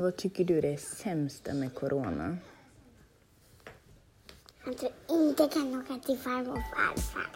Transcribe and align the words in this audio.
Vad 0.00 0.16
tycker 0.16 0.44
du 0.44 0.58
är 0.58 0.62
det 0.62 0.80
sämsta 0.80 1.54
med 1.54 1.74
corona? 1.74 2.36
Att 4.64 4.78
du 4.80 4.88
inte 5.14 5.48
kan 5.48 5.78
åka 5.78 5.98
till 6.06 6.18
farmor 6.18 6.52
och 6.52 6.58
farfar. 6.76 7.30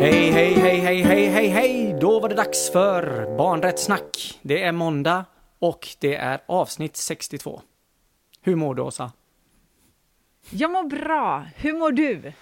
Hej, 0.00 0.30
hej, 0.30 0.54
hej, 0.54 0.80
hej, 0.80 1.02
hej, 1.02 1.26
hej, 1.26 1.48
hej! 1.48 1.96
Då 2.00 2.20
var 2.20 2.28
det 2.28 2.34
dags 2.34 2.70
för 2.70 3.36
Barnrättssnack. 3.36 4.38
Det 4.42 4.62
är 4.62 4.72
måndag 4.72 5.24
och 5.58 5.88
det 5.98 6.16
är 6.16 6.40
avsnitt 6.46 6.96
62. 6.96 7.62
Hur 8.40 8.56
mår 8.56 8.74
du, 8.74 8.82
Åsa? 8.82 9.12
Jag 10.50 10.70
mår 10.70 10.84
bra. 10.84 11.46
Hur 11.56 11.72
mår 11.72 11.92
du? 11.92 12.32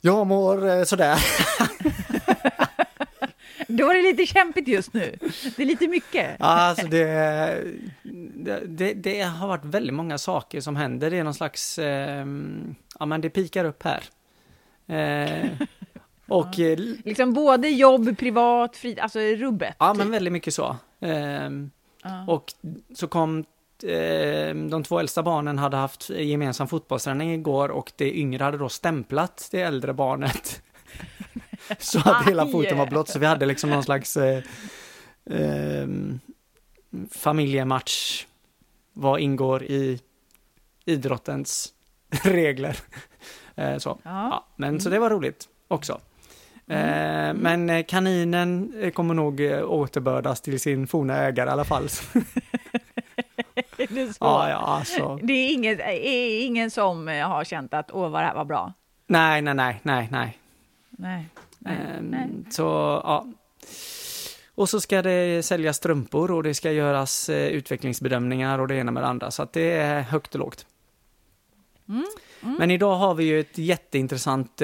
Jag 0.00 0.26
mår 0.26 0.68
eh, 0.68 0.84
sådär. 0.84 1.18
Då 3.68 3.90
är 3.90 3.94
det 3.94 4.02
lite 4.02 4.26
kämpigt 4.26 4.68
just 4.68 4.92
nu. 4.92 5.18
Det 5.56 5.62
är 5.62 5.66
lite 5.66 5.88
mycket. 5.88 6.36
Alltså 6.38 6.86
det, 6.86 7.64
det, 8.66 8.94
det, 8.94 9.22
har 9.22 9.48
varit 9.48 9.64
väldigt 9.64 9.94
många 9.94 10.18
saker 10.18 10.60
som 10.60 10.76
händer. 10.76 11.10
Det 11.10 11.16
är 11.16 11.24
någon 11.24 11.34
slags, 11.34 11.78
eh, 11.78 12.26
ja 12.98 13.06
men 13.06 13.20
det 13.20 13.30
pikar 13.30 13.64
upp 13.64 13.82
här. 13.82 14.02
Eh, 14.86 15.50
och 16.28 16.58
eh, 16.58 16.78
Liksom 17.04 17.32
både 17.32 17.68
jobb, 17.68 18.18
privat, 18.18 18.76
fri, 18.76 19.00
alltså 19.00 19.18
rubbet. 19.18 19.76
ja 19.78 19.94
men 19.94 20.10
väldigt 20.10 20.32
mycket 20.32 20.54
så. 20.54 20.76
Ja. 22.04 22.24
Och 22.26 22.52
så 22.94 23.06
kom 23.06 23.44
eh, 23.82 24.54
de 24.54 24.84
två 24.86 24.98
äldsta 24.98 25.22
barnen 25.22 25.58
hade 25.58 25.76
haft 25.76 26.10
gemensam 26.10 26.68
fotbollsträning 26.68 27.34
igår 27.34 27.68
och 27.68 27.92
det 27.96 28.18
yngre 28.18 28.44
hade 28.44 28.58
då 28.58 28.68
stämplat 28.68 29.48
det 29.50 29.60
äldre 29.60 29.92
barnet. 29.92 30.62
så 31.78 31.98
att 31.98 32.28
hela 32.28 32.46
foten 32.46 32.78
var 32.78 32.86
blott, 32.86 33.08
så 33.08 33.18
vi 33.18 33.26
hade 33.26 33.46
liksom 33.46 33.70
någon 33.70 33.82
slags 33.82 34.16
eh, 34.16 34.42
eh, 35.30 35.88
familjematch. 37.10 38.26
Vad 38.92 39.20
ingår 39.20 39.62
i 39.62 40.00
idrottens 40.84 41.72
regler? 42.22 42.78
Eh, 43.54 43.78
så. 43.78 43.98
Ja. 44.02 44.28
Ja, 44.28 44.46
men 44.56 44.80
så 44.80 44.90
det 44.90 44.98
var 44.98 45.10
roligt 45.10 45.48
också. 45.68 46.00
Eh, 46.66 47.34
men 47.34 47.70
eh, 47.70 47.84
kaninen 47.84 48.74
eh, 48.80 48.90
kommer 48.90 49.14
nog 49.14 49.40
återbördas 49.64 50.40
till 50.40 50.60
sin 50.60 50.86
forna 50.86 51.16
ägare 51.16 51.48
i 51.48 51.52
alla 51.52 51.64
fall. 51.64 51.84
Är 53.76 53.86
det 53.94 54.06
så? 54.06 54.18
ja, 54.20 54.48
ja, 54.48 54.56
alltså. 54.56 55.18
Det 55.22 55.32
är 55.32 55.52
ingen, 55.52 55.80
är 55.80 56.44
ingen 56.44 56.70
som 56.70 57.08
har 57.08 57.44
känt 57.44 57.74
att 57.74 57.90
åh 57.92 58.08
vad 58.08 58.22
det 58.22 58.26
här 58.26 58.34
var 58.34 58.44
bra. 58.44 58.72
Nej, 59.06 59.42
nej, 59.42 59.54
nej, 59.54 59.80
nej, 59.82 60.08
nej. 60.10 60.38
Nej. 60.90 61.28
Nej. 61.58 61.76
Ehm, 61.98 62.04
nej. 62.04 62.28
Så, 62.50 62.62
ja. 63.04 63.26
Och 64.54 64.68
så 64.68 64.80
ska 64.80 65.02
det 65.02 65.44
säljas 65.44 65.76
strumpor 65.76 66.30
och 66.30 66.42
det 66.42 66.54
ska 66.54 66.72
göras 66.72 67.30
utvecklingsbedömningar 67.30 68.58
och 68.58 68.68
det 68.68 68.74
ena 68.74 68.90
med 68.92 69.02
det 69.02 69.06
andra. 69.06 69.30
Så 69.30 69.42
att 69.42 69.52
det 69.52 69.72
är 69.72 70.02
högt 70.02 70.34
och 70.34 70.40
lågt. 70.40 70.66
Mm, 71.88 72.04
mm. 72.44 72.56
Men 72.58 72.70
idag 72.70 72.96
har 72.96 73.14
vi 73.14 73.24
ju 73.24 73.40
ett 73.40 73.58
jätteintressant 73.58 74.62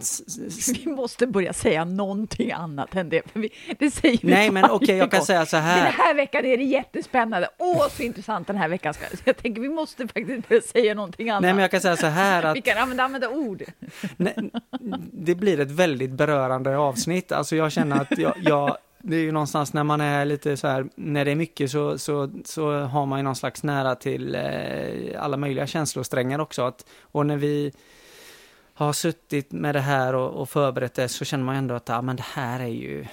s- 0.00 0.22
s- 0.46 0.68
Vi 0.84 0.90
måste 0.92 1.26
börja 1.26 1.52
säga 1.52 1.84
någonting 1.84 2.52
annat 2.52 2.94
än 2.94 3.08
det. 3.08 3.30
För 3.32 3.40
vi, 3.40 3.50
det 3.78 3.90
säger 3.90 4.18
vi 4.22 4.30
Nej, 4.30 4.50
men 4.50 4.64
okej, 4.70 4.96
jag 4.96 5.10
kan 5.10 5.18
gång. 5.18 5.26
säga 5.26 5.46
så 5.46 5.56
Den 5.56 5.64
här. 5.64 5.90
här 5.92 6.14
veckan 6.14 6.44
är 6.44 6.56
det 6.56 6.64
jättespännande. 6.64 7.48
Åh, 7.58 7.88
så 7.88 8.02
intressant 8.02 8.46
den 8.46 8.56
här 8.56 8.68
veckan 8.68 8.94
ska 8.94 9.04
Så 9.16 9.22
Jag 9.24 9.36
tänker 9.36 9.60
vi 9.62 9.68
måste 9.68 10.08
faktiskt 10.08 10.48
börja 10.48 10.62
säga 10.62 10.94
någonting 10.94 11.30
annat. 11.30 11.42
Nej, 11.42 11.52
men 11.52 11.62
jag 11.62 11.70
kan 11.70 11.80
säga 11.80 11.96
så 11.96 12.06
här 12.06 12.42
att 12.46 12.56
Vi 12.56 12.60
kan 12.62 12.78
använda, 12.78 13.04
använda 13.04 13.28
ord. 13.28 13.62
Nej, 14.16 14.34
det 15.12 15.34
blir 15.34 15.60
ett 15.60 15.70
väldigt 15.70 16.10
berörande 16.10 16.76
avsnitt. 16.78 17.32
Alltså 17.32 17.56
jag 17.56 17.72
känner 17.72 18.00
att 18.00 18.18
jag, 18.18 18.34
jag, 18.42 18.76
det 19.06 19.16
är 19.16 19.20
ju 19.20 19.32
någonstans 19.32 19.72
när 19.72 19.84
man 19.84 20.00
är 20.00 20.24
lite 20.24 20.56
så 20.56 20.68
här, 20.68 20.88
när 20.94 21.24
det 21.24 21.30
är 21.30 21.36
mycket 21.36 21.70
så, 21.70 21.98
så, 21.98 22.30
så 22.44 22.78
har 22.78 23.06
man 23.06 23.18
ju 23.18 23.22
någon 23.22 23.36
slags 23.36 23.62
nära 23.62 23.94
till 23.94 24.34
eh, 24.34 25.22
alla 25.24 25.36
möjliga 25.36 25.66
känslosträngar 25.66 26.38
också. 26.38 26.62
Att, 26.62 26.86
och 27.02 27.26
när 27.26 27.36
vi 27.36 27.72
har 28.74 28.92
suttit 28.92 29.52
med 29.52 29.74
det 29.74 29.80
här 29.80 30.14
och, 30.14 30.30
och 30.30 30.48
förberett 30.48 30.94
det 30.94 31.08
så 31.08 31.24
känner 31.24 31.44
man 31.44 31.56
ändå 31.56 31.74
att, 31.74 31.88
ja 31.88 32.02
men 32.02 32.16
det 32.16 32.24
här 32.32 32.60
är 32.60 32.66
ju, 32.66 33.06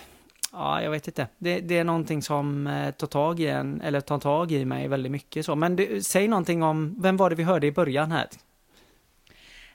ja 0.52 0.81
jag 0.81 0.91
vet 0.91 1.07
inte, 1.07 1.28
det, 1.38 1.59
det 1.59 1.78
är 1.78 1.84
någonting 1.84 2.22
som 2.22 2.68
eh, 2.68 2.91
tar 2.91 3.08
tag 3.08 3.40
i 3.40 3.47
en, 3.47 3.81
eller 3.81 4.02
tar 4.02 4.19
tag 4.19 4.52
i 4.52 4.66
mig 4.66 4.88
väldigt 4.88 5.12
mycket 5.12 5.46
så. 5.46 5.56
Men 5.56 5.75
det, 5.75 6.06
säg 6.06 6.28
någonting 6.28 6.63
om, 6.63 6.96
vem 7.02 7.18
var 7.18 7.29
det 7.29 7.35
vi 7.35 7.44
hörde 7.44 7.68
i 7.68 7.72
början 7.72 8.12
här? 8.12 8.28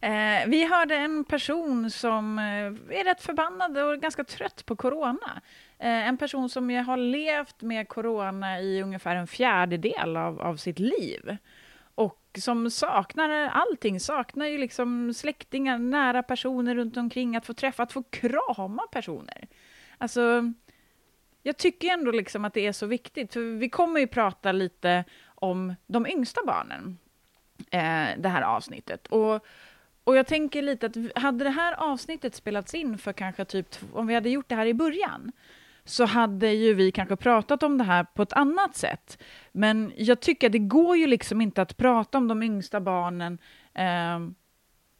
Eh, 0.00 0.46
vi 0.46 0.66
hörde 0.66 0.96
en 0.96 1.24
person 1.24 1.90
som 1.90 2.38
eh, 2.38 2.98
är 2.98 3.04
rätt 3.04 3.22
förbannad 3.22 3.78
och 3.78 4.00
ganska 4.00 4.24
trött 4.24 4.66
på 4.66 4.76
corona. 4.76 5.42
Eh, 5.78 6.08
en 6.08 6.16
person 6.16 6.48
som 6.48 6.70
ju 6.70 6.78
har 6.78 6.96
levt 6.96 7.62
med 7.62 7.88
corona 7.88 8.60
i 8.60 8.82
ungefär 8.82 9.16
en 9.16 9.26
fjärdedel 9.26 10.16
av, 10.16 10.40
av 10.40 10.56
sitt 10.56 10.78
liv. 10.78 11.36
Och 11.94 12.22
som 12.38 12.70
saknar 12.70 13.30
allting, 13.48 14.00
saknar 14.00 14.46
ju 14.46 14.58
liksom 14.58 15.14
släktingar, 15.14 15.78
nära 15.78 16.22
personer 16.22 16.74
runt 16.74 16.96
omkring, 16.96 17.36
att 17.36 17.46
få 17.46 17.54
träffa, 17.54 17.82
att 17.82 17.92
få 17.92 18.02
krama 18.02 18.82
personer. 18.92 19.48
Alltså, 19.98 20.52
jag 21.42 21.56
tycker 21.56 21.88
ändå 21.88 22.10
liksom 22.10 22.44
att 22.44 22.54
det 22.54 22.66
är 22.66 22.72
så 22.72 22.86
viktigt, 22.86 23.32
för 23.32 23.58
vi 23.58 23.68
kommer 23.68 24.00
ju 24.00 24.06
prata 24.06 24.52
lite 24.52 25.04
om 25.24 25.74
de 25.86 26.06
yngsta 26.06 26.40
barnen, 26.46 26.98
eh, 27.70 28.18
det 28.18 28.28
här 28.28 28.42
avsnittet. 28.42 29.06
Och 29.06 29.46
och 30.06 30.16
jag 30.16 30.26
tänker 30.26 30.62
lite 30.62 30.86
att 30.86 31.22
hade 31.22 31.44
det 31.44 31.50
här 31.50 31.72
avsnittet 31.72 32.34
spelats 32.34 32.74
in 32.74 32.98
för 32.98 33.12
kanske 33.12 33.44
typ, 33.44 33.76
om 33.92 34.06
vi 34.06 34.14
hade 34.14 34.30
gjort 34.30 34.48
det 34.48 34.54
här 34.54 34.66
i 34.66 34.74
början, 34.74 35.32
så 35.86 36.04
hade 36.04 36.52
ju 36.52 36.74
vi 36.74 36.92
kanske 36.92 37.16
pratat 37.16 37.62
om 37.62 37.78
det 37.78 37.84
här 37.84 38.04
på 38.04 38.22
ett 38.22 38.32
annat 38.32 38.76
sätt. 38.76 39.18
Men 39.52 39.92
jag 39.96 40.20
tycker 40.20 40.46
att 40.46 40.52
det 40.52 40.58
går 40.58 40.96
ju 40.96 41.06
liksom 41.06 41.40
inte 41.40 41.62
att 41.62 41.76
prata 41.76 42.18
om 42.18 42.28
de 42.28 42.42
yngsta 42.42 42.80
barnen 42.80 43.38
eh, 43.74 44.18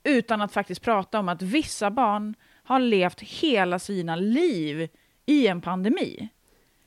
utan 0.04 0.42
att 0.42 0.52
faktiskt 0.52 0.82
prata 0.82 1.19
om 1.19 1.28
att 1.28 1.42
vissa 1.42 1.91
barn 1.91 2.34
har 2.64 2.78
levt 2.78 3.20
hela 3.20 3.78
sina 3.78 4.16
liv 4.16 4.88
i 5.26 5.47
en 5.47 5.60
pandemi. 5.60 6.28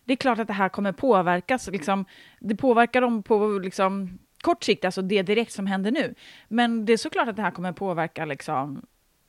Det 0.06 0.14
är 0.14 0.18
klart 0.18 0.40
att 0.40 0.48
det 0.48 0.54
här 0.54 0.70
kommer 0.70 0.92
påverkas. 0.92 1.68
Liksom, 1.68 2.06
det 2.40 2.56
påverkar 2.56 3.02
dem 3.02 3.24
på 3.24 3.48
liksom, 3.48 4.20
kort 4.42 4.64
sikt, 4.64 4.86
alltså 4.86 5.02
det 5.02 5.22
direkt 5.22 5.52
som 5.52 5.68
händer 5.68 5.92
nu. 5.92 6.16
Men 6.48 6.86
det 6.86 6.94
är 6.94 6.98
såklart 6.98 7.28
att 7.28 7.36
det 7.36 7.42
här 7.42 7.52
kommer 7.52 7.72
påverka, 7.72 8.26
liksom, 8.26 8.86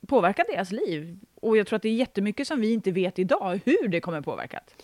påverkat 0.07 0.47
deras 0.47 0.71
liv. 0.71 1.19
Och 1.35 1.57
jag 1.57 1.67
tror 1.67 1.77
att 1.77 1.83
det 1.83 1.89
är 1.89 1.93
jättemycket 1.93 2.47
som 2.47 2.61
vi 2.61 2.73
inte 2.73 2.91
vet 2.91 3.19
idag, 3.19 3.59
hur 3.65 3.87
det 3.87 4.01
kommer 4.01 4.21
påverkat. 4.21 4.75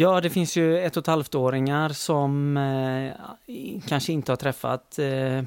Ja, 0.00 0.20
det 0.20 0.30
finns 0.30 0.56
ju 0.56 0.78
ett 0.78 0.96
och 0.96 1.00
ett 1.00 1.06
halvt-åringar 1.06 1.88
som 1.88 2.56
eh, 2.56 3.12
kanske 3.88 4.12
inte 4.12 4.32
har 4.32 4.36
träffat 4.36 4.98
eh, 4.98 5.42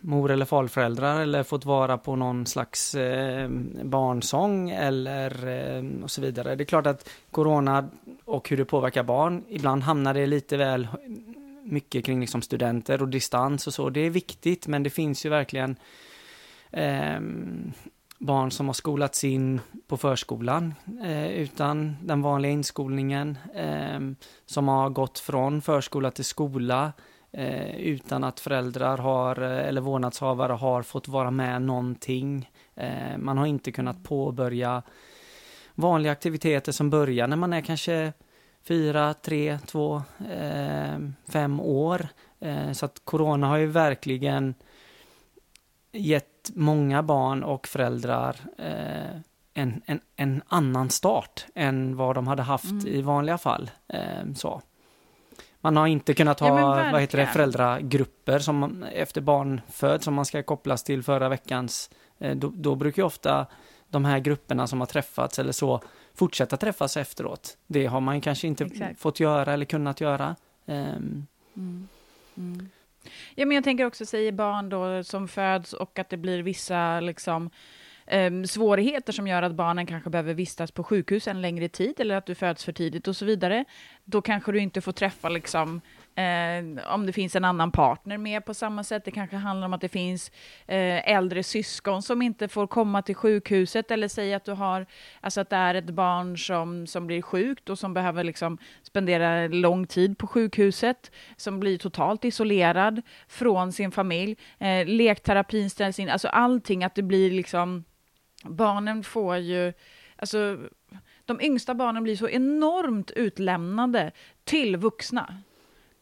mor 0.00 0.30
eller 0.30 0.44
farföräldrar 0.44 1.20
eller 1.20 1.42
fått 1.42 1.64
vara 1.64 1.98
på 1.98 2.16
någon 2.16 2.46
slags 2.46 2.94
eh, 2.94 3.48
barnsång 3.82 4.70
eller 4.70 5.46
eh, 5.46 6.02
och 6.02 6.10
så 6.10 6.20
vidare. 6.20 6.54
Det 6.54 6.62
är 6.62 6.66
klart 6.66 6.86
att 6.86 7.10
corona 7.30 7.88
och 8.24 8.48
hur 8.48 8.56
det 8.56 8.64
påverkar 8.64 9.02
barn, 9.02 9.44
ibland 9.48 9.82
hamnar 9.82 10.14
det 10.14 10.26
lite 10.26 10.56
väl 10.56 10.88
mycket 11.62 12.04
kring 12.04 12.20
liksom 12.20 12.42
studenter 12.42 13.02
och 13.02 13.08
distans 13.08 13.66
och 13.66 13.74
så. 13.74 13.90
Det 13.90 14.00
är 14.00 14.10
viktigt, 14.10 14.66
men 14.66 14.82
det 14.82 14.90
finns 14.90 15.26
ju 15.26 15.30
verkligen 15.30 15.76
ehm, 16.70 17.72
barn 18.24 18.50
som 18.50 18.66
har 18.66 18.74
skolats 18.74 19.24
in 19.24 19.60
på 19.86 19.96
förskolan 19.96 20.74
eh, 21.04 21.26
utan 21.32 21.96
den 22.02 22.22
vanliga 22.22 22.52
inskolningen, 22.52 23.38
eh, 23.54 24.00
som 24.46 24.68
har 24.68 24.90
gått 24.90 25.18
från 25.18 25.62
förskola 25.62 26.10
till 26.10 26.24
skola 26.24 26.92
eh, 27.32 27.76
utan 27.76 28.24
att 28.24 28.40
föräldrar 28.40 28.98
har, 28.98 29.42
eh, 29.42 29.68
eller 29.68 29.80
vårdnadshavare 29.80 30.52
har 30.52 30.82
fått 30.82 31.08
vara 31.08 31.30
med 31.30 31.62
någonting. 31.62 32.50
Eh, 32.74 33.18
man 33.18 33.38
har 33.38 33.46
inte 33.46 33.72
kunnat 33.72 34.04
påbörja 34.04 34.82
vanliga 35.74 36.12
aktiviteter 36.12 36.72
som 36.72 36.90
börjar 36.90 37.26
när 37.26 37.36
man 37.36 37.52
är 37.52 37.60
kanske 37.60 38.12
fyra, 38.68 39.14
tre, 39.14 39.58
två, 39.66 40.02
eh, 40.32 40.98
fem 41.28 41.60
år. 41.60 42.08
Eh, 42.40 42.72
så 42.72 42.86
att 42.86 43.00
corona 43.04 43.46
har 43.46 43.56
ju 43.56 43.66
verkligen 43.66 44.54
gett 45.94 46.50
många 46.54 47.02
barn 47.02 47.42
och 47.44 47.68
föräldrar 47.68 48.36
eh, 48.58 49.20
en, 49.54 49.82
en, 49.86 50.00
en 50.16 50.42
annan 50.48 50.90
start 50.90 51.46
än 51.54 51.96
vad 51.96 52.14
de 52.14 52.26
hade 52.26 52.42
haft 52.42 52.64
Mm. 52.70 52.86
i 52.86 53.02
vanliga 53.02 53.38
fall. 53.38 53.70
Eh, 53.88 54.32
så. 54.36 54.62
Man 55.60 55.76
har 55.76 55.86
inte 55.86 56.14
kunnat 56.14 56.40
Ja, 56.40 56.48
ha 56.48 56.90
vad 56.92 57.00
heter 57.00 57.18
det, 57.18 57.26
föräldragrupper 57.26 58.38
som 58.38 58.82
efter 58.82 59.20
barn 59.20 59.60
föds 59.68 60.04
som 60.04 60.14
man 60.14 60.24
ska 60.24 60.42
kopplas 60.42 60.82
till 60.84 61.02
förra 61.02 61.28
veckans. 61.28 61.90
Eh, 62.18 62.36
då, 62.36 62.52
då 62.54 62.74
brukar 62.74 63.02
ju 63.02 63.06
ofta 63.06 63.46
de 63.88 64.04
här 64.04 64.18
grupperna 64.18 64.66
som 64.66 64.80
har 64.80 64.86
träffats 64.86 65.38
eller 65.38 65.52
så 65.52 65.80
fortsätta 66.14 66.56
träffas 66.56 66.96
efteråt. 66.96 67.56
Det 67.66 67.86
har 67.86 68.00
man 68.00 68.20
kanske 68.20 68.46
inte 68.46 68.64
Exakt. 68.64 69.00
fått 69.00 69.20
göra 69.20 69.52
eller 69.52 69.64
kunnat 69.64 70.00
göra. 70.00 70.36
Ehm, 70.66 71.26
Ja, 73.34 73.46
men 73.46 73.54
jag 73.54 73.64
tänker 73.64 73.86
också, 73.86 74.06
säger 74.06 74.32
barn 74.32 74.68
då 74.68 75.04
som 75.04 75.28
föds 75.28 75.72
och 75.72 75.98
att 75.98 76.08
det 76.08 76.16
blir 76.16 76.42
vissa 76.42 77.00
liksom, 77.00 77.50
eh, 78.06 78.42
svårigheter 78.42 79.12
som 79.12 79.26
gör 79.26 79.42
att 79.42 79.54
barnen 79.54 79.86
kanske 79.86 80.10
behöver 80.10 80.34
vistas 80.34 80.70
på 80.70 80.84
sjukhus 80.84 81.28
en 81.28 81.42
längre 81.42 81.68
tid 81.68 82.00
eller 82.00 82.16
att 82.16 82.26
du 82.26 82.34
föds 82.34 82.64
för 82.64 82.72
tidigt 82.72 83.08
och 83.08 83.16
så 83.16 83.24
vidare. 83.24 83.64
Då 84.04 84.22
kanske 84.22 84.52
du 84.52 84.58
inte 84.58 84.80
får 84.80 84.92
träffa 84.92 85.28
liksom, 85.28 85.80
eh, 86.14 86.94
om 86.94 87.06
det 87.06 87.12
finns 87.12 87.36
en 87.36 87.44
annan 87.44 87.70
partner 87.70 88.18
med 88.18 88.44
på 88.44 88.54
samma 88.54 88.84
sätt. 88.84 89.04
Det 89.04 89.10
kanske 89.10 89.36
handlar 89.36 89.66
om 89.66 89.72
att 89.72 89.80
det 89.80 89.88
finns 89.88 90.30
eh, 90.66 91.10
äldre 91.10 91.42
syskon 91.42 92.02
som 92.02 92.22
inte 92.22 92.48
får 92.48 92.66
komma 92.66 93.02
till 93.02 93.14
sjukhuset 93.14 93.90
eller 93.90 94.08
säga 94.08 94.36
att 94.36 94.44
du 94.44 94.52
har, 94.52 94.86
alltså 95.20 95.40
att 95.40 95.50
det 95.50 95.56
är 95.56 95.74
ett 95.74 95.90
barn 95.90 96.38
som, 96.38 96.86
som 96.86 97.06
blir 97.06 97.22
sjukt 97.22 97.70
och 97.70 97.78
som 97.78 97.94
behöver 97.94 98.24
liksom 98.24 98.58
spendera 98.82 99.48
lång 99.48 99.86
tid 99.86 100.18
på 100.18 100.26
sjukhuset, 100.26 101.10
som 101.36 101.60
blir 101.60 101.78
totalt 101.78 102.24
isolerad 102.24 103.02
från 103.28 103.72
sin 103.72 103.90
familj. 103.90 104.36
Eh, 104.58 104.86
lekterapin 104.86 105.70
ställs 105.70 105.98
in, 105.98 106.08
alltså 106.08 106.28
allting, 106.28 106.84
att 106.84 106.94
det 106.94 107.02
blir 107.02 107.30
liksom, 107.30 107.84
barnen 108.44 109.04
får 109.04 109.36
ju, 109.36 109.72
alltså 110.16 110.58
de 111.24 111.40
yngsta 111.40 111.74
barnen 111.74 112.02
blir 112.02 112.16
så 112.16 112.28
enormt 112.28 113.10
utlämnade 113.10 114.12
till 114.44 114.76
vuxna 114.76 115.42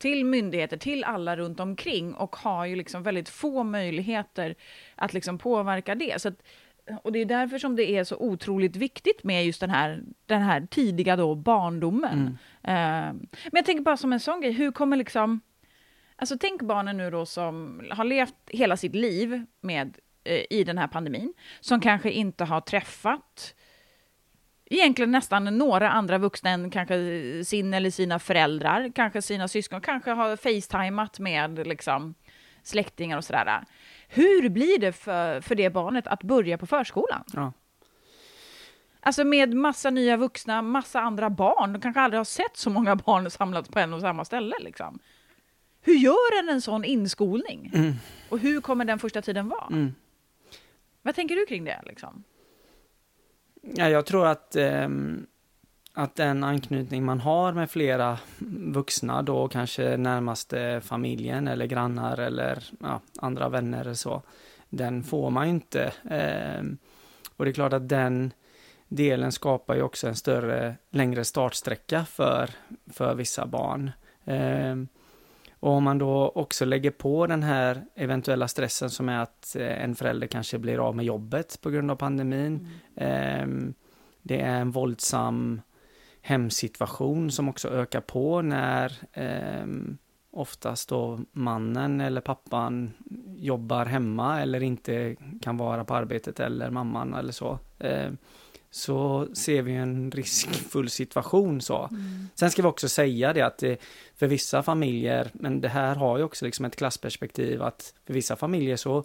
till 0.02 0.24
myndigheter, 0.24 0.76
till 0.76 1.04
alla 1.04 1.36
runt 1.36 1.60
omkring 1.60 2.14
och 2.14 2.36
har 2.36 2.66
ju 2.66 2.76
liksom 2.76 3.02
väldigt 3.02 3.28
få 3.28 3.62
möjligheter 3.62 4.54
att 4.94 5.12
liksom 5.12 5.38
påverka 5.38 5.94
det. 5.94 6.22
Så 6.22 6.28
att, 6.28 6.42
och 7.02 7.12
det 7.12 7.18
är 7.18 7.24
därför 7.24 7.58
som 7.58 7.76
det 7.76 7.90
är 7.90 8.04
så 8.04 8.16
otroligt 8.16 8.76
viktigt 8.76 9.24
med 9.24 9.46
just 9.46 9.60
den 9.60 9.70
här, 9.70 10.02
den 10.26 10.42
här 10.42 10.66
tidiga 10.70 11.16
då 11.16 11.34
barndomen. 11.34 12.38
Eh, 12.62 12.72
men 12.72 13.52
jag 13.52 13.64
tänker 13.64 13.82
bara 13.82 13.96
som 13.96 14.12
en 14.12 14.20
sån 14.20 14.40
grej, 14.40 14.52
hur 14.52 14.72
kommer 14.72 14.96
liksom... 14.96 15.40
Alltså 16.16 16.38
tänk 16.40 16.62
barnen 16.62 16.96
nu 16.96 17.10
då 17.10 17.26
som 17.26 17.82
har 17.90 18.04
levt 18.04 18.34
hela 18.46 18.76
sitt 18.76 18.94
liv 18.94 19.46
med, 19.60 19.98
eh, 20.24 20.42
i 20.50 20.64
den 20.64 20.78
här 20.78 20.88
pandemin, 20.88 21.34
som 21.60 21.80
kanske 21.80 22.10
inte 22.10 22.44
har 22.44 22.60
träffat 22.60 23.54
egentligen 24.74 25.10
nästan 25.10 25.44
några 25.44 25.90
andra 25.90 26.18
vuxna 26.18 26.50
än 26.50 26.70
kanske 26.70 26.94
sin 27.44 27.74
eller 27.74 27.90
sina 27.90 28.18
föräldrar, 28.18 28.92
kanske 28.94 29.22
sina 29.22 29.48
syskon, 29.48 29.80
kanske 29.80 30.10
har 30.10 30.36
facetimat 30.36 31.18
med 31.18 31.66
liksom, 31.66 32.14
släktingar 32.62 33.16
och 33.16 33.24
sådär. 33.24 33.64
Hur 34.08 34.48
blir 34.48 34.78
det 34.78 34.92
för, 34.92 35.40
för 35.40 35.54
det 35.54 35.70
barnet 35.70 36.06
att 36.06 36.22
börja 36.22 36.58
på 36.58 36.66
förskolan? 36.66 37.24
ja. 37.32 37.52
Alltså 39.04 39.24
med 39.24 39.54
massa 39.54 39.90
nya 39.90 40.16
vuxna, 40.16 40.62
massa 40.62 41.00
andra 41.00 41.30
barn. 41.30 41.72
De 41.72 41.80
kanske 41.80 42.00
aldrig 42.00 42.18
har 42.18 42.24
sett 42.24 42.56
så 42.56 42.70
många 42.70 42.96
barn 42.96 43.30
samlats 43.30 43.68
på 43.68 43.78
en 43.78 43.94
och 43.94 44.00
samma 44.00 44.24
ställe. 44.24 44.56
Liksom. 44.60 44.98
Hur 45.80 45.94
gör 45.94 46.38
en 46.38 46.48
en 46.48 46.60
sån 46.60 46.84
inskolning? 46.84 47.72
Och 48.28 48.38
hur 48.38 48.60
kommer 48.60 48.84
den 48.84 48.98
första 48.98 49.22
tiden 49.22 49.48
vara? 49.48 49.66
Mm. 49.66 49.94
Vad 51.02 51.14
tänker 51.14 51.36
du 51.36 51.46
kring 51.46 51.64
det? 51.64 51.80
Liksom? 51.86 52.24
Ja, 53.62 53.88
jag 53.88 54.06
tror 54.06 54.26
att, 54.26 54.56
eh, 54.56 54.88
att 55.94 56.14
den 56.16 56.44
anknytning 56.44 57.04
man 57.04 57.20
har 57.20 57.52
med 57.52 57.70
flera 57.70 58.18
vuxna 58.72 59.22
då, 59.22 59.48
kanske 59.48 59.96
närmaste 59.96 60.80
familjen 60.84 61.48
eller 61.48 61.66
grannar 61.66 62.18
eller 62.18 62.64
ja, 62.80 63.00
andra 63.20 63.48
vänner 63.48 63.80
eller 63.80 63.94
så, 63.94 64.22
den 64.68 65.02
får 65.02 65.30
man 65.30 65.46
ju 65.46 65.54
inte. 65.54 65.92
Eh, 66.10 66.62
och 67.36 67.44
det 67.44 67.50
är 67.50 67.54
klart 67.54 67.72
att 67.72 67.88
den 67.88 68.32
delen 68.88 69.32
skapar 69.32 69.74
ju 69.74 69.82
också 69.82 70.08
en 70.08 70.16
större, 70.16 70.76
längre 70.90 71.24
startsträcka 71.24 72.04
för, 72.04 72.50
för 72.92 73.14
vissa 73.14 73.46
barn. 73.46 73.90
Eh, 74.24 74.76
och 75.62 75.70
om 75.70 75.84
man 75.84 75.98
då 75.98 76.32
också 76.34 76.64
lägger 76.64 76.90
på 76.90 77.26
den 77.26 77.42
här 77.42 77.84
eventuella 77.94 78.48
stressen 78.48 78.90
som 78.90 79.08
är 79.08 79.18
att 79.18 79.56
eh, 79.56 79.84
en 79.84 79.94
förälder 79.94 80.26
kanske 80.26 80.58
blir 80.58 80.78
av 80.88 80.96
med 80.96 81.04
jobbet 81.04 81.58
på 81.60 81.70
grund 81.70 81.90
av 81.90 81.96
pandemin. 81.96 82.68
Ehm, 82.96 83.74
Det 84.22 84.40
är 84.40 84.60
en 84.60 84.70
våldsam 84.70 85.60
hemsituation 86.22 87.30
som 87.30 87.48
också 87.48 87.68
ökar 87.68 88.00
på 88.00 88.42
när 88.42 88.92
ehm, 89.12 89.98
oftast 90.32 90.88
då 90.88 91.20
mannen 91.32 92.00
eller 92.00 92.20
pappan 92.20 92.90
jobbar 93.36 93.86
hemma 93.86 94.40
eller 94.40 94.62
inte 94.62 95.16
kan 95.42 95.56
vara 95.56 95.84
på 95.84 95.94
arbetet 95.94 96.40
eller 96.40 96.70
mamman 96.70 97.14
eller 97.14 97.32
så. 97.32 97.58
Så 98.74 99.28
ser 99.34 99.62
vi 99.62 99.72
en 99.72 100.10
riskfull 100.10 100.90
situation 100.90 101.60
så. 101.60 101.88
Sen 102.34 102.50
ska 102.50 102.62
vi 102.62 102.68
också 102.68 102.88
säga 102.88 103.32
det 103.32 103.42
att 103.42 103.58
det, 103.58 103.80
för 104.16 104.26
vissa 104.26 104.62
familjer, 104.62 105.30
men 105.32 105.60
det 105.60 105.68
här 105.68 105.94
har 105.94 106.18
ju 106.18 106.24
också 106.24 106.44
liksom 106.44 106.64
ett 106.64 106.76
klassperspektiv 106.76 107.62
att 107.62 107.94
för 108.06 108.14
vissa 108.14 108.36
familjer 108.36 108.76
så 108.76 109.04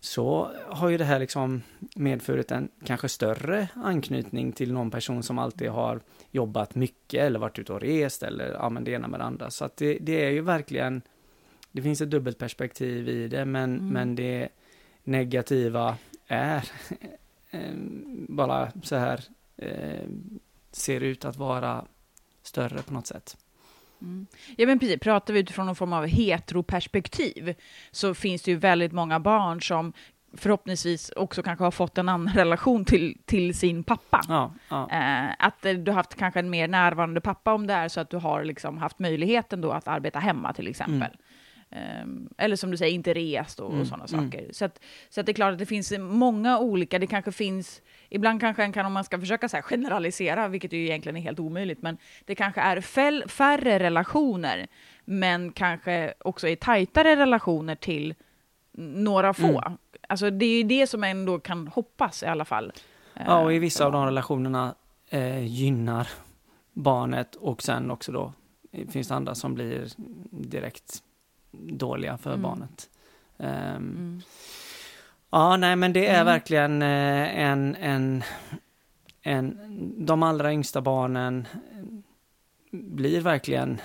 så 0.00 0.50
har 0.66 0.88
ju 0.88 0.98
det 0.98 1.04
här 1.04 1.18
liksom 1.18 1.62
medfört 1.96 2.50
en 2.50 2.68
kanske 2.84 3.08
större 3.08 3.68
anknytning 3.74 4.52
till 4.52 4.72
någon 4.72 4.90
person 4.90 5.22
som 5.22 5.38
alltid 5.38 5.68
har 5.68 6.00
jobbat 6.30 6.74
mycket 6.74 7.22
eller 7.22 7.38
varit 7.38 7.58
ute 7.58 7.72
och 7.72 7.80
rest 7.80 8.22
eller 8.22 8.52
ja, 8.52 8.68
men 8.68 8.84
det 8.84 8.90
ena 8.90 9.08
med 9.08 9.20
det 9.20 9.24
andra. 9.24 9.50
Så 9.50 9.64
att 9.64 9.76
det, 9.76 9.98
det 10.00 10.24
är 10.24 10.30
ju 10.30 10.40
verkligen, 10.40 11.02
det 11.72 11.82
finns 11.82 12.00
ett 12.00 12.10
dubbelt 12.10 12.38
perspektiv 12.38 13.08
i 13.08 13.28
det, 13.28 13.44
men, 13.44 13.88
men 13.88 14.14
det 14.14 14.48
negativa 15.04 15.96
är 16.26 16.56
eh, 16.56 16.62
bara 18.28 18.72
så 18.82 18.96
här 18.96 19.20
eh, 19.56 20.08
ser 20.72 21.00
ut 21.00 21.24
att 21.24 21.36
vara 21.36 21.84
större 22.42 22.82
på 22.82 22.92
något 22.92 23.06
sätt. 23.06 23.36
Ja, 24.56 24.66
men 24.66 24.78
precis. 24.78 25.00
Pratar 25.00 25.34
vi 25.34 25.40
utifrån 25.40 25.66
någon 25.66 25.76
form 25.76 25.92
av 25.92 26.06
heteroperspektiv 26.06 27.54
så 27.90 28.14
finns 28.14 28.42
det 28.42 28.50
ju 28.50 28.56
väldigt 28.56 28.92
många 28.92 29.20
barn 29.20 29.62
som 29.62 29.92
förhoppningsvis 30.36 31.12
också 31.16 31.42
kanske 31.42 31.64
har 31.64 31.70
fått 31.70 31.98
en 31.98 32.08
annan 32.08 32.28
relation 32.34 32.84
till, 32.84 33.18
till 33.24 33.58
sin 33.58 33.84
pappa. 33.84 34.20
Ja, 34.28 34.54
ja. 34.68 34.90
Eh, 34.90 35.30
att 35.38 35.66
eh, 35.66 35.72
du 35.72 35.90
har 35.90 35.96
haft 35.96 36.14
kanske 36.14 36.40
en 36.40 36.50
mer 36.50 36.68
närvarande 36.68 37.20
pappa 37.20 37.52
om 37.52 37.66
det 37.66 37.74
är 37.74 37.88
så 37.88 38.00
att 38.00 38.10
du 38.10 38.16
har 38.16 38.44
liksom 38.44 38.78
haft 38.78 38.98
möjligheten 38.98 39.60
då 39.60 39.70
att 39.70 39.88
arbeta 39.88 40.18
hemma 40.18 40.52
till 40.52 40.68
exempel. 40.68 41.10
Ehm, 41.72 42.28
eller 42.38 42.56
som 42.56 42.70
du 42.70 42.76
säger, 42.76 42.94
inte 42.94 43.14
rest 43.14 43.60
och, 43.60 43.70
och 43.70 43.86
sådana 43.86 44.06
saker. 44.06 44.48
Så, 44.52 44.64
att, 44.64 44.80
så 45.08 45.20
att 45.20 45.26
det 45.26 45.32
är 45.32 45.34
klart 45.34 45.52
att 45.52 45.58
det 45.58 45.66
finns 45.66 45.92
många 45.98 46.58
olika, 46.58 46.98
det 46.98 47.06
kanske 47.06 47.32
finns, 47.32 47.82
ibland 48.08 48.40
kanske 48.40 48.62
en 48.62 48.72
kan, 48.72 48.86
om 48.86 48.92
man 48.92 49.04
ska 49.04 49.20
försöka 49.20 49.48
så 49.48 49.62
generalisera, 49.62 50.48
vilket 50.48 50.72
ju 50.72 50.84
egentligen 50.84 51.16
är 51.16 51.20
helt 51.20 51.40
omöjligt, 51.40 51.82
men 51.82 51.98
det 52.24 52.34
kanske 52.34 52.60
är 52.60 52.80
fäll, 52.80 53.24
färre 53.28 53.78
relationer, 53.78 54.66
men 55.04 55.52
kanske 55.52 56.14
också 56.18 56.48
är 56.48 56.56
tajtare 56.56 57.16
relationer 57.16 57.74
till 57.74 58.14
några 58.78 59.34
få. 59.34 59.62
Alltså 60.08 60.30
det 60.30 60.46
är 60.46 60.56
ju 60.56 60.62
det 60.62 60.86
som 60.86 61.04
ändå 61.04 61.38
kan 61.38 61.68
hoppas 61.68 62.22
i 62.22 62.26
alla 62.26 62.44
fall. 62.44 62.72
Ja, 63.14 63.38
och 63.38 63.52
i 63.52 63.56
Eh, 63.56 63.60
vissa 63.60 63.86
av 63.86 63.92
de 63.92 64.04
relationerna 64.04 64.74
eh, 65.10 65.44
gynnar 65.44 66.08
barnet 66.72 67.34
och 67.34 67.62
sen 67.62 67.90
också 67.90 68.12
då 68.12 68.32
eh, 68.72 68.88
finns 68.88 69.08
det 69.08 69.14
andra 69.14 69.34
som 69.34 69.54
blir 69.54 69.88
direkt 70.30 71.02
dåliga 71.52 72.18
för 72.18 72.30
Mm. 72.30 72.42
barnet. 72.42 72.90
Ehm, 73.38 74.22
Ja, 75.34 75.56
nej, 75.56 75.76
men 75.76 75.92
det 75.92 76.06
är 76.06 76.14
Mm. 76.14 76.26
verkligen 76.26 76.82
eh, 76.82 77.38
en, 77.40 77.76
en, 77.76 78.22
en, 79.22 79.58
de 80.06 80.22
allra 80.22 80.52
yngsta 80.52 80.80
barnen 80.80 81.48
eh, 81.72 81.84
blir 82.70 83.20
verkligen, 83.20 83.80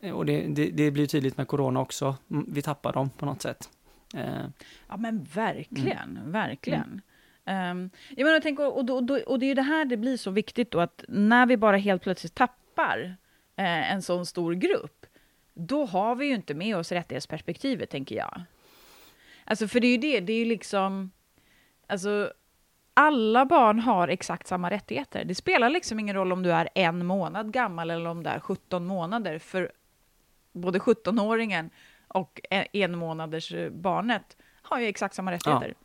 eh, 0.00 0.12
och 0.12 0.26
det, 0.26 0.46
det, 0.46 0.70
det 0.70 0.90
blir 0.90 1.06
tydligt 1.06 1.36
med 1.36 1.48
corona 1.48 1.80
också, 1.80 2.16
Mm, 2.30 2.46
vi 2.48 2.62
tappar 2.62 2.92
dem 2.92 3.10
på 3.10 3.26
något 3.26 3.42
sätt. 3.42 3.68
Ja, 4.88 4.96
men 4.96 5.24
verkligen, 5.34 6.18
verkligen. 6.26 7.00
Um, 7.46 7.90
jag 8.10 8.18
menar, 8.24 8.32
jag 8.32 8.42
tänker, 8.42 8.76
och, 8.76 8.84
då, 8.84 9.00
då, 9.00 9.18
och 9.26 9.38
det 9.38 9.46
är 9.46 9.48
ju 9.48 9.54
det 9.54 9.62
här 9.62 9.84
det 9.84 9.96
blir 9.96 10.16
så 10.16 10.30
viktigt 10.30 10.70
då, 10.70 10.80
att 10.80 11.04
när 11.08 11.46
vi 11.46 11.56
bara 11.56 11.76
helt 11.76 12.02
plötsligt 12.02 12.34
tappar 12.34 13.16
eh, 13.56 13.92
en 13.92 14.02
sån 14.02 14.26
stor 14.26 14.52
grupp, 14.54 15.01
då 15.54 15.84
har 15.84 16.14
vi 16.14 16.26
ju 16.26 16.34
inte 16.34 16.54
med 16.54 16.76
oss 16.76 16.92
rättighetsperspektivet, 16.92 17.90
tänker 17.90 18.16
jag. 18.16 18.42
Alltså, 19.44 19.68
för 19.68 19.80
det 19.80 19.86
är 19.86 19.90
ju 19.90 19.98
det, 19.98 20.20
det 20.20 20.32
är 20.32 20.38
ju 20.38 20.44
liksom, 20.44 21.10
alltså, 21.86 22.32
alla 22.94 23.44
barn 23.44 23.78
har 23.78 24.08
exakt 24.08 24.46
samma 24.46 24.70
rättigheter. 24.70 25.24
Det 25.24 25.34
spelar 25.34 25.70
liksom 25.70 26.00
ingen 26.00 26.16
roll 26.16 26.32
om 26.32 26.42
du 26.42 26.52
är 26.52 26.68
en 26.74 27.06
månad 27.06 27.52
gammal 27.52 27.90
eller 27.90 28.10
om 28.10 28.22
du 28.22 28.30
är 28.30 28.40
17 28.40 28.86
månader, 28.86 29.38
för 29.38 29.72
både 30.52 30.78
17-åringen 30.78 31.70
och 32.08 32.40
en, 32.50 32.98
månaders 32.98 33.52
eh, 33.52 33.70
barnet 33.70 34.36
har 34.62 34.80
ju 34.80 34.86
exakt 34.86 35.14
samma 35.14 35.32
rättigheter. 35.32 35.74
ja. 35.78 35.81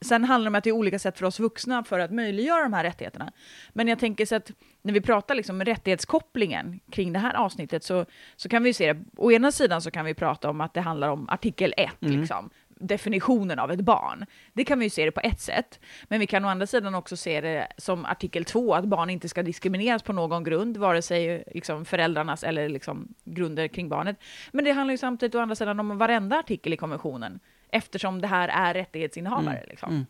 Sen 0.00 0.24
handlar 0.24 0.44
det 0.44 0.48
om 0.50 0.54
att 0.54 0.64
det 0.64 0.70
är 0.70 0.74
olika 0.74 0.98
sätt 0.98 1.18
för 1.18 1.26
oss 1.26 1.40
vuxna 1.40 1.84
för 1.84 1.98
att 1.98 2.10
möjliggöra 2.10 2.62
de 2.62 2.72
här 2.72 2.84
rättigheterna. 2.84 3.32
Men 3.72 3.88
jag 3.88 3.98
tänker 3.98 4.26
så 4.26 4.34
att 4.34 4.52
när 4.82 4.92
vi 4.92 5.00
pratar 5.00 5.34
liksom 5.34 5.64
rättighetskopplingen 5.64 6.80
kring 6.90 7.12
det 7.12 7.18
här 7.18 7.34
avsnittet 7.34 7.84
så, 7.84 8.06
så 8.36 8.48
kan 8.48 8.62
vi 8.62 8.72
se 8.72 8.92
det. 8.92 9.04
Å 9.16 9.32
ena 9.32 9.52
sidan 9.52 9.82
så 9.82 9.90
kan 9.90 10.04
vi 10.04 10.14
prata 10.14 10.50
om 10.50 10.60
att 10.60 10.74
det 10.74 10.80
handlar 10.80 11.08
om 11.08 11.28
artikel 11.28 11.74
1, 11.76 11.90
liksom. 11.98 12.50
definitionen 12.68 13.58
av 13.58 13.70
ett 13.70 13.80
barn. 13.80 14.26
Det 14.52 14.64
kan 14.64 14.78
vi 14.78 14.86
ju 14.86 14.90
se 14.90 15.04
det 15.04 15.10
på 15.10 15.20
ett 15.20 15.40
sätt, 15.40 15.80
men 16.08 16.20
vi 16.20 16.26
kan 16.26 16.44
å 16.44 16.48
andra 16.48 16.66
sidan 16.66 16.94
också 16.94 17.16
se 17.16 17.40
det 17.40 17.68
som 17.76 18.04
artikel 18.04 18.44
2, 18.44 18.74
att 18.74 18.84
barn 18.84 19.10
inte 19.10 19.28
ska 19.28 19.42
diskrimineras 19.42 20.02
på 20.02 20.12
någon 20.12 20.44
grund, 20.44 20.76
vare 20.76 21.02
sig 21.02 21.44
liksom 21.54 21.84
föräldrarnas 21.84 22.44
eller 22.44 22.68
liksom 22.68 23.14
grunder 23.24 23.68
kring 23.68 23.88
barnet. 23.88 24.16
Men 24.52 24.64
det 24.64 24.72
handlar 24.72 24.92
ju 24.92 24.98
samtidigt 24.98 25.34
å 25.34 25.40
andra 25.40 25.54
sidan 25.54 25.80
om 25.80 25.98
varenda 25.98 26.38
artikel 26.38 26.72
i 26.72 26.76
konventionen, 26.76 27.40
eftersom 27.76 28.20
det 28.20 28.26
här 28.26 28.48
är 28.48 28.74
rättighetsinnehavare. 28.74 29.56
Mm, 29.56 29.68
Liksom. 29.68 29.90
mm. 29.90 30.06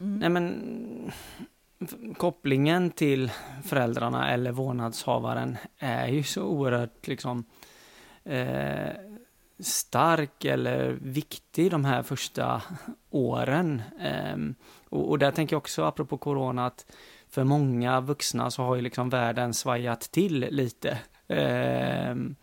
Mm. 0.00 0.18
Nej, 0.18 0.28
men 0.28 1.12
kopplingen 2.16 2.90
till 2.90 3.30
föräldrarna 3.64 4.30
eller 4.30 4.52
vårdnadshavaren 4.52 5.56
är 5.78 6.08
ju 6.08 6.22
så 6.22 6.42
oerhört 6.42 7.06
liksom 7.06 7.44
eh, 8.24 8.92
stark 9.58 10.44
eller 10.44 10.98
viktig 11.00 11.70
de 11.70 11.84
här 11.84 12.02
första 12.02 12.62
åren. 13.10 13.82
Ehm, 14.00 14.54
och, 14.88 15.10
och 15.10 15.18
där 15.18 15.30
tänker 15.30 15.54
jag 15.54 15.58
också, 15.60 15.84
apropå 15.84 16.16
corona, 16.18 16.66
att 16.66 16.86
för 17.28 17.44
många 17.44 18.00
vuxna 18.00 18.50
så 18.50 18.62
har 18.62 18.76
ju 18.76 18.82
liksom 18.82 19.10
världen 19.10 19.54
svajat 19.54 20.00
till 20.00 20.40
lite. 20.50 20.98
Ehm, 21.28 22.36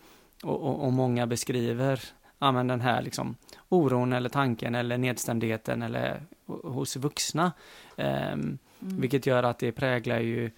och, 0.43 0.61
och, 0.61 0.85
och 0.85 0.93
många 0.93 1.27
beskriver 1.27 2.03
ja, 2.39 2.51
men 2.51 2.67
den 2.67 2.81
här 2.81 3.01
liksom 3.01 3.35
oron 3.71 4.13
eller 4.13 4.29
tanken 4.29 4.75
eller 4.75 4.97
nedstämdheten 4.97 5.81
eller 5.81 6.21
hos 6.45 6.95
vuxna. 6.95 7.51
Ehm, 7.97 8.57
Mm. 8.81 9.01
Vilket 9.01 9.25
gör 9.25 9.43
att 9.43 9.59
det 9.59 9.71
präglar 9.71 10.19
ju 10.19 10.51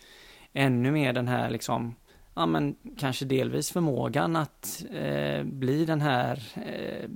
ännu 0.54 0.92
mer 0.92 1.14
den 1.14 1.28
här 1.28 1.50
liksom, 1.50 1.96
ja 2.34 2.46
men 2.46 2.76
kanske 2.98 3.26
delvis 3.26 3.72
förmågan 3.72 4.36
att 4.36 4.86
eh, 4.92 5.44
bli 5.44 5.86
den 5.86 6.02
här, 6.02 6.44
eh, 6.56 7.10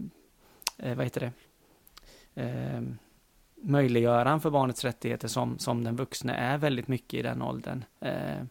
eh, 0.77 0.95
vad 0.97 1.05
heter 1.05 1.21
det, 1.21 1.31
eh, 2.41 2.81
möjliggöraren 3.55 4.41
för 4.41 4.49
barnets 4.49 4.83
rättigheter 4.83 5.27
som, 5.27 5.59
som 5.59 5.83
den 5.83 5.95
vuxne 5.95 6.33
är 6.33 6.57
väldigt 6.57 6.87
mycket 6.87 7.19
i 7.19 7.21
den 7.23 7.41
åldern. 7.41 7.83
Eh, 7.99 8.43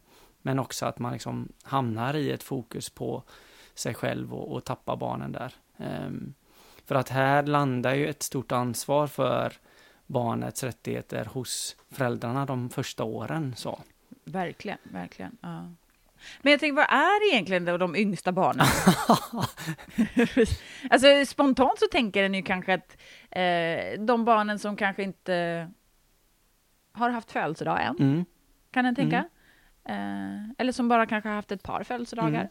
men 0.43 0.59
också 0.59 0.87
att 0.87 0.99
man 0.99 1.12
liksom 1.12 1.49
hamnar 1.62 2.15
i 2.15 2.31
ett 2.31 2.43
fokus 2.43 2.91
på 2.91 3.23
sig 3.75 3.95
själv 3.95 4.35
och, 4.35 4.53
och 4.53 4.65
tappar 4.65 4.97
barnen 4.97 5.33
där. 5.33 5.53
För 6.87 6.95
att 6.95 7.09
här 7.09 7.43
landar 7.43 7.95
ju 7.95 8.09
ett 8.09 8.23
stort 8.23 8.52
ansvar 8.52 9.07
för 9.07 9.52
barnets 10.07 10.64
rättigheter 10.64 11.25
hos 11.25 11.76
föräldrarna 11.90 12.47
de 12.47 12.71
första 12.71 13.05
åren. 13.05 13.55
Så. 13.57 13.78
Verkligen, 14.25 14.78
verkligen. 14.83 15.37
Ja. 15.40 15.71
Men 16.43 16.50
jag 16.50 16.61
tänker, 16.61 16.76
vad 16.76 16.90
är 16.90 17.33
egentligen 17.33 17.64
då 17.64 17.76
de 17.76 17.97
yngsta 17.97 18.33
barnen? 18.33 18.66
alltså 20.90 21.07
spontant 21.26 21.78
så 21.78 21.87
tänker 21.90 22.23
en 22.25 22.35
ju 22.35 22.43
kanske 22.43 22.75
att 22.75 22.97
eh, 23.31 24.00
de 24.05 24.25
barnen 24.25 24.59
som 24.59 24.76
kanske 24.76 25.02
inte 25.02 25.69
har 26.93 27.11
haft 27.11 27.33
födelsedag 27.33 27.83
än, 27.85 27.97
Mm. 27.99 28.25
kan 28.71 28.87
en 28.87 28.95
tänka. 28.95 29.28
Eh, 29.85 30.50
eller 30.59 30.73
som 30.73 30.88
bara 30.88 31.07
kanske 31.07 31.28
har 31.28 31.37
haft 31.37 31.52
ett 31.52 31.62
par 31.62 31.83
födelsedagar. 31.83 32.40
Mm. 32.40 32.49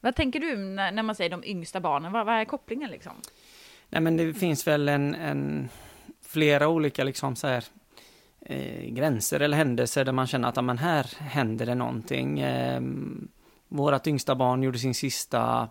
Vad 0.00 0.16
tänker 0.16 0.40
du 0.40 0.56
när, 0.56 0.92
när 0.92 1.02
man 1.02 1.14
säger 1.14 1.30
de 1.30 1.44
yngsta 1.44 1.80
barnen? 1.80 2.12
Vad, 2.12 2.26
vad 2.26 2.34
är 2.34 2.44
kopplingen 2.44 2.90
liksom? 2.90 3.12
Nej 3.88 4.00
men 4.00 4.16
det 4.16 4.34
finns 4.34 4.66
väl 4.66 4.88
en, 4.88 5.14
en 5.14 5.68
flera 6.22 6.68
olika 6.68 7.04
liksom 7.04 7.36
så 7.36 7.46
här 7.46 7.64
eh, 8.40 8.90
gränser 8.90 9.40
eller 9.40 9.56
händelser 9.56 10.04
där 10.04 10.12
man 10.12 10.26
känner 10.26 10.48
att 10.48 10.64
men 10.64 10.78
här 10.78 11.06
händer 11.18 11.66
det 11.66 11.74
någonting. 11.74 12.40
Eh, 12.40 12.82
vårat 13.68 14.06
yngsta 14.06 14.34
barn 14.34 14.62
gjorde 14.62 14.78
sin 14.78 14.94
sista 14.94 15.68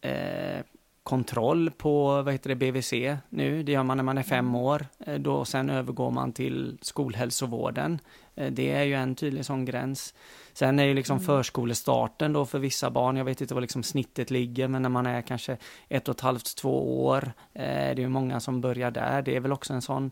eh, 0.00 0.60
kontroll 1.06 1.70
på 1.70 2.22
vad 2.22 2.34
heter 2.34 2.48
det, 2.48 2.56
BVC 2.56 2.92
nu. 3.28 3.62
Det 3.62 3.72
gör 3.72 3.82
man 3.82 3.96
när 3.96 4.04
man 4.04 4.18
är 4.18 4.22
fem 4.22 4.54
år. 4.54 4.86
Eh, 4.98 5.14
då 5.14 5.44
sen 5.44 5.70
övergår 5.70 6.10
man 6.10 6.32
till 6.32 6.78
skolhälsovården. 6.82 7.98
Eh, 8.34 8.52
det 8.52 8.72
är 8.72 8.82
ju 8.82 8.94
en 8.94 9.14
tydlig 9.14 9.44
sån 9.44 9.64
gräns. 9.64 10.14
Sen 10.52 10.78
är 10.78 10.84
ju 10.84 10.94
liksom 10.94 11.16
Mm. 11.16 11.26
förskolestarten 11.26 12.32
då 12.32 12.46
för 12.46 12.58
vissa 12.58 12.90
barn, 12.90 13.16
jag 13.16 13.24
vet 13.24 13.40
inte 13.40 13.54
vad 13.54 13.62
liksom 13.62 13.82
snittet 13.82 14.30
ligger, 14.30 14.68
men 14.68 14.82
när 14.82 14.88
man 14.88 15.06
är 15.06 15.22
kanske 15.22 15.56
ett 15.88 16.08
och 16.08 16.14
ett 16.14 16.20
halvt, 16.20 16.56
två 16.56 17.04
år, 17.06 17.32
eh, 17.54 17.62
det 17.62 17.98
är 17.98 17.98
ju 17.98 18.08
många 18.08 18.40
som 18.40 18.60
börjar 18.60 18.90
där. 18.90 19.22
Det 19.22 19.36
är 19.36 19.40
väl 19.40 19.52
också 19.52 19.72
en 19.72 19.82
sån 19.82 20.10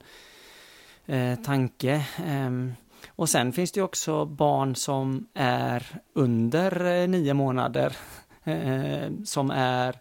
eh, 1.07 1.35
tanke. 1.39 2.07
Ehm, 2.27 2.75
och 3.09 3.29
sen 3.29 3.53
finns 3.53 3.73
det 3.73 3.83
också 3.83 4.25
barn 4.25 4.77
som 4.77 5.27
är 5.35 5.87
under 6.13 7.07
nio 7.07 7.35
månader, 7.35 7.97
som 9.25 9.51
är 9.51 9.95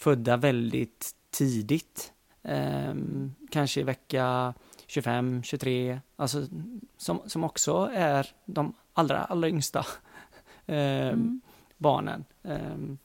födda 0.00 0.36
väldigt 0.36 1.14
tidigt. 1.30 2.12
Ehm, 2.42 3.34
kanske 3.50 3.80
i 3.80 3.82
vecka 3.82 4.54
25, 4.86 5.42
23, 5.42 6.00
alltså 6.16 6.46
som, 6.96 7.20
som 7.26 7.44
också 7.44 7.90
är 7.94 8.26
de 8.44 8.72
allra, 8.92 9.18
allra 9.24 9.48
yngsta 9.48 9.86
ehm, 10.66 11.08
Mm. 11.08 11.40
barnen. 11.76 12.24
Mm. 12.44 12.98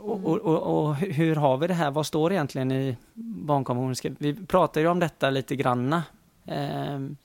och, 0.00 0.24
och, 0.24 0.38
och, 0.38 0.86
och 0.88 0.96
hur 0.96 1.36
har 1.36 1.56
vi 1.56 1.66
det 1.66 1.74
här? 1.74 1.90
Vad 1.90 2.06
står 2.06 2.32
egentligen 2.32 2.72
i 2.72 2.96
barnkonventionen? 3.14 4.16
Vi 4.20 4.34
pratar 4.46 4.80
ju 4.80 4.86
om 4.88 4.98
detta 4.98 5.30
lite 5.30 5.56
granna. 5.56 6.02
Ehm, 6.46 7.16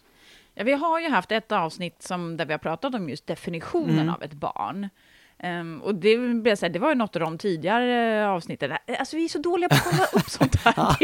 Ja, 0.55 0.63
vi 0.63 0.73
har 0.73 0.99
ju 0.99 1.09
haft 1.09 1.31
ett 1.31 1.51
avsnitt 1.51 2.03
som, 2.03 2.37
där 2.37 2.45
vi 2.45 2.53
har 2.53 2.57
pratat 2.57 2.95
om 2.95 3.09
just 3.09 3.27
definitionen 3.27 3.99
Mm. 3.99 4.09
av 4.13 4.23
ett 4.23 4.33
barn. 4.33 4.89
Ehm, 5.43 5.81
och 5.81 5.95
det, 5.95 6.17
vill 6.17 6.45
jag 6.45 6.57
säga, 6.57 6.69
det 6.69 6.79
var 6.79 6.89
ju 6.89 6.95
något 6.95 7.15
av 7.15 7.19
de 7.19 7.37
tidigare 7.37 8.27
avsnitten. 8.29 8.73
Alltså 8.99 9.15
vi 9.15 9.25
är 9.25 9.29
så 9.29 9.37
dåliga 9.37 9.69
på 9.69 9.75
att 9.75 9.83
kolla 9.83 10.03
upp 10.13 10.29
sånt 10.29 10.55
här. 10.55 10.97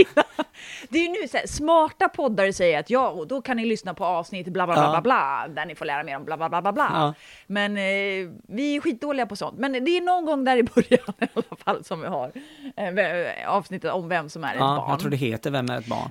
Det 0.89 0.99
är 0.99 1.03
ju 1.03 1.09
nu 1.09 1.27
så 1.27 1.37
här, 1.37 1.47
smarta 1.47 2.09
poddar 2.09 2.51
säger 2.51 2.79
att 2.79 2.89
ja, 2.89 3.09
och 3.09 3.27
då 3.27 3.41
kan 3.41 3.57
ni 3.57 3.65
lyssna 3.65 3.93
på 3.93 4.05
avsnitt 4.05 4.47
bla 4.47 4.65
bla 4.65 4.75
bla, 4.75 4.89
bla, 4.89 5.01
bla 5.01 5.47
där 5.55 5.65
ni 5.65 5.75
får 5.75 5.85
lära 5.85 6.03
mer 6.03 6.17
om 6.17 6.25
bla 6.25 6.37
bla 6.37 6.49
bla 6.49 6.61
bla. 6.61 6.71
bla. 6.71 6.89
Ja. 6.93 7.13
Men 7.47 7.77
eh, 7.77 8.29
vi 8.47 8.75
är 8.75 8.81
skitdåliga 8.81 9.25
på 9.25 9.35
sånt. 9.35 9.59
Men 9.59 9.71
det 9.71 9.97
är 9.97 10.01
någon 10.01 10.25
gång 10.25 10.43
där 10.43 10.57
i 10.57 10.63
början 10.63 11.13
i 11.19 11.27
alla 11.33 11.57
fall 11.57 11.83
som 11.83 12.01
vi 12.01 12.07
har 12.07 12.31
eh, 12.75 13.49
avsnittet 13.49 13.91
om 13.91 14.09
vem 14.09 14.29
som 14.29 14.43
är 14.43 14.53
ett 14.53 14.59
ja, 14.59 14.75
barn. 14.75 14.89
jag 14.89 14.99
tror 14.99 15.11
det 15.11 15.17
heter 15.17 15.51
Vem 15.51 15.69
är 15.69 15.79
ett 15.79 15.87
barn? 15.87 16.09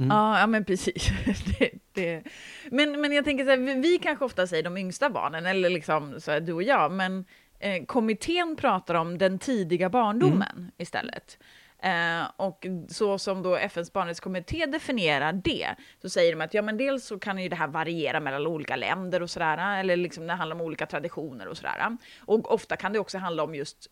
Mm. 0.00 0.16
Ja, 0.16 0.40
ja, 0.40 0.46
men 0.46 0.64
precis. 0.64 1.10
det, 1.58 1.70
det. 1.92 2.22
Men, 2.70 3.00
men 3.00 3.12
jag 3.12 3.24
tänker 3.24 3.44
så 3.44 3.50
här, 3.50 3.82
vi, 3.82 3.98
kanske 3.98 4.24
ofta 4.24 4.46
säger 4.46 4.62
de 4.62 4.76
yngsta 4.76 5.10
barnen, 5.10 5.46
eller 5.46 5.70
liksom 5.70 6.20
så 6.20 6.30
här, 6.30 6.40
du 6.40 6.52
och 6.52 6.62
jag, 6.62 6.92
men 6.92 7.24
eh, 7.58 7.84
kommittén 7.84 8.56
pratar 8.56 8.94
om 8.94 9.18
den 9.18 9.38
tidiga 9.38 9.88
barndomen 9.88 10.70
istället. 10.78 11.38
Eh, 11.82 12.22
och 12.36 12.66
så 12.88 13.18
som 13.18 13.42
då 13.42 13.56
FNs 13.56 13.92
barnrättskommitté 13.92 14.66
definierar 14.66 15.32
det, 15.32 15.68
så 16.02 16.08
säger 16.08 16.32
de 16.36 16.40
att 16.44 16.54
ja, 16.54 16.62
men 16.62 16.76
dels 16.76 17.04
så 17.06 17.18
kan 17.18 17.38
ju 17.38 17.48
det 17.48 17.56
här 17.56 17.66
variera 17.68 18.20
mellan 18.20 18.46
olika 18.46 18.76
länder 18.76 19.22
och 19.22 19.30
sådär, 19.30 19.80
eller 19.80 19.96
liksom 19.96 20.26
det 20.26 20.32
handlar 20.32 20.56
om 20.56 20.62
olika 20.62 20.86
traditioner 20.86 21.48
och 21.48 21.56
sådär. 21.56 21.96
Och 22.20 22.52
ofta 22.52 22.76
kan 22.76 22.92
det 22.92 22.98
också 22.98 23.18
handla 23.18 23.42
om 23.42 23.54
just, 23.54 23.86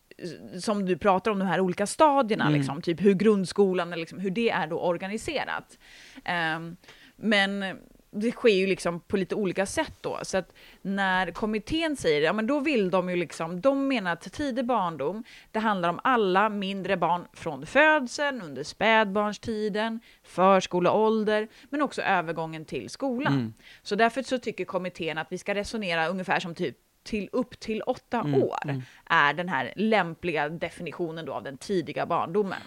eh, 0.53 0.59
som 0.59 0.85
du 0.85 0.97
pratar 0.97 1.31
om, 1.31 1.39
de 1.39 1.45
här 1.47 1.59
olika 1.59 1.87
stadierna, 1.87 2.45
Mm. 2.47 2.57
liksom, 2.59 2.81
typ 2.81 3.01
hur 3.01 3.13
grundskolan, 3.13 3.89
liksom, 3.91 4.19
hur 4.19 4.29
det 4.31 4.49
är 4.49 4.67
då 4.67 4.79
organiserat. 4.79 5.77
Ehm, 6.25 6.77
men 7.15 7.79
det 8.11 8.31
sker 8.31 8.49
ju 8.49 8.67
liksom 8.67 8.99
på 8.99 9.17
lite 9.17 9.35
olika 9.35 9.65
sätt 9.65 9.93
då. 10.01 10.19
Så 10.21 10.37
att 10.37 10.53
när 10.81 11.31
kommittén 11.31 11.95
säger, 11.95 12.21
ja 12.21 12.33
men 12.33 12.47
då 12.47 12.59
vill 12.59 12.89
de 12.89 13.09
ju 13.09 13.15
liksom, 13.15 13.61
de 13.61 13.87
menar 13.87 14.13
att 14.13 14.33
tidig 14.33 14.65
barndom, 14.65 15.23
det 15.51 15.59
handlar 15.59 15.89
om 15.89 15.99
alla 16.03 16.49
mindre 16.49 16.97
barn 16.97 17.27
från 17.33 17.65
födseln, 17.65 18.41
under 18.41 18.63
spädbarnstiden, 18.63 19.99
förskoleålder, 20.23 21.47
men 21.69 21.81
också 21.81 22.01
övergången 22.01 22.65
till 22.65 22.89
skolan. 22.89 23.33
Mm. 23.33 23.53
Så 23.81 23.95
därför 23.95 24.23
så 24.23 24.37
tycker 24.37 24.65
kommittén 24.65 25.17
att 25.17 25.31
vi 25.31 25.37
ska 25.37 25.55
resonera 25.55 26.07
ungefär 26.07 26.39
som 26.39 26.55
typ 26.55 26.77
till 27.03 27.29
upp 27.31 27.59
till 27.59 27.81
åtta 27.81 28.19
Mm, 28.19 28.43
år 28.43 28.59
mm. 28.63 28.81
är 29.05 29.33
den 29.33 29.49
här 29.49 29.73
lämpliga 29.75 30.49
definitionen 30.49 31.25
då 31.25 31.33
av 31.33 31.43
den 31.43 31.57
tidiga 31.57 32.05
barndomen. 32.05 32.61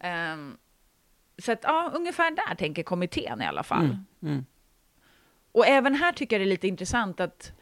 Ehm, 0.00 0.56
så 1.38 1.52
att 1.52 1.60
ja, 1.62 1.90
ungefär 1.94 2.30
där 2.30 2.54
tänker 2.54 2.82
kommittén 2.82 3.42
i 3.42 3.46
alla 3.46 3.62
fall. 3.62 3.84
Mm. 3.84 4.04
Mm. 4.22 4.44
Och 5.52 5.66
även 5.66 5.94
här 5.94 6.12
tycker 6.12 6.36
jag 6.36 6.40
det 6.40 6.44
är 6.44 6.50
lite 6.50 6.68
intressant 6.68 7.20
att 7.20 7.52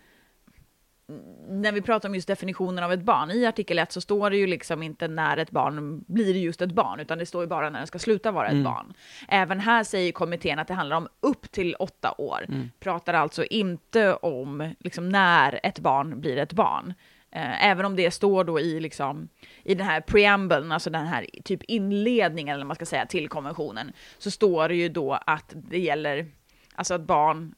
när 1.49 1.73
vi 1.73 1.81
pratar 1.83 2.09
om 2.09 2.15
just 2.15 2.29
definitionen 2.29 2.85
av 2.85 2.93
ett 2.93 3.03
barn, 3.03 3.31
i 3.31 3.47
artikel 3.47 3.79
1 3.79 3.93
så 3.93 4.01
står 4.01 4.31
det 4.31 4.37
ju 4.37 4.47
liksom 4.47 4.83
inte 4.83 5.09
när 5.09 5.37
ett 5.37 5.51
barn 5.51 6.05
blir 6.07 6.37
just 6.37 6.63
ett 6.63 6.73
barn, 6.73 7.01
utan 7.01 7.19
det 7.19 7.27
står 7.27 7.43
ju 7.43 7.49
bara 7.49 7.71
när 7.71 7.81
det 7.81 7.87
ska 7.87 7.99
sluta 7.99 8.31
vara 8.31 8.47
ett 8.47 8.53
Mm. 8.53 8.65
barn. 8.65 8.95
Även 9.29 9.61
här 9.61 9.85
säger 9.85 10.13
kommittén 10.13 10.59
att 10.59 10.69
det 10.69 10.75
handlar 10.75 10.97
om 10.97 11.09
upp 11.21 11.51
till 11.53 11.75
åtta 11.75 12.15
år, 12.19 12.45
Mm. 12.49 12.71
pratar 12.81 13.15
alltså 13.15 13.45
inte 13.45 14.15
om 14.15 14.75
liksom 14.79 15.09
när 15.09 15.61
ett 15.63 15.79
barn 15.79 16.21
blir 16.21 16.37
ett 16.37 16.53
barn. 16.53 16.95
Eh, 17.31 17.65
Även 17.67 17.85
om 17.87 17.97
det 17.97 18.11
står 18.11 18.45
då 18.45 18.61
i, 18.61 18.81
liksom, 18.81 19.29
i 19.65 19.75
den 19.75 19.87
här 19.87 20.01
preambeln, 20.01 20.73
alltså 20.73 20.91
den 20.91 21.07
här 21.07 21.27
typ 21.45 21.63
inledningen, 21.63 22.55
eller 22.55 22.65
man 22.65 22.77
ska 22.77 22.87
säga, 22.87 23.07
till 23.07 23.29
konventionen, 23.29 23.93
så 24.19 24.31
står 24.31 24.69
det 24.69 24.75
ju 24.75 24.89
då 24.89 25.13
att 25.27 25.53
det 25.55 25.79
gäller, 25.79 26.27
alltså 26.75 26.95
att 26.95 27.01
barn, 27.01 27.55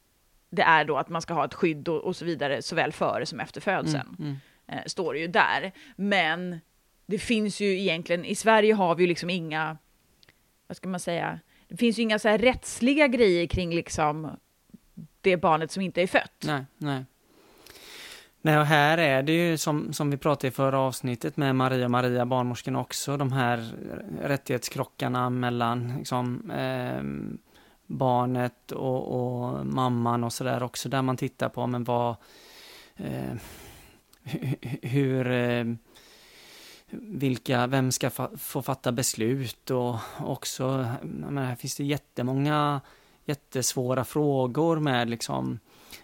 det 0.50 0.62
är 0.62 0.84
då 0.84 0.96
att 0.96 1.08
man 1.08 1.22
ska 1.22 1.34
ha 1.34 1.44
ett 1.44 1.54
skydd 1.54 1.88
och, 1.88 2.00
och 2.04 2.16
så 2.16 2.24
vidare, 2.24 2.62
såväl 2.62 2.92
före 2.92 3.26
som 3.26 3.40
efter 3.40 3.60
födseln 3.60 4.16
Mm. 4.18 4.30
Mm. 4.30 4.36
eh, 4.78 4.84
står 4.86 5.14
det 5.14 5.20
ju 5.20 5.26
där. 5.26 5.72
Men 5.96 6.60
det 7.06 7.18
finns 7.18 7.60
ju 7.60 7.80
egentligen, 7.80 8.24
i 8.24 8.34
Sverige 8.34 8.74
har 8.74 8.94
vi 8.94 9.02
ju 9.02 9.08
liksom 9.08 9.30
inga, 9.30 9.78
vad 10.66 10.76
ska 10.76 10.88
man 10.88 11.00
säga, 11.00 11.40
det 11.68 11.76
finns 11.76 11.98
ju 11.98 12.02
inga 12.02 12.18
så 12.18 12.28
här 12.28 12.38
rättsliga 12.38 13.06
grejer 13.08 13.46
kring 13.46 13.74
liksom 13.74 14.30
det 15.20 15.36
barnet 15.36 15.70
som 15.70 15.82
inte 15.82 16.02
är 16.02 16.06
fött. 16.06 16.44
Nej, 16.46 16.64
nej. 16.78 17.04
Nej, 18.42 18.58
och 18.58 18.66
här 18.66 18.98
är 18.98 19.22
det 19.22 19.32
ju 19.32 19.56
som, 19.56 19.92
som 19.92 20.10
vi 20.10 20.16
pratade 20.16 20.48
i 20.48 20.50
förra 20.50 20.78
avsnittet 20.78 21.36
med 21.36 21.56
Maria 21.56 21.84
och 21.84 21.90
Maria, 21.90 22.26
barnmorskan 22.26 22.76
också, 22.76 23.16
de 23.16 23.32
här 23.32 23.72
rättighetskrockarna 24.22 25.30
mellan 25.30 25.94
liksom, 25.98 26.50
eh, 26.50 27.02
barnet 27.86 28.72
och, 28.72 29.14
och, 29.14 29.66
mamman 29.66 30.24
och 30.24 30.32
sådär 30.32 30.62
också, 30.62 30.88
där 30.88 31.02
man 31.02 31.16
tittar 31.16 31.48
på, 31.48 31.66
men 31.66 31.84
vad, 31.84 32.16
eh, 32.96 33.34
hur, 34.82 35.30
eh, 35.30 35.64
vilka, 36.90 37.66
vem 37.66 37.92
ska 37.92 38.10
fa 38.10 38.30
få 38.36 38.62
fatta 38.62 38.92
beslut 38.92 39.70
och 39.70 39.96
också, 40.20 40.86
menar, 41.02 41.44
här 41.44 41.56
finns 41.56 41.76
det 41.76 41.84
jättemånga 41.84 42.80
jättesvåra 43.24 44.04
frågor 44.04 44.78
med 44.78 45.10
liksom, 45.10 45.58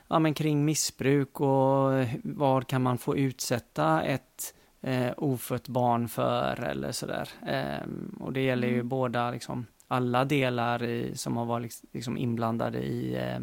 ja 0.08 0.18
men 0.18 0.34
kring 0.34 0.64
missbruk 0.64 1.40
och 1.40 1.90
vad 2.22 2.66
kan 2.66 2.82
man 2.82 2.98
få 2.98 3.16
utsätta 3.16 4.02
ett 4.02 4.54
eh, 4.84 5.12
ofött 5.16 5.68
barn 5.68 6.08
för 6.08 6.60
eller 6.60 6.92
sådär. 6.92 7.28
Eh, 7.46 7.88
och 8.20 8.32
det 8.32 8.40
gäller 8.40 8.68
ju 8.68 8.74
mm. 8.74 8.88
båda 8.88 9.30
liksom, 9.30 9.66
alla 9.88 10.24
delar 10.24 10.82
i, 10.82 11.16
som 11.16 11.36
har 11.36 11.44
varit 11.44 11.82
liksom 11.92 12.16
inblandade 12.16 12.78
i, 12.78 13.14
eh, 13.14 13.40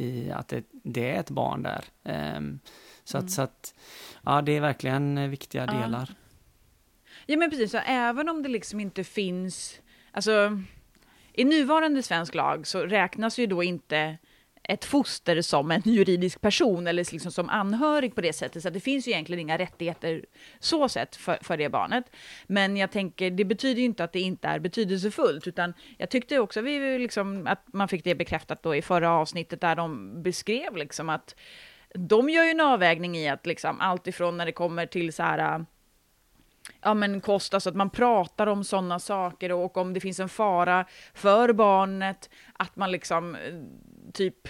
i 0.00 0.30
att 0.30 0.48
det, 0.48 0.64
det, 0.70 1.10
är 1.10 1.20
ett 1.20 1.30
barn 1.30 1.62
där. 1.62 1.84
Eh, 2.04 2.40
så, 3.04 3.16
mm. 3.16 3.26
att, 3.26 3.30
så 3.30 3.42
att, 3.42 3.74
ja 4.22 4.42
det 4.42 4.52
är 4.52 4.60
verkligen 4.60 5.30
viktiga 5.30 5.66
ja. 5.66 5.72
delar. 5.72 6.14
Ja 7.26 7.36
men 7.36 7.50
precis, 7.50 7.70
så 7.70 7.78
även 7.86 8.28
om 8.28 8.42
det 8.42 8.48
liksom 8.48 8.80
inte 8.80 9.04
finns, 9.04 9.80
alltså 10.12 10.60
i 11.32 11.44
nuvarande 11.44 12.02
svensk 12.02 12.34
lag 12.34 12.66
så 12.66 12.80
räknas 12.80 13.38
ju 13.38 13.46
då 13.46 13.62
inte 13.62 14.18
ett 14.68 14.84
foster 14.84 15.42
som 15.42 15.70
en 15.70 15.82
juridisk 15.84 16.40
person 16.40 16.86
eller 16.86 17.12
liksom 17.12 17.32
som 17.32 17.48
anhörig 17.48 18.14
på 18.14 18.20
det 18.20 18.32
sättet. 18.32 18.62
Så 18.62 18.70
det 18.70 18.80
finns 18.80 19.08
ju 19.08 19.12
egentligen 19.12 19.40
inga 19.40 19.58
rättigheter 19.58 20.24
så 20.58 20.88
sett 20.88 21.16
för, 21.16 21.38
för 21.42 21.56
det 21.56 21.68
barnet. 21.68 22.04
Men 22.46 22.76
jag 22.76 22.90
tänker, 22.90 23.30
det 23.30 23.44
betyder 23.44 23.80
ju 23.80 23.84
inte 23.84 24.04
att 24.04 24.12
det 24.12 24.20
inte 24.20 24.48
är 24.48 24.58
betydelsefullt, 24.58 25.46
utan 25.46 25.74
jag 25.98 26.10
tyckte 26.10 26.38
också 26.38 26.60
vi 26.60 26.98
liksom, 26.98 27.46
att 27.46 27.72
man 27.72 27.88
fick 27.88 28.04
det 28.04 28.14
bekräftat 28.14 28.62
då 28.62 28.74
i 28.74 28.82
förra 28.82 29.10
avsnittet 29.10 29.60
där 29.60 29.76
de 29.76 30.22
beskrev 30.22 30.76
liksom 30.76 31.08
att 31.08 31.34
de 31.94 32.30
gör 32.30 32.44
ju 32.44 32.50
en 32.50 32.60
avvägning 32.60 33.16
i 33.16 33.28
att 33.28 33.46
liksom 33.46 33.80
allt 33.80 34.06
ifrån 34.06 34.36
när 34.36 34.46
det 34.46 34.52
kommer 34.52 34.86
till 34.86 35.12
så 35.12 35.22
här 35.22 35.64
ja, 36.80 36.94
men 36.94 37.20
kost, 37.20 37.54
alltså 37.54 37.70
att 37.70 37.76
man 37.76 37.90
pratar 37.90 38.46
om 38.46 38.64
sådana 38.64 38.98
saker 38.98 39.52
och 39.52 39.76
om 39.76 39.94
det 39.94 40.00
finns 40.00 40.20
en 40.20 40.28
fara 40.28 40.84
för 41.14 41.52
barnet, 41.52 42.30
att 42.52 42.76
man 42.76 42.90
liksom 42.90 43.36
typ 44.14 44.48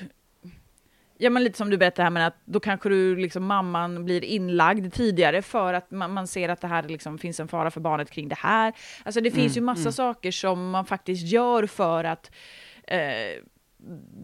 Ja 1.19 1.31
men 1.31 1.45
lite 1.45 1.59
som 1.59 1.71
du 1.71 1.77
berättade 1.77 2.03
här, 2.03 2.11
men 2.11 2.23
att 2.23 2.37
då 2.45 2.61
kanske 2.61 2.89
du 2.89 3.17
liksom 3.17 3.45
mamman 3.45 4.05
blir 4.05 4.25
inlagd 4.25 4.95
tidigare 4.95 5.43
för 5.43 5.75
att 5.75 5.91
man, 5.91 6.13
man 6.13 6.27
ser 6.27 6.49
att 6.49 6.61
det 6.61 6.69
här 6.69 6.83
liksom 6.83 7.19
finns 7.19 7.41
en 7.41 7.49
fara 7.49 7.71
för 7.71 7.81
barnet 7.81 8.11
kring 8.11 8.29
det 8.29 8.39
här. 8.39 8.73
Alltså 9.05 9.21
det 9.21 9.31
finns 9.31 9.57
mm, 9.57 9.63
ju 9.63 9.67
massa 9.67 9.81
mm. 9.81 9.93
saker 9.93 10.31
som 10.31 10.71
man 10.71 10.87
faktiskt 10.87 11.27
gör 11.27 11.67
för 11.67 12.05
att 12.05 12.31
eh, 12.85 13.43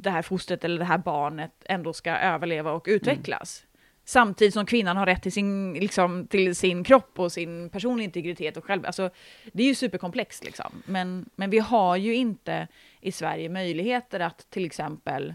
det 0.03 0.11
här 0.11 0.23
fostret 0.23 0.65
eller 0.65 0.79
det 0.79 0.85
här 0.85 0.99
barnet 0.99 1.53
ändå 1.65 1.93
ska 1.93 2.11
överleva 2.11 2.73
och 2.73 2.87
utvecklas. 2.89 3.61
Mm. 3.61 3.71
Samtidigt 4.05 4.55
som 4.55 4.67
kvinnan 4.67 4.97
har 4.97 5.07
rätt 5.07 5.23
till 5.23 5.33
sin, 5.33 5.75
liksom, 5.75 6.27
till 6.27 6.57
sin 6.57 6.85
kropp 6.85 7.19
och 7.19 7.33
sin 7.33 7.71
personliga 7.71 8.05
integritet 8.05 8.57
och 8.57 8.65
själv. 8.65 8.87
Alltså, 8.87 9.11
det 9.53 9.63
är 9.63 9.67
ju 9.67 9.75
superkomplext 9.75 10.45
liksom. 10.45 10.83
Men, 10.87 11.31
men 11.37 11.51
vi 11.51 11.59
har 11.59 11.97
ju 11.97 12.15
inte 12.15 12.69
i 13.01 13.13
Sverige 13.13 13.49
möjligheter 13.49 14.21
att 14.21 14.51
till 14.51 14.65
exempel 14.65 15.35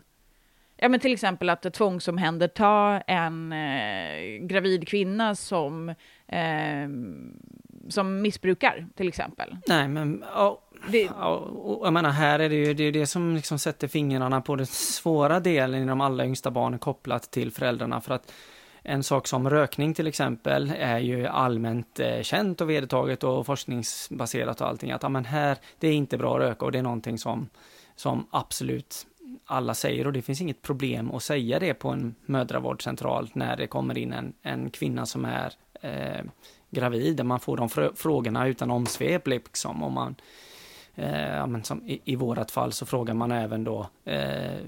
Ja, 0.78 0.90
men 0.90 1.00
till 1.00 1.14
exempel 1.14 1.50
att 1.50 1.74
tvångsomhänderta 1.74 3.02
en 3.08 3.52
eh, 3.52 4.46
gravid 4.48 4.88
kvinna 4.88 5.36
som, 5.36 5.90
eh, 6.28 6.88
som 7.90 8.22
missbrukar, 8.22 8.88
till 8.96 9.08
exempel. 9.08 9.58
Nej, 9.68 9.88
men 9.88 10.24
oh, 10.24 10.58
det... 10.92 11.10
oh, 11.10 11.80
jag 11.84 11.94
menar, 11.94 12.10
här 12.10 12.40
är 12.40 12.50
det 12.50 12.56
ju 12.56 12.74
det, 12.74 12.84
är 12.84 12.92
det 12.92 13.06
som 13.06 13.36
liksom 13.36 13.60
sätter 13.60 13.88
fingrarna 13.88 14.42
på 14.42 14.56
den 14.56 14.66
svåra 14.66 15.40
delen 15.40 15.84
i 15.84 15.86
de 15.86 16.02
allra 16.02 16.26
yngsta 16.26 16.52
barnen 16.52 16.80
kopplat 16.80 17.32
till 17.32 17.52
föräldrarna. 17.52 18.02
För 18.02 18.14
att 18.14 18.34
en 18.86 19.04
sak 19.04 19.28
som 19.28 19.50
rökning 19.50 19.94
till 19.94 20.08
exempel 20.08 20.74
är 20.78 21.00
ju 21.00 21.28
allmänt 21.28 22.00
eh, 22.00 22.22
känt 22.22 22.62
och 22.62 22.70
vedertaget 22.70 23.24
och 23.24 23.46
forskningsbaserat 23.46 24.62
och 24.62 24.68
allting. 24.68 24.92
Att 24.92 25.04
ja, 25.04 25.10
men 25.10 25.26
här, 25.26 25.58
det 25.80 25.88
är 25.88 25.94
inte 25.94 26.18
bra 26.18 26.36
att 26.36 26.42
röka 26.42 26.66
och 26.66 26.72
det 26.72 26.78
är 26.78 26.84
någonting 26.84 27.18
som, 27.18 27.50
som 27.96 28.28
absolut 28.32 29.08
alla 29.46 29.74
säger 29.74 30.08
och 30.08 30.14
det 30.14 30.22
finns 30.22 30.42
inget 30.42 30.62
problem 30.62 31.12
att 31.12 31.24
säga 31.24 31.60
det 31.60 31.74
på 31.74 31.90
en 31.90 32.16
mödravårdscentral 32.26 33.30
när 33.34 33.58
det 33.58 33.68
kommer 33.68 33.98
in 33.98 34.14
en, 34.14 34.34
en 34.42 34.70
kvinna 34.70 35.06
som 35.06 35.26
är 35.26 35.54
eh, 35.82 36.26
gravid, 36.70 37.16
där 37.16 37.24
man 37.24 37.40
får 37.40 37.58
de 37.58 37.70
frågorna 37.96 38.48
utan 38.48 38.72
omsvep 38.72 39.28
liksom. 39.28 39.84
Och 39.84 39.92
man, 39.92 40.10
eh, 40.12 40.16
ja, 40.96 41.48
men 41.48 41.64
som 41.64 41.84
i, 41.86 42.02
i 42.06 42.16
vårat 42.16 42.52
fall 42.52 42.72
så 42.72 42.86
frågar 42.86 43.14
man 43.14 43.32
även 43.32 43.64
då 43.64 43.90
eh, 44.06 44.60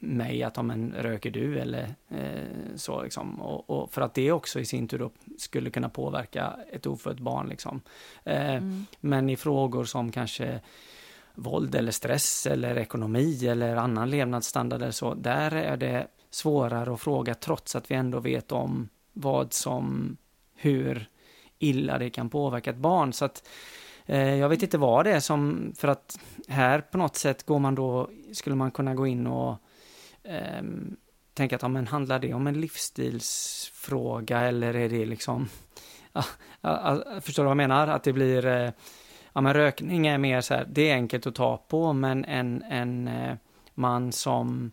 mig 0.00 0.42
att, 0.42 0.58
om 0.58 0.70
en 0.70 0.94
röker 0.98 1.30
du 1.30 1.58
eller 1.58 1.94
eh, 2.08 2.76
så 2.76 3.02
liksom. 3.02 3.40
Och, 3.40 3.70
och, 3.70 3.92
för 3.92 4.02
att 4.02 4.14
det 4.14 4.32
också 4.32 4.60
i 4.60 4.64
sin 4.64 4.88
tur 4.88 5.10
skulle 5.38 5.70
kunna 5.70 5.88
påverka 5.88 6.56
ett 6.72 6.86
ofött 6.86 7.20
barn 7.20 7.48
liksom. 7.48 7.80
Eh, 8.24 8.54
mm. 8.54 8.86
Men 9.00 9.30
i 9.30 9.36
frågor 9.36 9.84
som 9.84 10.12
kanske 10.12 10.60
våld 11.34 11.74
eller 11.74 11.92
stress 11.92 12.46
eller 12.46 12.78
ekonomi 12.78 13.46
eller 13.46 13.76
annan 13.76 14.10
levnadsstandard 14.10 14.82
eller 14.82 14.92
så, 14.92 15.14
där 15.14 15.54
är 15.54 15.76
det 15.76 16.06
svårare 16.30 16.94
att 16.94 17.00
fråga 17.00 17.34
trots 17.34 17.76
att 17.76 17.90
vi 17.90 17.94
ändå 17.94 18.20
vet 18.20 18.52
om 18.52 18.88
vad 19.12 19.52
som, 19.52 20.16
hur 20.54 21.08
illa 21.58 21.98
det 21.98 22.10
kan 22.10 22.30
påverka 22.30 22.70
ett 22.70 22.76
barn. 22.76 23.12
Så 23.12 23.24
att 23.24 23.36
eh, 23.36 23.42
Eh, 24.10 24.34
jag 24.34 24.48
vet 24.48 24.62
inte 24.62 24.78
vad 24.78 25.06
det 25.06 25.12
är 25.12 25.20
som, 25.20 25.72
för 25.76 25.88
att 25.88 26.18
här 26.48 26.80
på 26.80 26.98
något 26.98 27.16
sätt 27.16 27.46
går 27.46 27.58
man 27.58 27.74
då, 27.74 28.10
skulle 28.32 28.56
man 28.56 28.70
kunna 28.70 28.94
gå 28.94 29.06
in 29.06 29.26
och 29.26 29.56
eh, 30.22 30.62
tänka 31.34 31.56
att, 31.56 31.62
ja, 31.62 31.68
men 31.68 31.86
handlar 31.86 32.18
det 32.18 32.34
om 32.34 32.46
en 32.46 32.60
livsstilsfråga 32.60 34.40
eller 34.40 34.74
är 34.74 34.88
det 34.88 35.06
liksom, 35.06 35.48
ja, 36.12 36.24
ja, 36.60 37.02
förstår 37.20 37.42
du 37.42 37.44
vad 37.44 37.50
jag 37.50 37.56
menar? 37.56 37.86
Att 37.86 38.04
det 38.04 38.12
blir, 38.12 38.46
eh, 38.46 38.70
ja 39.32 39.40
men 39.40 39.54
rökning 39.54 40.06
är 40.06 40.18
mer 40.18 40.40
så 40.40 40.54
här, 40.54 40.66
det 40.68 40.90
är 40.90 40.94
enkelt 40.94 41.26
att 41.26 41.34
ta 41.34 41.56
på, 41.56 41.92
men 41.92 42.24
en, 42.24 42.62
en 42.62 43.08
eh, 43.08 43.36
man 43.74 44.12
som 44.12 44.72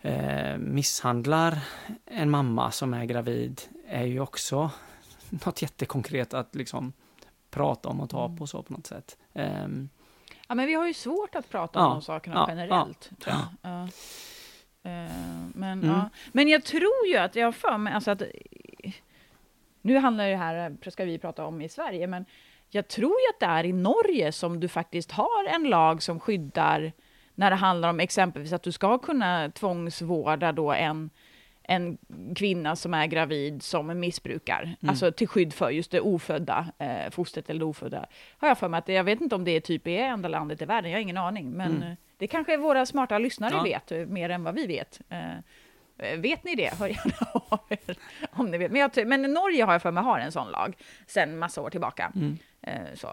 eh, 0.00 0.58
misshandlar 0.58 1.58
en 2.04 2.30
mamma 2.30 2.70
som 2.70 2.94
är 2.94 3.04
gravid 3.04 3.60
är 3.88 4.04
ju 4.04 4.20
också 4.20 4.70
något 5.30 5.62
jättekonkret 5.62 6.34
att 6.34 6.54
liksom 6.54 6.92
prata 7.56 7.88
om 7.88 8.00
och 8.00 8.10
ta 8.10 8.24
mm. 8.24 8.36
på 8.36 8.46
så 8.46 8.62
på 8.62 8.72
något 8.72 8.86
sätt. 8.86 9.18
Um, 9.32 9.88
ja, 10.48 10.54
men 10.54 10.66
vi 10.66 10.74
har 10.74 10.86
ju 10.86 10.94
svårt 10.94 11.34
att 11.34 11.50
prata 11.50 11.78
om 11.78 11.84
ja, 11.84 11.90
de 11.90 12.02
sakerna 12.02 12.36
ja, 12.36 12.46
generellt. 12.48 13.10
Ja, 13.26 13.48
ja. 13.62 13.82
Uh, 14.86 15.10
men, 15.54 15.82
mm. 15.82 15.88
ja. 15.88 16.10
men 16.32 16.48
jag 16.48 16.64
tror 16.64 17.06
ju 17.06 17.16
att 17.16 17.36
jag 17.36 17.46
har 17.46 17.52
för 17.52 17.78
mig, 17.78 17.92
alltså 17.92 18.10
att 18.10 18.22
nu 19.82 19.98
handlar 19.98 20.28
det 20.28 20.36
här, 20.36 20.76
ska 20.90 21.04
vi 21.04 21.18
prata 21.18 21.44
om 21.44 21.62
i 21.62 21.68
Sverige, 21.68 22.06
men 22.06 22.24
jag 22.68 22.88
tror 22.88 23.10
ju 23.10 23.34
att 23.34 23.40
det 23.40 23.46
är 23.46 23.64
i 23.64 23.72
Norge 23.72 24.32
som 24.32 24.60
du 24.60 24.68
faktiskt 24.68 25.12
har 25.12 25.44
en 25.44 25.64
lag 25.64 26.02
som 26.02 26.20
skyddar 26.20 26.92
när 27.34 27.50
det 27.50 27.56
handlar 27.56 27.90
om 27.90 28.00
exempelvis 28.00 28.52
att 28.52 28.62
du 28.62 28.72
ska 28.72 28.98
kunna 28.98 29.50
tvångsvårda 29.50 30.52
då 30.52 30.72
en, 30.72 31.10
en 31.68 31.98
kvinna 32.36 32.76
som 32.76 32.94
är 32.94 33.06
gravid 33.06 33.62
som 33.62 34.00
missbrukar, 34.00 34.62
mm. 34.62 34.76
alltså 34.90 35.12
till 35.12 35.28
skydd 35.28 35.52
för 35.52 35.70
just 35.70 35.90
det 35.90 36.00
ofödda 36.00 36.66
eh, 36.78 37.10
fostret 37.10 37.50
eller 37.50 37.60
det 37.60 37.64
ofödda. 37.64 38.06
Har 38.38 38.48
jag 38.48 38.58
för 38.58 38.68
mig 38.68 38.78
att 38.78 38.88
jag 38.88 39.04
vet 39.04 39.20
inte 39.20 39.34
om 39.34 39.44
det 39.44 39.50
är 39.50 39.60
typ 39.60 39.86
i 39.86 39.96
enda 39.96 40.28
landet 40.28 40.62
i 40.62 40.64
världen, 40.64 40.90
jag 40.90 40.98
har 40.98 41.02
ingen 41.02 41.16
aning, 41.16 41.50
men 41.50 41.76
mm. 41.76 41.96
det 42.16 42.26
kanske 42.26 42.56
våra 42.56 42.86
smarta 42.86 43.18
lyssnare 43.18 43.52
ja. 43.54 43.62
vet 43.62 43.92
eh, 43.92 43.98
mer 43.98 44.30
än 44.30 44.44
vad 44.44 44.54
vi 44.54 44.66
vet. 44.66 45.00
Eh, 45.08 46.18
vet 46.18 46.44
ni 46.44 46.54
det? 46.54 46.74
Hör 46.78 46.88
gärna 46.88 47.26
av 47.32 47.60
er 47.68 47.96
om 48.30 48.50
ni 48.50 48.58
vet. 48.58 48.96
Men, 48.96 49.06
men 49.06 49.22
Norge 49.22 49.64
har 49.64 49.72
jag 49.72 49.82
för 49.82 49.90
mig 49.90 50.04
har 50.04 50.18
en 50.18 50.32
sån 50.32 50.50
lag 50.50 50.76
sedan 51.06 51.38
massa 51.38 51.62
år 51.62 51.70
tillbaka. 51.70 52.12
Mm. 52.14 52.38
Eh, 52.62 52.94
så. 52.94 53.12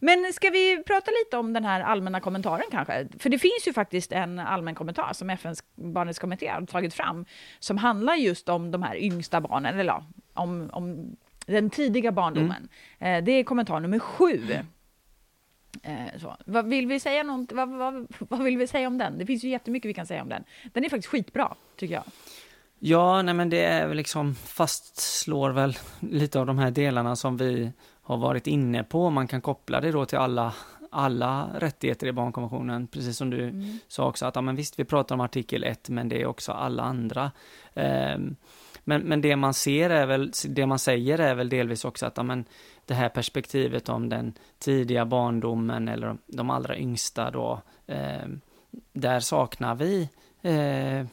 Men 0.00 0.32
ska 0.32 0.50
vi 0.50 0.82
prata 0.86 1.10
lite 1.10 1.36
om 1.36 1.52
den 1.52 1.64
här 1.64 1.80
allmänna 1.80 2.20
kommentaren 2.20 2.64
kanske? 2.70 3.08
För 3.18 3.30
det 3.30 3.38
finns 3.38 3.62
ju 3.66 3.72
faktiskt 3.72 4.12
en 4.12 4.38
allmän 4.38 4.74
kommentar 4.74 5.12
som 5.12 5.30
FNs 5.30 5.64
barnets 5.74 6.18
kommitté 6.18 6.48
har 6.48 6.66
tagit 6.66 6.94
fram 6.94 7.24
som 7.58 7.78
handlar 7.78 8.14
just 8.14 8.48
om 8.48 8.70
de 8.70 8.82
här 8.82 8.96
yngsta 8.96 9.40
barnen, 9.40 9.78
eller 9.78 9.92
ja, 9.92 10.04
om, 10.34 10.70
om 10.72 11.16
den 11.46 11.70
tidiga 11.70 12.12
barndomen. 12.12 12.68
Mm. 12.98 13.18
Eh, 13.18 13.24
det 13.24 13.32
är 13.32 13.44
kommentar 13.44 13.80
nummer 13.80 13.98
sju. 13.98 14.40
Eh, 15.82 16.18
så. 16.20 16.36
Vad 16.44 16.66
vill 16.66 16.86
vi 16.86 17.00
säga 17.00 17.22
något, 17.22 17.52
vad, 17.52 17.68
vad, 17.68 18.06
vad, 18.18 18.42
vill 18.42 18.58
vi 18.58 18.66
säga 18.66 18.86
om 18.86 18.98
den? 18.98 19.18
Det 19.18 19.26
finns 19.26 19.44
ju 19.44 19.48
jättemycket 19.48 19.88
vi 19.88 19.94
kan 19.94 20.06
säga 20.06 20.22
om 20.22 20.28
den. 20.28 20.44
Den 20.72 20.84
är 20.84 20.88
faktiskt 20.88 21.08
skitbra, 21.08 21.54
tycker 21.76 21.94
jag. 21.94 22.04
Ja, 22.78 23.22
nej 23.22 23.34
men 23.34 23.50
det 23.50 23.64
är 23.64 23.94
liksom 23.94 24.34
fastslår 24.34 25.50
väl 25.50 25.78
lite 26.00 26.40
av 26.40 26.46
de 26.46 26.58
här 26.58 26.70
delarna 26.70 27.16
som 27.16 27.36
vi 27.36 27.72
har 28.10 28.18
varit 28.18 28.46
inne 28.46 28.84
på. 28.84 29.10
Man 29.10 29.28
kan 29.28 29.40
koppla 29.40 29.80
det 29.80 29.92
då 29.92 30.04
till 30.04 30.18
alla, 30.18 30.54
alla 30.90 31.50
rättigheter 31.54 32.06
i 32.06 32.12
barnkonventionen, 32.12 32.86
precis 32.86 33.16
som 33.16 33.30
du 33.30 33.48
mm. 33.48 33.78
sa 33.88 34.08
också, 34.08 34.26
att 34.26 34.36
ja, 34.36 34.40
men 34.40 34.56
visst, 34.56 34.78
vi 34.78 34.84
pratar 34.84 35.14
om 35.14 35.20
artikel 35.20 35.64
1, 35.64 35.88
men 35.88 36.08
det 36.08 36.22
är 36.22 36.26
också 36.26 36.52
alla 36.52 36.82
andra. 36.82 37.32
Um, 37.74 38.36
men, 38.84 39.02
men 39.02 39.20
det 39.20 39.36
man 39.36 39.54
ser 39.54 39.90
är 39.90 40.06
väl, 40.06 40.32
det 40.48 40.66
man 40.66 40.78
säger 40.78 41.18
är 41.18 41.34
väl 41.34 41.48
delvis 41.48 41.84
också 41.84 42.06
att 42.06 42.16
ja, 42.16 42.22
men 42.22 42.44
det 42.86 42.94
här 42.94 43.08
perspektivet 43.08 43.88
om 43.88 44.08
den 44.08 44.32
tidiga 44.58 45.04
barndomen 45.04 45.88
eller 45.88 46.16
de 46.26 46.50
allra 46.50 46.76
yngsta 46.76 47.30
då, 47.30 47.62
eh, 47.86 48.28
där 48.92 49.20
saknar 49.20 49.74
vi 49.74 50.08
eh, 50.42 51.06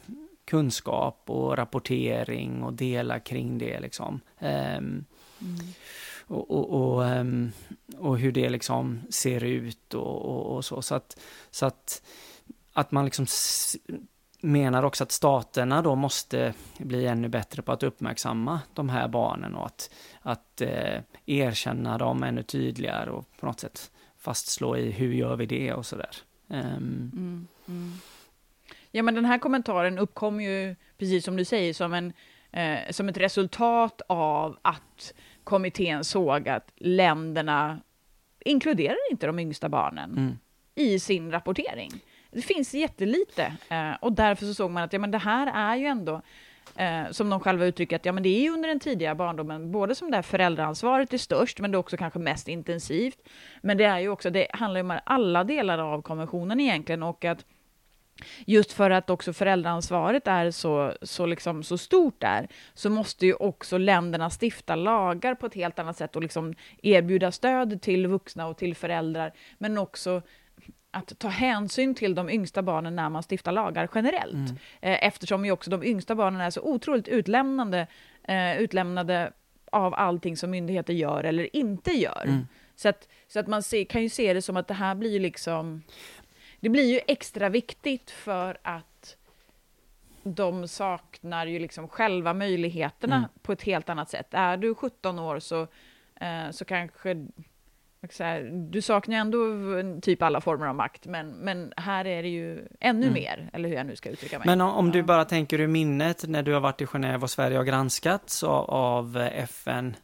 kunskap 0.44 1.22
och 1.26 1.56
rapportering 1.56 2.62
och 2.62 2.72
dela 2.72 3.20
kring 3.20 3.58
det 3.58 3.80
liksom. 3.80 4.20
Eh, 4.38 4.76
mm 4.76 5.04
och, 6.28 6.50
och, 6.50 6.94
och, 6.94 7.06
ehm, 7.06 7.52
och, 7.98 8.18
hur 8.18 8.32
det 8.32 8.48
liksom 8.48 9.02
ser 9.10 9.44
ut 9.44 9.94
och, 9.94 10.56
och 10.56 10.64
så. 10.64 10.82
Så 10.82 10.94
att, 10.94 11.20
så 11.50 11.66
att, 11.66 12.02
att 12.72 12.92
man 12.92 13.04
liksom 13.04 13.26
menar 14.40 14.82
också 14.82 15.04
att 15.04 15.12
staterna 15.12 15.82
då 15.82 15.94
måste 15.94 16.54
bli 16.78 17.06
ännu 17.06 17.28
bättre 17.28 17.62
på 17.62 17.72
att 17.72 17.82
uppmärksamma 17.82 18.60
de 18.74 18.88
här 18.88 19.08
barnen 19.08 19.54
och 19.54 19.66
att, 19.66 19.90
att 20.22 20.60
eh, 20.60 21.00
erkänna 21.26 21.98
dem 21.98 22.22
ännu 22.22 22.42
tydligare 22.42 23.10
och 23.10 23.24
på 23.40 23.46
något 23.46 23.60
sätt 23.60 23.90
fastslå 24.18 24.76
i 24.76 24.90
hur 24.90 25.12
gör 25.12 25.36
vi 25.36 25.46
det 25.46 25.72
och 25.72 25.86
sådär. 25.86 26.16
Um. 26.48 26.56
Mm, 26.56 27.48
mm. 27.68 27.92
Ja, 28.90 29.02
men 29.02 29.14
den 29.14 29.24
här 29.24 29.38
kommentaren 29.38 29.98
uppkom 29.98 30.40
ju, 30.40 30.76
precis 30.98 31.24
som 31.24 31.36
du 31.36 31.44
säger, 31.44 31.74
som, 31.74 31.94
en, 31.94 32.12
eh, 32.52 32.90
som 32.90 33.08
ett 33.08 33.16
resultat 33.16 34.02
av 34.06 34.58
att 34.62 35.14
kommittén 35.48 36.04
såg 36.04 36.48
att 36.48 36.72
länderna 36.76 37.80
inkluderar 38.44 38.96
inte 39.10 39.26
de 39.26 39.38
yngsta 39.38 39.68
barnen 39.68 40.10
mm. 40.10 40.38
i 40.74 40.98
sin 40.98 41.30
rapportering. 41.30 41.90
Det 42.30 42.42
finns 42.42 42.74
jättelite 42.74 43.52
eh, 43.68 43.92
och 44.00 44.12
därför 44.12 44.46
så 44.46 44.54
såg 44.54 44.70
man 44.70 44.82
att 44.82 44.92
ja, 44.92 44.98
men 44.98 45.10
det 45.10 45.18
här 45.18 45.52
är 45.54 45.76
ju 45.76 45.86
ändå 45.86 46.22
eh, 46.76 47.10
som 47.10 47.30
de 47.30 47.40
själva 47.40 47.66
uttrycker 47.66 47.96
att 47.96 48.04
ja, 48.04 48.12
men 48.12 48.22
det 48.22 48.28
är 48.28 48.40
ju 48.40 48.50
under 48.50 48.68
den 48.68 48.80
tidiga 48.80 49.14
barndomen, 49.14 49.72
både 49.72 49.94
som 49.94 50.10
där 50.10 50.22
föräldraansvaret 50.22 51.12
är 51.12 51.18
störst, 51.18 51.60
men 51.60 51.70
det 51.70 51.76
är 51.76 51.78
också 51.78 51.96
kanske 51.96 52.18
mest 52.18 52.48
intensivt. 52.48 53.18
Men 53.62 53.76
det 53.76 53.84
är 53.84 53.98
ju 53.98 54.08
också, 54.08 54.30
det 54.30 54.46
handlar 54.52 54.80
ju 54.80 54.84
om 54.84 54.98
alla 55.04 55.44
delar 55.44 55.78
av 55.78 56.02
konventionen 56.02 56.60
egentligen 56.60 57.02
och 57.02 57.24
att 57.24 57.44
just 58.46 58.72
för 58.72 58.90
att 58.90 59.10
också 59.10 59.32
föräldraansvaret 59.32 60.26
är 60.26 60.50
så, 60.50 60.92
så, 61.02 61.26
liksom, 61.26 61.62
så 61.62 61.78
stort 61.78 62.20
där, 62.20 62.48
så 62.74 62.90
måste 62.90 63.26
ju 63.26 63.34
också 63.34 63.78
länderna 63.78 64.30
stifta 64.42 64.76
lagar 64.76 65.34
på 65.34 65.46
ett 65.46 65.54
helt 65.54 65.78
annat 65.78 65.96
sätt 65.96 66.16
och 66.16 66.22
liksom 66.22 66.54
erbjuda 66.82 67.32
stöd 67.32 67.82
till 67.82 68.06
vuxna 68.06 68.46
och 68.46 68.56
till 68.56 68.74
föräldrar, 68.76 69.32
men 69.58 69.78
också 69.78 70.22
att 70.90 71.18
ta 71.18 71.28
hänsyn 71.28 71.94
till 71.94 72.14
de 72.14 72.30
yngsta 72.30 72.62
barnen 72.62 72.96
när 72.96 73.08
man 73.08 73.22
stiftar 73.22 73.52
lagar 73.52 73.88
generellt. 73.94 74.34
Mm. 74.34 74.56
Eh, 74.80 75.06
eftersom 75.06 75.44
ju 75.44 75.50
också 75.50 75.70
de 75.70 75.84
yngsta 75.84 76.14
barnen 76.14 76.40
är 76.40 76.50
så 76.50 76.60
otroligt 76.60 77.08
utlämnande, 77.08 77.86
eh, 78.24 78.58
utlämnade 78.58 79.32
av 79.72 79.94
allting 79.94 80.36
som 80.36 80.50
myndigheter 80.50 80.92
gör 80.92 81.24
eller 81.24 81.56
inte 81.56 81.90
gör. 81.90 82.24
Mm. 82.24 82.46
Så 82.76 82.88
att, 82.88 83.08
så 83.28 83.40
att 83.40 83.46
man 83.46 83.62
se, 83.62 83.84
kan 83.84 84.02
ju 84.02 84.08
se 84.08 84.34
det 84.34 84.42
som 84.42 84.56
att 84.56 84.68
det 84.68 84.74
här 84.74 84.94
blir 84.94 85.20
liksom... 85.20 85.82
Det 86.60 86.68
blir 86.68 86.92
ju 86.92 87.00
extra 87.06 87.48
viktigt 87.48 88.10
för 88.10 88.58
att 88.62 89.16
de 90.22 90.68
saknar 90.68 91.46
ju 91.46 91.58
liksom 91.58 91.88
själva 91.88 92.34
möjligheterna 92.34 93.16
mm. 93.16 93.28
på 93.42 93.52
ett 93.52 93.62
helt 93.62 93.88
annat 93.88 94.10
sätt. 94.10 94.26
Är 94.30 94.56
du 94.56 94.74
17 94.74 95.18
år 95.18 95.38
så, 95.38 95.66
eh, 96.20 96.50
så 96.50 96.64
kanske 96.64 97.26
här, 98.18 98.68
du 98.70 98.82
saknar 98.82 99.14
ju 99.14 99.20
ändå 99.20 100.00
typ 100.00 100.22
alla 100.22 100.40
former 100.40 100.66
av 100.66 100.74
makt, 100.74 101.06
men, 101.06 101.30
men 101.30 101.72
här 101.76 102.04
är 102.04 102.22
det 102.22 102.28
ju 102.28 102.68
ännu 102.80 103.06
mm. 103.06 103.14
mer, 103.14 103.50
eller 103.52 103.68
hur 103.68 103.76
jag 103.76 103.86
nu 103.86 103.96
ska 103.96 104.08
uttrycka 104.08 104.38
mig. 104.38 104.46
Men 104.46 104.60
om, 104.60 104.70
om 104.70 104.90
du 104.90 105.02
bara 105.02 105.24
tänker 105.24 105.60
ur 105.60 105.66
minnet 105.66 106.24
när 106.28 106.42
du 106.42 106.52
har 106.52 106.60
varit 106.60 106.80
i 106.80 106.84
Genève 106.84 107.22
och 107.22 107.30
Sverige 107.30 107.56
har 107.56 107.64
granskats 107.64 108.42
av, 108.42 108.70
av 108.70 109.16
FN, 109.16 109.96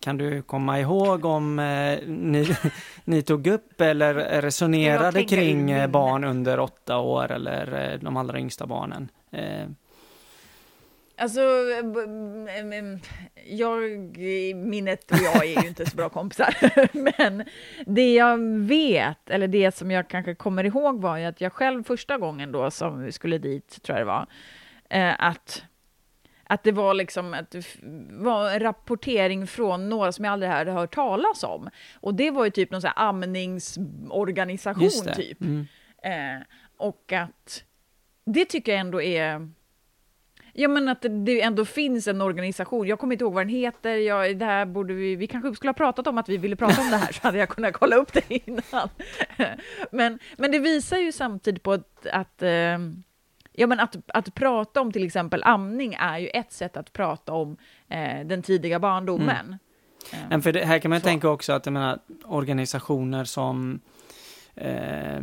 kan 0.00 0.16
du 0.16 0.42
komma 0.42 0.80
ihåg 0.80 1.24
om 1.24 1.58
eh, 1.58 1.98
ni, 2.06 2.56
ni 3.04 3.22
tog 3.22 3.46
upp 3.46 3.80
eller 3.80 4.14
resonerade 4.42 5.24
kring 5.24 5.70
eh, 5.70 5.90
barn 5.90 6.24
under 6.24 6.60
åtta 6.60 6.98
år 6.98 7.32
eller 7.32 7.92
eh, 7.92 7.98
de 7.98 8.16
allra 8.16 8.38
yngsta 8.38 8.66
barnen? 8.66 9.08
Eh, 9.32 9.66
Alltså, 11.22 11.40
jag, 13.46 13.80
minnet 14.56 15.10
och 15.10 15.16
jag 15.16 15.44
är 15.44 15.62
ju 15.62 15.68
inte 15.68 15.90
så 15.90 15.96
bra 15.96 16.08
kompisar, 16.08 16.54
men 17.18 17.44
det 17.86 18.14
jag 18.14 18.38
vet, 18.58 19.30
eller 19.30 19.48
det 19.48 19.74
som 19.74 19.90
jag 19.90 20.08
kanske 20.08 20.34
kommer 20.34 20.64
ihåg 20.64 21.00
var 21.00 21.16
ju 21.16 21.24
att 21.24 21.40
jag 21.40 21.52
själv 21.52 21.84
första 21.84 22.18
gången 22.18 22.52
då 22.52 22.70
som 22.70 23.02
vi 23.02 23.12
skulle 23.12 23.38
dit, 23.38 23.82
tror 23.82 23.98
jag 23.98 24.06
det 24.06 24.10
var, 24.10 24.26
eh, 24.90 25.14
att 25.18 25.64
att 26.44 26.62
det 26.62 26.72
var 26.72 26.94
liksom 26.94 27.34
att 27.34 27.54
var 28.10 28.50
en 28.50 28.60
rapportering 28.60 29.46
från 29.46 29.88
några 29.88 30.12
som 30.12 30.24
jag 30.24 30.32
aldrig 30.32 30.52
hade 30.52 30.72
hört 30.72 30.94
talas 30.94 31.44
om. 31.44 31.70
Och 32.00 32.14
det 32.14 32.30
var 32.30 32.44
ju 32.44 32.50
typ 32.50 32.70
någon 32.70 32.80
sån 32.80 32.90
här 32.96 33.08
amningsorganisation 33.08 35.14
typ. 35.14 35.40
Mm. 35.40 35.66
Eh, 36.02 36.42
och 36.76 37.12
att 37.12 37.64
det 38.24 38.44
tycker 38.44 38.72
jag 38.72 38.80
ändå 38.80 39.02
är 39.02 39.48
Ja, 40.52 40.68
men 40.68 40.88
att 40.88 41.06
det 41.10 41.42
ändå 41.42 41.64
finns 41.64 42.06
en 42.08 42.20
organisation. 42.20 42.86
Jag 42.86 42.98
kommer 42.98 43.14
inte 43.14 43.24
ihåg 43.24 43.32
vad 43.34 43.42
den 43.42 43.54
heter. 43.54 43.96
Jag, 43.96 44.38
det 44.38 44.44
här 44.44 44.66
borde 44.66 44.94
vi, 44.94 45.16
vi 45.16 45.26
kanske 45.26 45.54
skulle 45.54 45.68
ha 45.68 45.74
pratat 45.74 46.06
om 46.06 46.18
att 46.18 46.28
vi 46.28 46.36
ville 46.36 46.56
prata 46.56 46.80
om 46.80 46.90
det 46.90 46.96
här, 46.96 47.12
så 47.12 47.20
hade 47.22 47.38
jag 47.38 47.48
kunnat 47.48 47.72
kolla 47.72 47.96
upp 47.96 48.12
det 48.12 48.34
innan. 48.48 48.88
Men, 49.90 50.18
men 50.36 50.52
det 50.52 50.58
visar 50.58 50.98
ju 50.98 51.12
samtidigt 51.12 51.62
på 51.62 51.72
att, 51.72 52.06
att 52.06 52.42
eh, 52.42 52.78
Ja, 53.54 53.66
men 53.66 53.80
att, 53.80 53.96
att 54.06 54.34
prata 54.34 54.80
om 54.80 54.92
till 54.92 55.06
exempel 55.06 55.42
amning 55.44 55.96
är 55.98 56.18
ju 56.18 56.28
ett 56.28 56.52
sätt 56.52 56.76
att 56.76 56.92
prata 56.92 57.32
om 57.32 57.56
eh, 57.88 58.26
den 58.26 58.42
tidiga 58.42 58.78
barndomen. 58.78 59.46
Mm. 60.12 60.28
Men 60.28 60.42
för 60.42 60.52
det, 60.52 60.64
här 60.64 60.78
kan 60.78 60.88
man 60.88 61.00
så. 61.00 61.06
tänka 61.06 61.28
också 61.28 61.52
att 61.52 61.66
jag 61.66 61.72
menar, 61.72 61.98
organisationer 62.24 63.24
som 63.24 63.80
eh, 64.54 65.20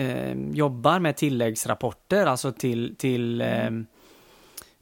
eh, 0.00 0.32
jobbar 0.52 0.98
med 0.98 1.16
tilläggsrapporter, 1.16 2.26
alltså 2.26 2.52
till, 2.52 2.96
till, 2.96 3.40
eh, 3.40 3.70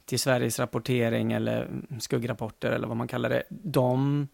till 0.05 0.19
Sveriges 0.19 0.59
rapportering 0.59 1.31
eller 1.31 1.67
skuggrapporter 1.99 2.71
eller 2.71 2.87
vad 2.87 2.97
man 2.97 3.07
kallar 3.07 3.29
det, 3.29 3.43
de 3.49 4.27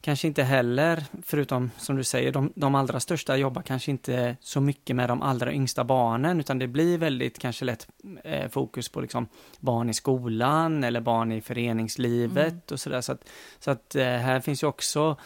kanske 0.00 0.26
inte 0.26 0.42
heller, 0.42 1.04
förutom 1.22 1.70
som 1.78 1.96
du 1.96 2.04
säger, 2.04 2.32
de, 2.32 2.52
de 2.56 2.74
allra 2.74 3.00
största 3.00 3.36
jobbar 3.36 3.62
kanske 3.62 3.90
inte 3.90 4.36
så 4.40 4.60
mycket 4.60 4.96
med 4.96 5.08
de 5.08 5.22
allra 5.22 5.52
yngsta 5.52 5.84
barnen, 5.84 6.40
utan 6.40 6.58
det 6.58 6.66
blir 6.66 6.98
väldigt 6.98 7.38
kanske 7.38 7.64
lätt 7.64 7.88
eh, 8.24 8.48
fokus 8.48 8.88
på 8.88 9.00
liksom 9.00 9.28
barn 9.58 9.90
i 9.90 9.94
skolan 9.94 10.84
eller 10.84 11.00
barn 11.00 11.32
i 11.32 11.40
föreningslivet 11.40 12.52
mm. 12.52 12.62
och 12.72 12.80
sådär. 12.80 13.00
Så 13.00 13.12
att, 13.12 13.28
så 13.58 13.70
att 13.70 13.94
eh, 13.94 14.04
här 14.04 14.40
finns 14.40 14.62
ju 14.62 14.66
också 14.66 15.16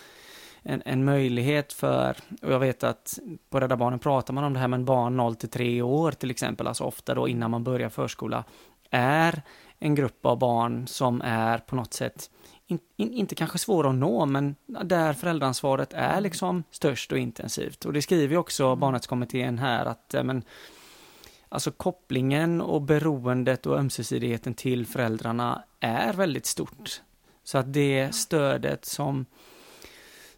en, 0.64 0.82
en 0.84 1.04
möjlighet 1.04 1.72
för, 1.72 2.16
och 2.42 2.52
jag 2.52 2.58
vet 2.58 2.84
att 2.84 3.18
på 3.50 3.60
Rädda 3.60 3.76
Barnen 3.76 3.98
pratar 3.98 4.34
man 4.34 4.44
om 4.44 4.52
det 4.52 4.60
här 4.60 4.68
med 4.68 4.84
barn 4.84 5.16
0 5.16 5.36
till 5.36 5.48
3 5.48 5.82
år 5.82 6.12
till 6.12 6.30
exempel, 6.30 6.66
alltså 6.66 6.84
ofta 6.84 7.14
då 7.14 7.28
innan 7.28 7.50
man 7.50 7.64
börjar 7.64 7.88
förskola, 7.88 8.44
är 8.90 9.42
en 9.78 9.94
grupp 9.94 10.26
av 10.26 10.38
barn 10.38 10.86
som 10.86 11.22
är 11.24 11.58
på 11.58 11.76
något 11.76 11.94
sätt 11.94 12.30
in, 12.66 12.78
in, 12.96 13.12
inte 13.12 13.34
kanske 13.34 13.58
svår 13.58 13.88
att 13.88 13.94
nå, 13.94 14.26
men 14.26 14.56
där 14.66 15.12
föräldraansvaret 15.12 15.92
är 15.92 16.20
liksom 16.20 16.64
störst 16.70 17.12
och 17.12 17.18
intensivt. 17.18 17.84
Och 17.84 17.92
det 17.92 18.02
skriver 18.02 18.36
också 18.36 18.64
mm. 18.64 18.80
Barnrättskommittén 18.80 19.58
här 19.58 19.86
att 19.86 20.14
men, 20.24 20.42
alltså 21.48 21.70
kopplingen 21.70 22.60
och 22.60 22.82
beroendet 22.82 23.66
och 23.66 23.78
ömsesidigheten 23.78 24.54
till 24.54 24.86
föräldrarna 24.86 25.64
är 25.80 26.12
väldigt 26.12 26.46
stort. 26.46 27.02
Så 27.44 27.58
att 27.58 27.72
det 27.72 28.14
stödet 28.14 28.84
som 28.84 29.26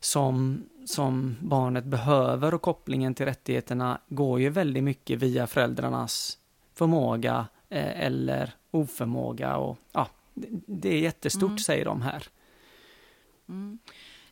som, 0.01 0.65
som 0.85 1.37
barnet 1.41 1.85
behöver 1.85 2.55
och 2.55 2.63
kopplingen 2.63 3.15
till 3.15 3.27
rättigheterna 3.27 3.99
går 4.09 4.41
ju 4.41 4.49
väldigt 4.49 4.85
mycket 4.85 5.19
via 5.19 5.47
föräldrarnas 5.47 6.39
förmåga 6.75 7.47
eh, 7.69 8.01
eller 8.01 8.55
oförmåga 8.71 9.57
och 9.57 9.79
ja, 9.93 10.09
det, 10.67 10.89
är 10.89 10.99
jättestort 10.99 11.49
mm. 11.49 11.59
säger 11.59 11.85
de 11.85 12.03
här. 12.03 12.23
Mm. 13.49 13.79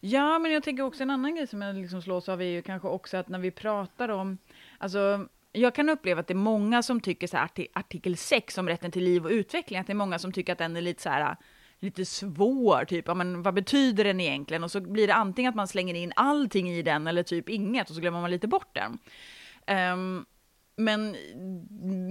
Ja, 0.00 0.38
men 0.38 0.52
jag 0.52 0.62
tänker 0.62 0.82
också 0.82 1.02
en 1.02 1.10
annan 1.10 1.36
grej 1.36 1.46
som 1.46 1.62
jag 1.62 1.76
liksom 1.76 2.02
slås 2.02 2.28
av 2.28 2.42
är 2.42 2.46
ju 2.46 2.62
kanske 2.62 2.88
också 2.88 3.16
att 3.16 3.28
när 3.28 3.38
vi 3.38 3.50
pratar 3.50 4.08
om, 4.08 4.38
alltså 4.78 5.28
jag 5.52 5.74
kan 5.74 5.88
uppleva 5.88 6.20
att 6.20 6.26
det 6.26 6.32
är 6.32 6.36
många 6.36 6.82
som 6.82 7.00
tycker 7.00 7.26
så 7.26 7.36
här, 7.36 7.50
artikel 7.72 8.16
6 8.16 8.58
om 8.58 8.68
rätten 8.68 8.90
till 8.90 9.04
liv 9.04 9.24
och 9.24 9.30
utveckling, 9.30 9.78
att 9.78 9.86
det 9.86 9.92
är 9.92 9.94
många 9.94 10.18
som 10.18 10.32
tycker 10.32 10.52
att 10.52 10.58
den 10.58 10.76
är 10.76 10.80
lite 10.80 11.02
så 11.02 11.08
här 11.08 11.36
lite 11.84 12.04
svår, 12.04 12.84
typ, 12.84 13.08
ja, 13.08 13.14
men 13.14 13.42
vad 13.42 13.54
betyder 13.54 14.04
den 14.04 14.20
egentligen? 14.20 14.64
Och 14.64 14.70
så 14.70 14.80
blir 14.80 15.06
det 15.06 15.14
antingen 15.14 15.48
att 15.48 15.56
man 15.56 15.68
slänger 15.68 15.94
in 15.94 16.12
allting 16.16 16.70
i 16.70 16.82
den 16.82 17.06
eller 17.06 17.22
typ 17.22 17.48
inget 17.48 17.90
och 17.90 17.94
så 17.94 18.00
glömmer 18.00 18.20
man 18.20 18.30
lite 18.30 18.48
bort 18.48 18.74
den. 18.74 18.98
Um, 19.92 20.26
men 20.76 21.16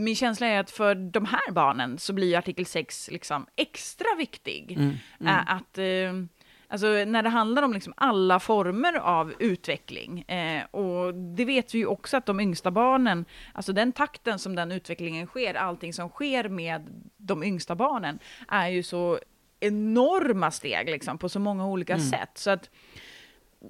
min 0.03 0.15
känsla 0.15 0.47
är 0.47 0.59
att 0.59 0.71
för 0.71 0.95
de 0.95 1.25
här 1.25 1.51
barnen 1.51 1.97
så 1.97 2.13
blir 2.13 2.37
artikel 2.37 2.65
6 2.65 3.09
liksom 3.11 3.45
extra 3.55 4.07
viktig. 4.17 4.71
Mm, 4.71 4.93
mm. 5.19 5.35
Att, 5.47 5.77
uh, 5.77 6.27
Alltså 6.73 6.87
när 6.87 7.23
det 7.23 7.29
handlar 7.29 7.63
om 7.63 7.73
liksom 7.73 7.93
alla 7.97 8.39
former 8.39 8.93
av 8.93 9.33
utveckling. 9.39 10.21
Eh, 10.21 10.63
och 10.71 11.13
det 11.13 11.45
vet 11.45 11.75
vi 11.75 11.77
ju 11.77 11.85
också 11.85 12.17
att 12.17 12.25
de 12.25 12.39
yngsta 12.39 12.71
barnen, 12.71 13.25
alltså 13.53 13.73
den 13.73 13.91
takten 13.91 14.39
som 14.39 14.55
den 14.55 14.71
utvecklingen 14.71 15.27
sker, 15.27 15.53
allting 15.53 15.93
som 15.93 16.09
sker 16.09 16.49
med 16.49 17.03
de 17.17 17.43
yngsta 17.43 17.75
barnen, 17.75 18.19
är 18.47 18.67
ju 18.67 18.83
så 18.83 19.19
enorma 19.65 20.51
steg 20.51 20.89
liksom, 20.89 21.17
på 21.17 21.29
så 21.29 21.39
många 21.39 21.67
olika 21.67 21.93
mm. 21.93 22.05
sätt. 22.05 22.31
Så 22.33 22.49
att 22.49 22.69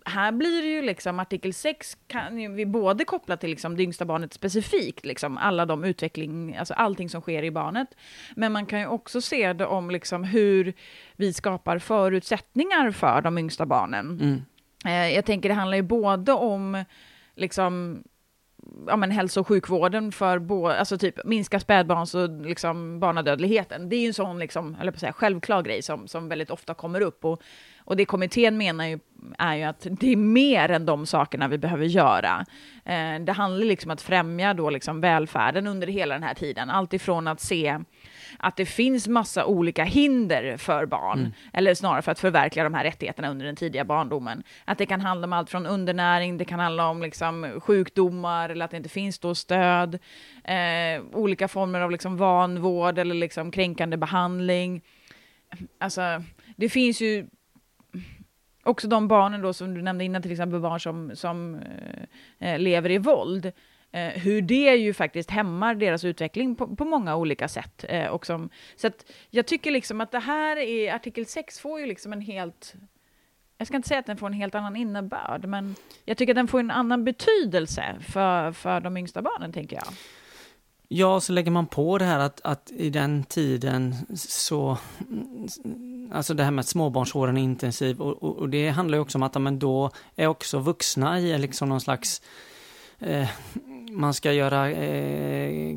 här 0.06 0.32
blir 0.32 0.62
det 0.62 0.68
ju 0.68 0.82
liksom 0.82 1.20
artikel 1.20 1.54
6 1.54 1.98
kan 2.08 2.56
vi 2.56 2.66
både 2.66 3.06
koppla 3.06 3.38
till 3.38 3.50
liksom 3.50 3.78
det 3.78 3.84
yngsta 3.84 4.06
barnet 4.06 4.34
specifikt, 4.34 5.06
liksom 5.06 5.38
alla 5.38 5.66
de 5.66 5.84
utveckling, 5.84 6.56
alltså 6.56 6.74
allting 6.74 7.10
som 7.10 7.22
sker 7.22 7.44
i 7.44 7.52
barnet. 7.52 7.88
Men 8.36 8.52
man 8.52 8.66
kan 8.66 8.80
ju 8.80 8.88
också 8.88 9.22
se 9.22 9.54
det 9.54 9.66
om 9.66 9.92
liksom 9.92 10.24
hur 10.24 10.74
vi 11.16 11.34
skapar 11.34 11.80
förutsättningar 11.80 12.92
för 12.92 13.22
de 13.22 13.38
yngsta 13.38 13.66
barnen. 13.66 14.20
Mm. 14.22 14.42
Eh, 14.86 15.16
jag 15.16 15.26
tänker 15.26 15.50
det 15.50 15.56
handlar 15.56 15.78
ju 15.78 15.84
både 15.84 16.34
om 16.34 16.84
liksom 17.36 18.04
ja, 18.88 18.96
men 18.96 19.12
hälso 19.12 19.40
och 19.40 19.48
sjukvården 19.48 20.12
för 20.12 20.40
bo, 20.40 20.68
alltså 20.68 20.98
typ 20.98 21.26
minska 21.26 21.60
spädbarns 21.60 22.16
och 22.16 22.30
liksom 22.30 23.00
barnadödligheten. 23.00 23.90
Det 23.90 23.96
är 23.96 24.00
ju 24.00 24.08
en 24.08 24.14
sån 24.14 24.40
liksom, 24.40 24.78
eller 24.82 24.92
på 24.92 25.00
säga, 25.00 25.14
självklar 25.14 25.62
grej 25.62 25.82
som, 25.82 26.08
som 26.08 26.30
väldigt 26.30 26.52
ofta 26.52 26.74
kommer 26.74 27.02
upp. 27.02 27.26
Och, 27.26 27.42
och 27.86 27.96
det 27.96 28.06
kommittén 28.06 28.58
menar 28.58 28.86
ju 28.86 29.00
är 29.38 29.56
ju 29.56 29.64
att 29.64 29.88
det 29.90 30.12
är 30.12 30.16
mer 30.16 30.72
än 30.72 30.86
de 30.86 31.06
sakerna 31.06 31.48
vi 31.48 31.58
behöver 31.58 31.86
göra. 31.86 32.46
Eh, 32.86 33.20
det 33.20 33.32
handlar 33.32 33.66
liksom 33.66 33.92
om 33.92 33.94
att 33.94 34.02
främja 34.02 34.54
då 34.54 34.70
liksom 34.70 35.02
välfärden 35.02 35.68
under 35.68 35.88
hela 35.88 36.14
den 36.14 36.24
här 36.24 36.34
tiden. 36.34 36.70
Allt 36.70 36.94
ifrån 36.94 37.28
att 37.28 37.42
se 37.42 37.80
att 38.40 38.56
det 38.56 38.66
finns 38.66 39.08
massa 39.08 39.46
olika 39.46 39.84
hinder 39.84 40.58
för 40.58 40.86
barn, 40.86 41.20
mm. 41.20 41.32
eller 41.54 41.76
snarare 41.76 42.02
för 42.02 42.12
att 42.12 42.20
förverkliga 42.20 42.64
de 42.64 42.74
här 42.74 42.84
rättigheterna 42.84 43.30
under 43.30 43.46
den 43.46 43.56
tidiga 43.56 43.86
barndomen. 43.86 44.44
Att 44.66 44.78
det 44.78 44.86
kan 44.86 45.02
handla 45.02 45.28
om 45.28 45.34
allt 45.34 45.50
från 45.50 45.66
undernäring, 45.66 46.38
det 46.38 46.46
kan 46.46 46.60
handla 46.60 46.90
om 46.90 47.02
liksom 47.02 47.60
sjukdomar, 47.64 48.50
eller 48.50 48.66
att 48.66 48.72
det 48.72 48.78
inte 48.78 48.90
finns 48.90 49.20
då 49.20 49.36
stöd, 49.36 50.00
eh, 50.44 51.04
olika 51.14 51.48
former 51.48 51.82
av 51.82 51.92
liksom 51.92 52.18
vanvård 52.18 52.98
eller 52.98 53.16
liksom 53.16 53.52
kränkande 53.52 53.98
behandling. 53.98 54.82
Alltså, 55.78 56.24
det 56.56 56.70
finns 56.70 57.02
ju 57.02 57.28
också 58.64 58.88
de 58.88 59.08
barnen 59.08 59.42
då 59.42 59.54
som 59.54 59.74
du 59.74 59.82
nämnde 59.82 60.04
innan, 60.04 60.22
till 60.22 60.32
exempel 60.32 60.60
barn 60.60 60.80
som, 60.80 61.12
som 61.16 61.60
eh, 62.40 62.60
lever 62.60 62.92
i 62.92 62.98
våld. 62.98 63.52
Eh, 63.94 64.22
hur 64.22 64.42
det 64.42 64.76
ju 64.76 64.94
faktiskt 64.94 65.32
hämmar 65.32 65.76
deras 65.76 66.04
utveckling 66.04 66.56
på, 66.56 66.76
på 66.76 66.86
många 66.86 67.16
olika 67.16 67.48
sätt. 67.48 67.86
Eh, 67.90 68.08
och 68.08 68.26
som, 68.26 68.50
så 68.76 68.88
att 68.88 69.12
jag 69.30 69.46
tycker 69.46 69.72
liksom 69.72 70.02
att 70.02 70.12
det 70.12 70.20
här 70.20 70.58
i 70.58 70.90
artikel 70.90 71.26
6 71.26 71.60
får 71.60 71.80
ju 71.80 71.86
liksom 71.86 72.14
en 72.14 72.22
helt 72.22 72.74
jag 73.58 73.68
ska 73.68 73.76
inte 73.76 73.88
säga 73.88 74.00
att 74.00 74.06
den 74.06 74.18
får 74.18 74.28
en 74.28 74.34
helt 74.34 74.56
annan 74.56 74.76
innebörd, 74.76 75.46
men 75.46 75.76
jag 76.06 76.18
tycker 76.18 76.34
att 76.34 76.36
den 76.36 76.48
får 76.48 76.60
en 76.60 76.72
annan 76.72 77.04
betydelse 77.04 77.96
för, 78.02 78.52
för 78.52 78.80
de 78.80 78.98
yngsta 78.98 79.22
barnen, 79.22 79.54
tänker 79.54 79.76
jag. 79.76 79.86
Ja, 80.88 81.20
så 81.20 81.34
lägger 81.34 81.52
man 81.52 81.68
på 81.68 81.98
det 81.98 82.06
här 82.06 82.20
att, 82.20 82.42
att 82.44 82.72
i 82.72 82.90
den 82.90 83.24
tiden 83.24 83.96
så, 84.16 84.78
alltså 86.12 86.34
det 86.34 86.44
här 86.44 86.52
med 86.52 86.60
att 86.60 86.68
småbarnsåren 86.68 87.38
är 87.38 87.42
intensiv 87.42 88.02
och, 88.02 88.24
och, 88.24 88.38
och 88.38 88.50
det 88.50 88.70
handlar 88.70 88.98
ju 88.98 89.02
också 89.02 89.18
om 89.18 89.24
att 89.24 89.42
men 89.42 89.60
då 89.60 89.92
är 90.16 90.28
också 90.28 90.60
vuxna 90.60 91.20
i 91.20 91.38
liksom 91.38 91.70
någon 91.70 91.82
slags 91.82 92.22
eh, 93.00 93.30
man 93.94 94.14
ska 94.14 94.34
göra 94.34 94.72
eh, 94.72 95.76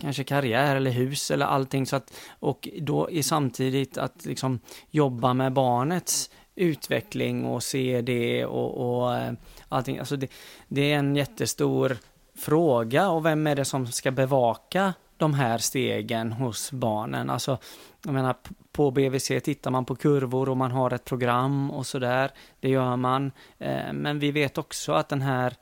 kanske 0.00 0.24
karriär 0.24 0.76
eller 0.76 0.90
hus 0.90 1.30
eller 1.30 1.46
allting 1.46 1.86
så 1.86 1.96
att 1.96 2.12
och 2.30 2.68
då 2.80 3.10
är 3.10 3.22
samtidigt 3.22 3.98
att 3.98 4.24
liksom 4.24 4.60
jobba 4.90 5.34
med 5.34 5.52
barnets 5.52 6.30
utveckling 6.54 7.44
och 7.44 7.62
se 7.62 8.00
det 8.00 8.46
och, 8.46 9.00
och 9.00 9.16
eh, 9.16 9.32
allting. 9.68 9.98
Alltså 9.98 10.16
det, 10.16 10.30
det 10.68 10.92
är 10.92 10.98
en 10.98 11.16
jättestor 11.16 11.96
fråga 12.36 13.10
och 13.10 13.26
vem 13.26 13.46
är 13.46 13.56
det 13.56 13.64
som 13.64 13.86
ska 13.86 14.10
bevaka 14.10 14.94
de 15.16 15.34
här 15.34 15.58
stegen 15.58 16.32
hos 16.32 16.72
barnen? 16.72 17.30
Alltså, 17.30 17.58
jag 18.04 18.14
menar, 18.14 18.34
på 18.72 18.90
BVC 18.90 19.26
tittar 19.44 19.70
man 19.70 19.84
på 19.84 19.96
kurvor 19.96 20.48
och 20.48 20.56
man 20.56 20.70
har 20.70 20.90
ett 20.94 21.04
program 21.04 21.70
och 21.70 21.86
sådär. 21.86 22.30
Det 22.60 22.68
gör 22.68 22.96
man. 22.96 23.32
Eh, 23.58 23.92
men 23.92 24.18
vi 24.18 24.30
vet 24.30 24.58
också 24.58 24.92
att 24.92 25.08
den 25.08 25.22
här 25.22 25.54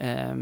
eh, 0.00 0.34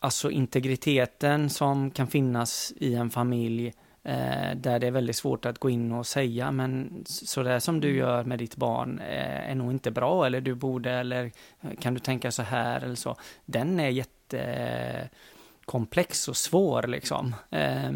alltså 0.00 0.30
integriteten 0.30 1.50
som 1.50 1.90
kan 1.90 2.06
finnas 2.06 2.72
i 2.76 2.94
en 2.94 3.10
familj 3.10 3.66
eh, 4.02 4.56
där 4.56 4.78
det 4.78 4.86
är 4.86 4.90
väldigt 4.90 5.16
svårt 5.16 5.46
att 5.46 5.58
gå 5.58 5.70
in 5.70 5.92
och 5.92 6.06
säga 6.06 6.50
men 6.50 7.04
så 7.06 7.42
där 7.42 7.58
som 7.58 7.80
du 7.80 7.88
mm. 7.88 7.98
gör 7.98 8.24
med 8.24 8.38
ditt 8.38 8.56
barn 8.56 8.98
eh, 8.98 9.50
är 9.50 9.54
nog 9.54 9.72
inte 9.72 9.90
bra 9.90 10.26
eller 10.26 10.40
du 10.40 10.54
borde 10.54 10.90
eller 10.90 11.32
kan 11.80 11.94
du 11.94 12.00
tänka 12.00 12.30
så 12.30 12.42
här 12.42 12.80
eller 12.80 12.94
så. 12.94 13.16
Den 13.44 13.80
är 13.80 13.88
jättekomplex 13.88 16.28
och 16.28 16.36
svår 16.36 16.82
liksom. 16.82 17.34
Eh, 17.50 17.92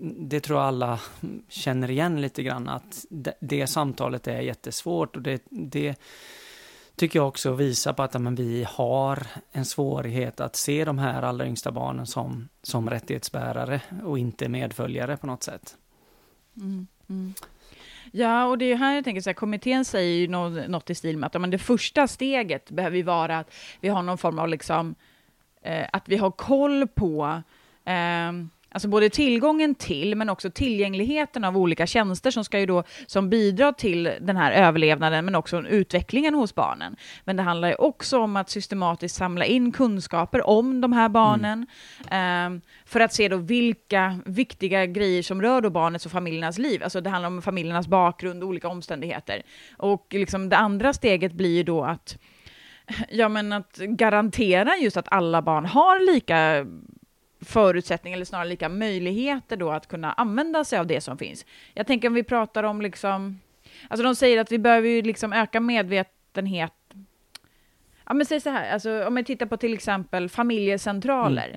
det 0.00 0.40
tror 0.40 0.58
jag 0.58 0.68
alla 0.68 1.00
känner 1.48 1.90
igen 1.90 2.20
lite 2.20 2.42
grann 2.42 2.68
att 2.68 3.04
det, 3.10 3.34
det 3.40 3.66
samtalet 3.66 4.28
är 4.28 4.40
jättesvårt 4.40 5.16
och 5.16 5.22
det, 5.22 5.42
det 5.50 5.94
tycker 6.98 7.18
jag 7.18 7.28
också 7.28 7.52
visar 7.52 7.92
på 7.92 8.02
att 8.02 8.20
men, 8.20 8.34
vi 8.34 8.66
har 8.68 9.26
en 9.52 9.64
svårighet 9.64 10.40
att 10.40 10.56
se 10.56 10.84
de 10.84 10.98
här 10.98 11.22
allra 11.22 11.46
yngsta 11.46 11.72
barnen 11.72 12.06
som, 12.06 12.48
som 12.62 12.90
rättighetsbärare 12.90 13.80
och 14.04 14.18
inte 14.18 14.48
medföljare 14.48 15.16
på 15.16 15.26
något 15.26 15.42
sätt. 15.42 15.76
Mm, 16.56 16.86
mm. 17.08 17.34
Ja, 18.12 18.44
och 18.44 18.58
det 18.58 18.64
är 18.64 18.76
här 18.76 18.94
jag 18.94 19.04
tänker 19.04 19.20
så 19.20 19.30
här, 19.30 19.34
kommittén 19.34 19.84
säger 19.84 20.18
ju 20.18 20.28
något, 20.28 20.68
något 20.68 20.90
i 20.90 20.94
stil 20.94 21.16
med 21.16 21.26
att 21.26 21.40
men 21.40 21.50
det 21.50 21.58
första 21.58 22.08
steget 22.08 22.70
behöver 22.70 22.96
ju 22.96 23.02
vara 23.02 23.38
att 23.38 23.54
vi 23.80 23.88
har 23.88 24.02
någon 24.02 24.18
form 24.18 24.38
av 24.38 24.48
liksom, 24.48 24.94
eh, 25.62 25.86
att 25.92 26.08
vi 26.08 26.16
har 26.16 26.30
koll 26.30 26.88
på 26.88 27.42
eh, 27.84 28.32
Alltså 28.70 28.88
både 28.88 29.10
tillgången 29.10 29.74
till, 29.74 30.16
men 30.16 30.30
också 30.30 30.50
tillgängligheten 30.50 31.44
av 31.44 31.56
olika 31.56 31.86
tjänster 31.86 32.30
som 32.30 32.44
ska 32.44 32.60
ju 32.60 32.66
då, 32.66 32.82
som 33.06 33.30
bidrar 33.30 33.72
till 33.72 34.10
den 34.20 34.36
här 34.36 34.52
överlevnaden, 34.52 35.24
men 35.24 35.34
också 35.34 35.62
utvecklingen 35.62 36.34
hos 36.34 36.54
barnen. 36.54 36.96
Men 37.24 37.36
det 37.36 37.42
handlar 37.42 37.68
ju 37.68 37.74
också 37.74 38.18
om 38.18 38.36
att 38.36 38.50
systematiskt 38.50 39.16
samla 39.16 39.44
in 39.44 39.72
kunskaper 39.72 40.46
om 40.46 40.80
de 40.80 40.92
här 40.92 41.08
barnen, 41.08 41.66
mm. 42.10 42.56
eh, 42.56 42.60
för 42.86 43.00
att 43.00 43.14
se 43.14 43.28
då 43.28 43.36
vilka 43.36 44.20
viktiga 44.24 44.86
grejer 44.86 45.22
som 45.22 45.42
rör 45.42 45.60
då 45.60 45.70
barnets 45.70 46.06
och 46.06 46.12
familjernas 46.12 46.58
liv. 46.58 46.82
Alltså 46.82 47.00
det 47.00 47.10
handlar 47.10 47.26
om 47.26 47.42
familjernas 47.42 47.88
bakgrund 47.88 48.42
och 48.42 48.48
olika 48.48 48.68
omständigheter. 48.68 49.42
Och 49.76 50.06
liksom 50.10 50.48
det 50.48 50.56
andra 50.56 50.92
steget 50.92 51.32
blir 51.32 51.56
ju 51.56 51.62
då 51.62 51.84
att 51.84 52.18
Ja, 53.08 53.28
men 53.28 53.52
att 53.52 53.76
garantera 53.76 54.76
just 54.76 54.96
att 54.96 55.08
alla 55.08 55.42
barn 55.42 55.66
har 55.66 56.14
lika 56.14 56.66
förutsättningar, 57.40 58.16
eller 58.16 58.24
snarare 58.24 58.48
lika 58.48 58.68
möjligheter 58.68 59.56
då 59.56 59.70
att 59.70 59.86
kunna 59.86 60.12
använda 60.12 60.64
sig 60.64 60.78
av 60.78 60.86
det 60.86 61.00
som 61.00 61.18
finns. 61.18 61.46
Jag 61.74 61.86
tänker 61.86 62.08
om 62.08 62.14
vi 62.14 62.22
pratar 62.22 62.64
om 62.64 62.82
liksom, 62.82 63.40
alltså 63.88 64.04
de 64.04 64.14
säger 64.14 64.40
att 64.40 64.52
vi 64.52 64.58
behöver 64.58 64.88
ju 64.88 65.02
liksom 65.02 65.32
öka 65.32 65.60
medvetenhet. 65.60 66.72
Ja 68.06 68.14
men 68.14 68.26
säg 68.26 68.40
så 68.40 68.50
här, 68.50 68.72
alltså 68.72 69.06
om 69.06 69.14
vi 69.14 69.24
tittar 69.24 69.46
på 69.46 69.56
till 69.56 69.74
exempel 69.74 70.28
familjecentraler, 70.28 71.56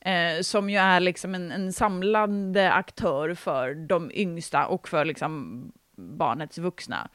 mm. 0.00 0.36
eh, 0.36 0.42
som 0.42 0.70
ju 0.70 0.76
är 0.76 1.00
liksom 1.00 1.34
en, 1.34 1.52
en 1.52 1.72
samlande 1.72 2.72
aktör 2.72 3.34
för 3.34 3.74
de 3.74 4.10
yngsta 4.14 4.66
och 4.66 4.88
för 4.88 5.04
liksom 5.04 5.62
barnets 5.96 6.58
vuxna. 6.58 7.08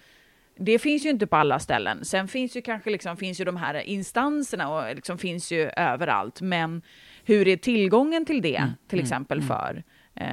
Det 0.56 0.80
finns 0.80 1.06
ju 1.06 1.10
inte 1.10 1.28
på 1.28 1.36
alla 1.36 1.60
ställen. 1.60 2.06
Sen 2.06 2.28
finns 2.28 2.58
ju 2.58 2.62
kanske 2.62 2.89
liksom, 2.89 3.18
finns 3.18 3.42
ju 3.42 3.46
de 3.46 3.58
här 3.58 3.76
instanserna 3.76 4.70
och 4.70 4.96
liksom 4.96 5.18
finns 5.18 5.52
ju 5.52 5.70
överallt, 5.70 6.42
men 6.42 6.82
hur 7.26 7.48
är 7.48 7.58
tillgången 7.58 8.26
till 8.26 8.42
det, 8.42 8.56
mm. 8.56 8.72
till 8.88 9.00
mm. 9.00 9.04
exempel, 9.04 9.38
mm. 9.38 9.48
för? 9.48 9.84
Eh, 10.16 10.28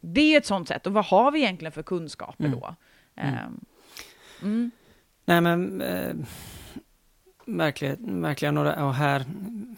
det 0.00 0.34
är 0.34 0.38
ett 0.38 0.46
sånt 0.46 0.68
sätt. 0.68 0.86
Och 0.86 0.92
vad 0.92 1.04
har 1.04 1.30
vi 1.30 1.38
egentligen 1.38 1.72
för 1.72 1.82
kunskaper 1.82 2.44
mm. 2.44 2.60
då? 2.60 2.74
Eh, 3.16 3.34
Nej, 5.24 5.40
men 5.40 5.80
eh, 5.80 6.14
verkligen, 7.46 8.54
några, 8.54 8.86
Och 8.86 8.94
här 8.94 9.24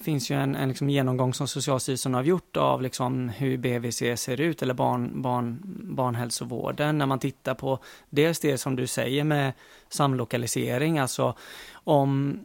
finns 0.02 0.30
ju 0.30 0.34
en, 0.34 0.54
en 0.54 0.68
liksom 0.68 0.90
genomgång 0.90 1.34
som 1.34 1.48
Socialstyrelsen 1.48 2.14
har 2.14 2.22
gjort 2.22 2.56
av 2.56 2.82
liksom 2.82 3.28
hur 3.28 3.56
BVC 3.56 4.20
ser 4.20 4.40
ut, 4.40 4.62
eller 4.62 4.74
barn, 4.74 5.22
barn, 5.22 5.60
barnhälsovården, 5.96 6.98
när 6.98 7.06
man 7.06 7.18
tittar 7.18 7.54
på 7.54 7.78
dels 8.10 8.40
det 8.40 8.58
som 8.58 8.76
du 8.76 8.86
säger 8.86 9.24
med 9.24 9.52
samlokalisering, 9.88 10.98
alltså 10.98 11.34
om 11.72 12.40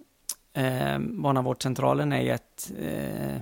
eh, 0.54 1.00
barnavårdscentralen 1.00 2.14
är 2.14 2.34
ett 2.34 2.72
eh, 2.80 3.38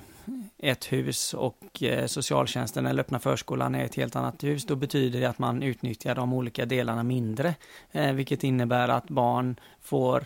ett 0.58 0.92
hus 0.92 1.34
och 1.34 1.84
eh, 1.84 2.06
socialtjänsten 2.06 2.86
eller 2.86 3.04
öppna 3.04 3.20
förskolan 3.20 3.76
är 3.76 3.86
ett 3.86 3.96
helt 3.96 4.16
annat 4.16 4.44
hus, 4.44 4.66
då 4.66 4.76
betyder 4.76 5.20
det 5.20 5.26
att 5.26 5.40
man 5.40 5.64
utnyttjar 5.64 6.16
de 6.16 6.34
olika 6.34 6.66
delarna 6.66 7.04
mindre, 7.04 7.56
eh, 7.92 8.14
vilket 8.14 8.44
innebär 8.44 8.90
att 8.90 9.10
barn 9.10 9.60
får 9.82 10.26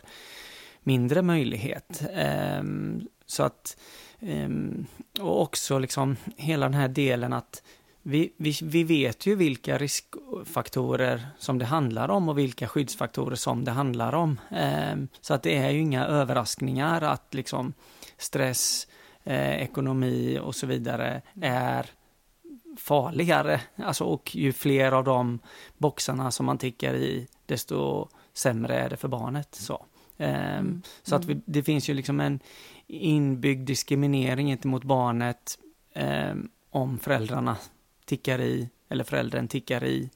mindre 0.84 1.22
möjlighet. 1.22 2.04
Ehm, 2.14 3.08
så 3.26 3.44
att, 3.44 3.78
ehm, 4.20 4.86
och 5.20 5.42
också 5.42 5.80
liksom 5.80 6.16
hela 6.38 6.66
den 6.66 6.74
här 6.74 6.88
delen 6.88 7.34
att 7.34 7.64
vi, 8.04 8.34
vi, 8.38 8.54
vi 8.64 8.84
vet 8.84 9.26
ju 9.26 9.36
vilka 9.36 9.78
riskfaktorer 9.78 11.28
som 11.38 11.58
det 11.58 11.66
handlar 11.66 12.10
om 12.10 12.30
och 12.30 12.38
vilka 12.38 12.68
skyddsfaktorer 12.68 13.36
som 13.36 13.66
det 13.66 13.72
handlar 13.72 14.14
om. 14.14 14.40
Ehm, 14.52 15.08
så 15.22 15.34
att 15.34 15.44
det 15.44 15.58
är 15.58 15.70
ju 15.70 15.80
inga 15.80 16.06
överraskningar 16.06 17.02
att 17.02 17.34
liksom 17.34 17.74
stress, 18.18 18.88
eh, 19.24 19.62
ekonomi 19.62 20.40
och 20.42 20.56
så 20.56 20.68
vidare 20.68 21.22
är 21.42 21.86
farligare. 22.78 23.62
Alltså, 23.76 24.04
och 24.04 24.36
ju 24.36 24.54
fler 24.54 24.92
av 24.92 25.04
de 25.04 25.40
boxarna 25.78 26.32
som 26.32 26.46
man 26.46 26.58
tickar 26.58 26.94
i, 26.94 27.28
desto 27.46 28.08
sämre 28.34 28.80
är 28.80 28.90
det 28.90 28.98
för 28.98 29.08
barnet. 29.08 29.56
Så, 29.56 29.86
mm. 30.26 30.82
så 31.04 31.16
att 31.16 31.26
vi, 31.26 31.42
det 31.46 31.64
finns 31.64 31.90
ju 31.90 31.94
liksom 31.94 32.20
en 32.20 32.40
inbyggd 32.88 33.68
diskriminering 33.68 34.48
gentemot 34.48 34.84
barnet 34.84 35.60
eh, 35.94 36.36
om 36.70 37.00
föräldrarna 37.00 37.58
tickar 38.06 38.42
i, 38.42 38.70
eller 38.90 39.04
föräldern 39.04 39.48
tickar 39.48 39.84
i 39.84 40.10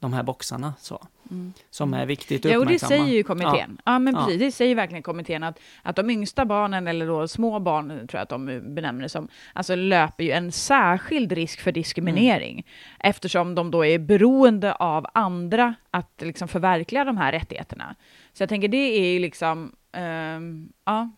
de 0.00 0.12
här 0.12 0.22
boxarna. 0.22 0.74
Så. 0.78 1.06
Mm. 1.30 1.52
Som 1.70 1.94
är 1.94 2.06
viktigt 2.06 2.44
att 2.44 2.52
Ja, 2.52 2.58
och 2.58 2.66
det 2.66 2.78
säger 2.78 3.04
ju 3.04 3.22
kommittén. 3.22 3.80
Ja, 3.84 3.92
ja 3.92 3.98
men 3.98 4.14
precis, 4.14 4.32
ja. 4.32 4.46
det 4.46 4.52
säger 4.52 4.74
verkligen 4.74 5.02
kommittén 5.02 5.42
att, 5.42 5.60
att 5.82 5.96
de 5.96 6.10
yngsta 6.10 6.44
barnen, 6.44 6.86
eller 6.86 7.06
då 7.06 7.28
små 7.28 7.58
barn, 7.58 7.88
tror 7.88 8.08
jag 8.12 8.22
att 8.22 8.28
de 8.28 8.46
benämner 8.74 9.02
det 9.02 9.08
som, 9.08 9.28
alltså 9.52 9.74
löper 9.74 10.24
ju 10.24 10.30
en 10.30 10.52
särskild 10.52 11.32
risk 11.32 11.60
för 11.60 11.72
diskriminering, 11.72 12.52
mm. 12.52 12.64
eftersom 12.98 13.54
de 13.54 13.70
då 13.70 13.84
är 13.84 13.98
beroende 13.98 14.74
av 14.74 15.06
andra 15.14 15.74
att 15.90 16.22
liksom 16.22 16.48
förverkliga 16.48 17.04
de 17.04 17.16
här 17.16 17.32
rättigheterna. 17.32 17.94
Så 18.32 18.42
jag 18.42 18.48
tänker, 18.48 18.68
det 18.68 18.98
är 18.98 19.12
ju 19.12 19.18
liksom, 19.18 19.72
um, 20.36 20.72
ja. 20.84 21.10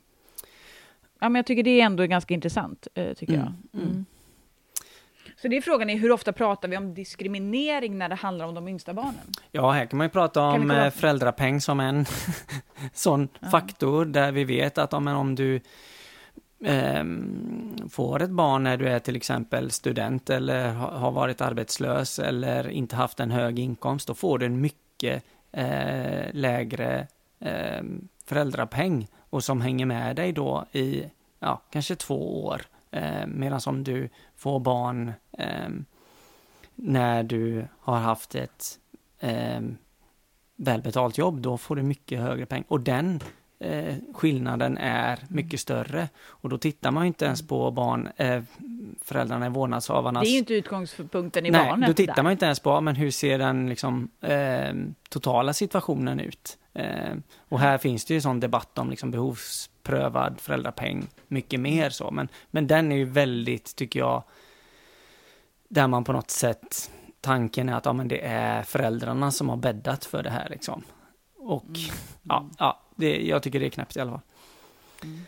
Ja, 1.20 1.28
men 1.28 1.34
jag 1.34 1.46
tycker 1.46 1.62
det 1.62 1.80
är 1.80 1.84
ändå 1.84 2.06
ganska 2.06 2.34
intressant, 2.34 2.88
uh, 2.98 3.12
tycker 3.12 3.34
mm. 3.34 3.46
jag. 3.72 4.04
Så 5.42 5.48
det 5.48 5.56
är 5.56 5.60
frågan 5.60 5.90
är 5.90 5.96
hur 5.96 6.12
ofta 6.12 6.32
pratar 6.32 6.68
vi 6.68 6.76
om 6.76 6.94
diskriminering 6.94 7.98
när 7.98 8.08
det 8.08 8.14
handlar 8.14 8.46
om 8.46 8.54
de 8.54 8.68
yngsta 8.68 8.94
barnen? 8.94 9.32
Ja, 9.50 9.70
här 9.70 9.86
kan 9.86 9.96
man 9.96 10.04
ju 10.04 10.10
prata 10.10 10.42
om 10.42 10.70
eh, 10.70 10.90
föräldrapeng 10.90 11.60
som 11.60 11.80
en 11.80 12.06
sån 12.92 13.28
ja. 13.40 13.48
faktor 13.48 14.04
där 14.04 14.32
vi 14.32 14.44
vet 14.44 14.78
att 14.78 14.92
om, 14.92 15.08
om 15.08 15.34
du 15.34 15.60
eh, 16.64 17.04
får 17.90 18.22
ett 18.22 18.30
barn 18.30 18.62
när 18.62 18.76
du 18.76 18.88
är 18.88 18.98
till 18.98 19.16
exempel 19.16 19.70
student 19.70 20.30
eller 20.30 20.68
har 20.72 21.12
varit 21.12 21.40
arbetslös 21.40 22.18
eller 22.18 22.68
inte 22.68 22.96
haft 22.96 23.20
en 23.20 23.30
hög 23.30 23.58
inkomst, 23.58 24.08
då 24.08 24.14
får 24.14 24.38
du 24.38 24.46
en 24.46 24.60
mycket 24.60 25.24
eh, 25.52 26.32
lägre 26.32 27.06
eh, 27.40 27.82
föräldrapeng 28.26 29.08
och 29.30 29.44
som 29.44 29.60
hänger 29.60 29.86
med 29.86 30.16
dig 30.16 30.32
då 30.32 30.64
i 30.72 31.04
ja, 31.40 31.62
kanske 31.70 31.96
två 31.96 32.44
år. 32.44 32.62
Eh, 32.90 33.26
Medan 33.26 33.60
om 33.66 33.84
du 33.84 34.08
får 34.36 34.60
barn 34.60 35.12
när 36.74 37.22
du 37.22 37.66
har 37.80 37.98
haft 37.98 38.34
ett 38.34 38.78
eh, 39.20 39.60
välbetalt 40.56 41.18
jobb, 41.18 41.40
då 41.40 41.58
får 41.58 41.76
du 41.76 41.82
mycket 41.82 42.20
högre 42.20 42.46
pengar. 42.46 42.66
Och 42.68 42.80
den 42.80 43.20
eh, 43.58 43.94
skillnaden 44.14 44.78
är 44.78 45.18
mycket 45.28 45.60
större. 45.60 46.08
Och 46.24 46.48
då 46.48 46.58
tittar 46.58 46.90
man 46.90 47.06
inte 47.06 47.24
ens 47.24 47.48
på 47.48 47.70
barn, 47.70 48.08
eh, 48.16 48.42
föräldrarna 49.02 49.46
i 49.46 49.48
vårdnadshavarnas... 49.48 50.22
Det 50.22 50.28
är 50.28 50.32
ju 50.32 50.38
inte 50.38 50.54
utgångspunkten 50.54 51.46
i 51.46 51.50
Nej, 51.50 51.68
barnet. 51.68 51.88
då 51.88 51.94
tittar 51.94 52.14
där. 52.14 52.22
man 52.22 52.32
inte 52.32 52.44
ens 52.44 52.60
på, 52.60 52.80
men 52.80 52.96
hur 52.96 53.10
ser 53.10 53.38
den 53.38 53.68
liksom, 53.68 54.10
eh, 54.20 54.74
totala 55.08 55.52
situationen 55.52 56.20
ut? 56.20 56.58
Eh, 56.74 57.14
och 57.48 57.60
här 57.60 57.78
finns 57.78 58.04
det 58.04 58.14
ju 58.14 58.20
sån 58.20 58.40
debatt 58.40 58.78
om 58.78 58.90
liksom 58.90 59.10
behovsprövad 59.10 60.40
föräldrapeng, 60.40 61.06
mycket 61.28 61.60
mer 61.60 61.90
så, 61.90 62.10
men, 62.10 62.28
men 62.50 62.66
den 62.66 62.92
är 62.92 62.96
ju 62.96 63.04
väldigt, 63.04 63.76
tycker 63.76 64.00
jag, 64.00 64.22
där 65.72 65.88
man 65.88 66.04
på 66.04 66.12
något 66.12 66.30
sätt, 66.30 66.90
tanken 67.20 67.68
är 67.68 67.74
att 67.74 67.84
ja, 67.84 67.92
men 67.92 68.08
det 68.08 68.26
är 68.26 68.62
föräldrarna 68.62 69.30
som 69.30 69.48
har 69.48 69.56
bäddat 69.56 70.04
för 70.04 70.22
det 70.22 70.30
här 70.30 70.48
liksom. 70.48 70.82
Och 71.38 71.64
mm. 71.64 71.78
ja, 72.22 72.46
ja 72.58 72.80
det, 72.96 73.22
jag 73.22 73.42
tycker 73.42 73.60
det 73.60 73.66
är 73.66 73.70
knäppt 73.70 73.96
i 73.96 74.00
alla 74.00 74.10
fall. 74.10 74.20
Mm. 75.02 75.20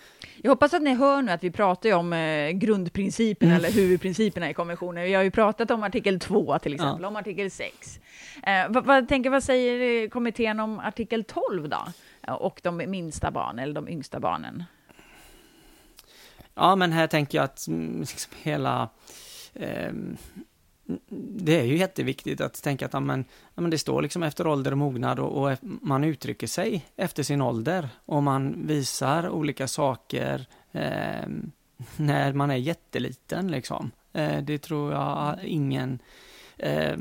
Jag 0.43 0.51
hoppas 0.51 0.75
att 0.75 0.83
ni 0.83 0.95
hör 0.95 1.23
nu 1.23 1.33
att 1.33 1.45
vi 1.45 1.51
pratar 1.51 1.93
om 1.93 2.13
eh, 2.13 2.51
grundprinciperna 2.51 3.53
mm. 3.53 3.65
eller 3.65 3.75
huvudprinciperna 3.75 4.51
i 4.51 4.55
konventionen. 4.55 5.05
Vi 5.05 5.15
har 5.15 5.23
ju 5.23 5.31
pratat 5.31 5.71
om 5.71 5.83
artikel 5.83 6.21
2 6.21 6.59
till 6.59 6.75
exempel, 6.75 7.03
ja. 7.03 7.09
om 7.09 7.17
artikel 7.17 7.51
6. 7.51 8.01
Eh, 8.43 8.69
vad, 8.69 8.87
vad, 8.87 9.09
tänker, 9.09 9.31
vad 9.31 9.43
säger 9.43 10.09
kommittén 10.09 10.61
om 10.61 10.79
artikel 10.79 11.25
12 11.25 11.69
då? 11.69 11.87
Och 12.33 12.61
de 12.63 12.77
minsta 12.77 13.31
barnen, 13.31 13.59
eller 13.59 13.75
de 13.75 13.89
yngsta 13.89 14.21
barnen? 14.21 14.65
Ja, 16.55 16.77
men 16.77 16.93
här 16.93 17.07
tänker 17.07 17.39
jag 17.39 17.45
att 17.45 17.67
mm, 17.67 18.01
liksom 18.01 18.33
hela 18.43 18.89
eh, 19.55 19.93
det 21.19 21.61
är 21.61 21.65
ju 21.65 21.77
jätteviktigt 21.77 22.41
att 22.41 22.63
tänka 22.63 22.87
att 22.87 22.95
amen, 22.95 23.25
amen, 23.55 23.71
det 23.71 23.79
står 23.79 24.03
liksom 24.03 24.23
efter 24.23 24.47
ålder 24.47 24.71
och 24.71 24.79
mognad 24.79 25.19
och, 25.19 25.43
och, 25.43 25.59
man 25.63 26.05
uttrycker 26.05 26.47
sig 26.47 26.87
efter 26.97 27.23
sin 27.23 27.41
ålder 27.41 27.89
och 28.05 28.23
man 28.23 28.67
visar 28.67 29.29
olika 29.29 29.69
saker 29.69 30.47
eh, 30.73 31.29
när 31.97 32.33
man 32.33 32.51
är 32.51 32.57
jätteliten 32.57 33.51
liksom. 33.51 33.91
Eh, 34.13 34.43
det 34.43 34.59
tror 34.59 34.93
jag 34.93 35.39
ingen 35.45 35.99
eh, 36.57 36.97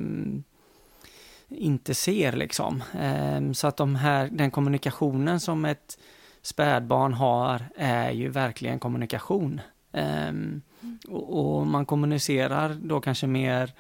inte 1.49 1.93
ser 1.93 2.31
liksom. 2.31 2.83
Eh, 2.99 3.51
så 3.51 3.67
att 3.67 3.77
de 3.77 3.95
här, 3.95 4.29
den 4.31 4.51
kommunikationen 4.51 5.39
som 5.39 5.65
ett 5.65 5.99
spädbarn 6.41 7.13
har 7.13 7.65
är 7.75 8.11
ju 8.11 8.29
verkligen 8.29 8.79
kommunikation. 8.79 9.61
Ehm, 9.91 10.61
och, 11.07 11.57
och, 11.57 11.67
man 11.67 11.85
kommunicerar 11.85 12.77
då 12.83 13.01
kanske 13.01 13.27
mer 13.27 13.73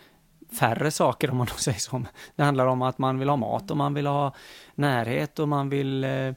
färre 0.59 0.91
saker 0.91 1.31
om 1.31 1.37
man 1.37 1.47
då 1.47 1.53
säger 1.57 1.79
så. 1.79 2.05
Det 2.35 2.43
handlar 2.43 2.65
om 2.65 2.81
att 2.81 2.97
man 2.97 3.19
vill 3.19 3.29
ha 3.29 3.35
mat 3.35 3.71
och 3.71 3.77
man 3.77 3.93
vill 3.93 4.05
ha 4.05 4.33
närhet 4.75 5.39
och 5.39 5.47
man 5.47 5.69
vill 5.69 6.03
eh, 6.03 6.33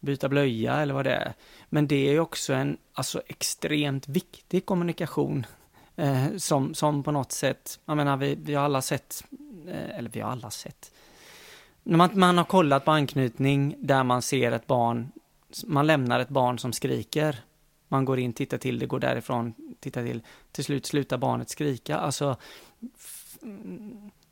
byta 0.00 0.28
blöja 0.28 0.76
eller 0.76 0.94
vad 0.94 1.04
det 1.04 1.14
är. 1.14 1.34
Men 1.68 1.86
det 1.86 2.14
är 2.14 2.20
också 2.20 2.52
en 2.52 2.76
alltså, 2.92 3.22
extremt 3.26 4.08
viktig 4.08 4.66
kommunikation 4.66 5.46
eh, 5.96 6.36
som, 6.36 6.74
som 6.74 7.02
på 7.02 7.10
något 7.10 7.32
sätt, 7.32 7.80
jag 7.84 7.96
menar 7.96 8.16
vi, 8.16 8.34
vi 8.34 8.54
har 8.54 8.64
alla 8.64 8.82
sett, 8.82 9.24
eh, 9.68 9.98
eller 9.98 10.10
vi 10.10 10.20
har 10.20 10.30
alla 10.30 10.50
sett, 10.50 10.92
när 11.82 11.96
man, 11.96 12.10
man 12.12 12.38
har 12.38 12.44
kollat 12.44 12.84
på 12.84 12.90
anknytning 12.90 13.74
där 13.78 14.04
man 14.04 14.22
ser 14.22 14.52
ett 14.52 14.66
barn, 14.66 15.12
man 15.66 15.86
lämnar 15.86 16.20
ett 16.20 16.28
barn 16.28 16.58
som 16.58 16.72
skriker 16.72 17.40
man 17.88 18.04
går 18.04 18.18
in, 18.18 18.32
tittar 18.32 18.58
till 18.58 18.78
det, 18.78 18.86
går 18.86 19.00
därifrån, 19.00 19.54
tittar 19.80 20.04
till. 20.04 20.22
Till 20.52 20.64
slut 20.64 20.86
slutar 20.86 21.18
barnet 21.18 21.50
skrika. 21.50 21.96
Alltså, 21.96 22.36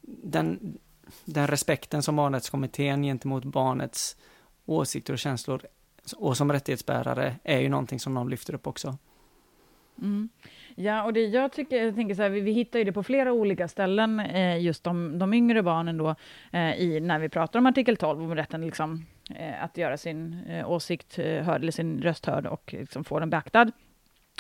den, 0.02 0.78
den 1.24 1.46
respekten 1.46 2.02
som 2.02 2.16
barnrättskommittén 2.16 3.02
gentemot 3.02 3.44
barnets 3.44 4.16
åsikter 4.64 5.12
och 5.12 5.18
känslor 5.18 5.62
och 6.16 6.36
som 6.36 6.52
rättighetsbärare 6.52 7.36
är 7.44 7.60
ju 7.60 7.68
någonting 7.68 8.00
som 8.00 8.14
de 8.14 8.28
lyfter 8.28 8.54
upp 8.54 8.66
också. 8.66 8.98
Mm. 9.98 10.28
Ja, 10.74 11.04
och 11.04 11.12
det 11.12 11.20
jag 11.20 11.52
tycker, 11.52 11.84
jag 11.84 11.94
tänker 11.94 12.14
så 12.14 12.22
här, 12.22 12.30
vi, 12.30 12.40
vi 12.40 12.52
hittar 12.52 12.78
ju 12.78 12.84
det 12.84 12.92
på 12.92 13.02
flera 13.02 13.32
olika 13.32 13.68
ställen, 13.68 14.20
eh, 14.20 14.62
just 14.62 14.84
de, 14.84 15.18
de 15.18 15.34
yngre 15.34 15.62
barnen 15.62 15.98
då, 15.98 16.14
eh, 16.52 16.74
i, 16.74 17.00
när 17.00 17.18
vi 17.18 17.28
pratar 17.28 17.58
om 17.58 17.66
artikel 17.66 17.96
12, 17.96 18.22
om 18.22 18.34
rätten 18.34 18.60
liksom, 18.60 19.06
Eh, 19.30 19.64
att 19.64 19.76
göra 19.76 19.96
sin 19.96 20.44
eh, 20.48 20.70
åsikt 20.70 21.18
eh, 21.18 21.42
hörd, 21.42 21.62
eller 21.62 21.72
sin 21.72 22.02
röst 22.02 22.26
hörd 22.26 22.46
och 22.46 22.74
liksom 22.78 23.04
få 23.04 23.20
den 23.20 23.30
beaktad. 23.30 23.70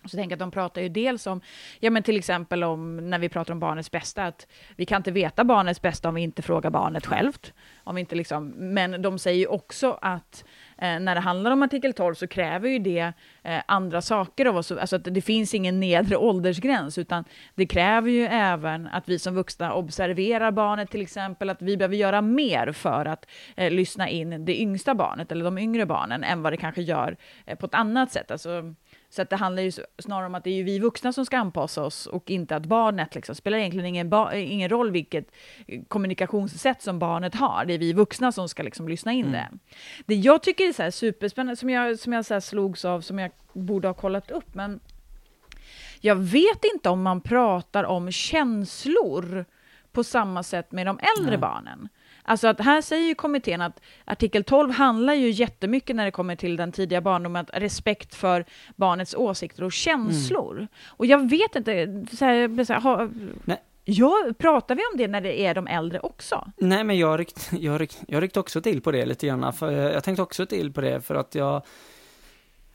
Så 0.04 0.16
tänker 0.16 0.36
att 0.36 0.40
de 0.40 0.50
pratar 0.50 0.82
ju 0.82 0.88
dels 0.88 1.26
om, 1.26 1.40
ja 1.80 1.90
men 1.90 2.02
till 2.02 2.16
exempel 2.16 2.64
om 2.64 3.10
när 3.10 3.18
vi 3.18 3.28
pratar 3.28 3.52
om 3.52 3.60
barnets 3.60 3.90
bästa, 3.90 4.24
att 4.24 4.46
vi 4.76 4.86
kan 4.86 4.96
inte 4.96 5.10
veta 5.10 5.44
barnets 5.44 5.82
bästa 5.82 6.08
om 6.08 6.14
vi 6.14 6.22
inte 6.22 6.42
frågar 6.42 6.70
barnet 6.70 7.06
självt. 7.06 7.52
Om 7.84 7.94
vi 7.94 8.00
inte 8.00 8.14
liksom, 8.14 8.48
men 8.48 9.02
de 9.02 9.18
säger 9.18 9.38
ju 9.38 9.46
också 9.46 9.98
att 10.02 10.44
eh, 10.78 11.00
när 11.00 11.14
det 11.14 11.20
handlar 11.20 11.50
om 11.50 11.62
artikel 11.62 11.92
12 11.92 12.14
så 12.14 12.26
kräver 12.26 12.68
ju 12.68 12.78
det 12.78 13.12
eh, 13.42 13.62
andra 13.66 14.02
saker 14.02 14.46
av 14.46 14.56
oss. 14.56 14.72
Alltså 14.72 14.96
att 14.96 15.04
det 15.04 15.20
finns 15.20 15.54
ingen 15.54 15.80
nedre 15.80 16.16
åldersgräns, 16.16 16.98
utan 16.98 17.24
det 17.54 17.66
kräver 17.66 18.10
ju 18.10 18.24
även 18.24 18.86
att 18.86 19.08
vi 19.08 19.18
som 19.18 19.34
vuxna 19.34 19.74
observerar 19.74 20.50
barnet 20.50 20.90
till 20.90 21.02
exempel, 21.02 21.50
att 21.50 21.62
vi 21.62 21.76
behöver 21.76 21.96
göra 21.96 22.22
mer 22.22 22.72
för 22.72 23.04
att 23.04 23.26
eh, 23.56 23.70
lyssna 23.70 24.08
in 24.08 24.44
det 24.44 24.60
yngsta 24.60 24.94
barnet 24.94 25.32
eller 25.32 25.44
de 25.44 25.58
yngre 25.58 25.86
barnen 25.86 26.24
än 26.24 26.42
vad 26.42 26.52
det 26.52 26.56
kanske 26.56 26.82
gör 26.82 27.16
eh, 27.46 27.58
på 27.58 27.66
ett 27.66 27.74
annat 27.74 28.12
sätt. 28.12 28.30
Alltså, 28.30 28.74
så 29.14 29.22
att 29.22 29.30
det 29.30 29.36
handlar 29.36 29.62
ju 29.62 29.72
snarare 29.98 30.26
om 30.26 30.34
att 30.34 30.44
det 30.44 30.60
är 30.60 30.64
vi 30.64 30.78
vuxna 30.78 31.12
som 31.12 31.26
ska 31.26 31.38
anpassa 31.38 31.82
oss 31.82 32.06
och 32.06 32.30
inte 32.30 32.56
att 32.56 32.66
barnet 32.66 33.14
liksom 33.14 33.34
spelar 33.34 33.58
egentligen 33.58 33.86
ingen, 33.86 34.12
ingen 34.34 34.68
roll 34.68 34.90
vilket 34.90 35.30
kommunikationssätt 35.88 36.82
som 36.82 36.98
barnet 36.98 37.34
har. 37.34 37.64
Det 37.64 37.74
är 37.74 37.78
vi 37.78 37.92
vuxna 37.92 38.32
som 38.32 38.48
ska 38.48 38.62
liksom 38.62 38.88
lyssna 38.88 39.12
in 39.12 39.26
mm. 39.26 39.32
det. 39.32 39.58
Det 40.06 40.14
jag 40.14 40.42
tycker 40.42 40.64
är 40.68 40.90
så 40.90 40.96
superspännande, 40.96 41.56
som 41.56 41.70
jag, 41.70 41.98
som 41.98 42.12
jag 42.12 42.24
så 42.24 42.40
slogs 42.40 42.84
av, 42.84 43.00
som 43.00 43.18
jag 43.18 43.30
borde 43.52 43.88
ha 43.88 43.94
kollat 43.94 44.30
upp, 44.30 44.54
men 44.54 44.80
jag 46.00 46.16
vet 46.16 46.64
inte 46.74 46.88
om 46.88 47.02
man 47.02 47.20
pratar 47.20 47.84
om 47.84 48.10
känslor 48.10 49.44
på 49.92 50.04
samma 50.04 50.42
sätt 50.42 50.72
med 50.72 50.86
de 50.86 50.98
äldre 51.18 51.30
Nej. 51.30 51.38
barnen. 51.38 51.88
Alltså 52.26 52.48
att 52.48 52.60
här 52.60 52.80
säger 52.80 53.06
ju 53.06 53.14
kommittén 53.14 53.60
att 53.60 53.80
artikel 54.04 54.44
12 54.44 54.70
handlar 54.70 55.14
ju 55.14 55.30
jättemycket 55.30 55.96
när 55.96 56.04
det 56.04 56.10
kommer 56.10 56.36
till 56.36 56.56
den 56.56 56.72
tidiga 56.72 57.00
barndomen, 57.00 57.46
att 57.50 57.62
respekt 57.62 58.14
för 58.14 58.44
barnets 58.76 59.14
åsikter 59.14 59.64
och 59.64 59.72
känslor. 59.72 60.56
Mm. 60.56 60.68
Och 60.86 61.06
jag 61.06 61.30
vet 61.30 61.56
inte, 61.56 62.04
så 62.16 62.24
här, 62.24 62.64
så 62.64 62.72
här, 62.72 62.80
ha... 62.80 63.08
Ja, 63.84 64.16
pratar 64.38 64.74
vi 64.74 64.82
om 64.92 64.98
det 64.98 65.08
när 65.08 65.20
det 65.20 65.40
är 65.40 65.54
de 65.54 65.66
äldre 65.66 66.00
också? 66.00 66.50
Nej, 66.56 66.84
men 66.84 66.98
jag 66.98 67.20
ryckte 67.20 67.56
jag 67.56 67.80
ryck, 67.80 67.96
jag 68.08 68.22
ryckt 68.22 68.36
också 68.36 68.60
till 68.60 68.80
på 68.80 68.92
det 68.92 69.06
lite 69.06 69.26
grann. 69.26 69.52
För 69.52 69.70
jag 69.70 70.04
tänkte 70.04 70.22
också 70.22 70.46
till 70.46 70.72
på 70.72 70.80
det 70.80 71.00
för 71.00 71.14
att 71.14 71.34
jag... 71.34 71.62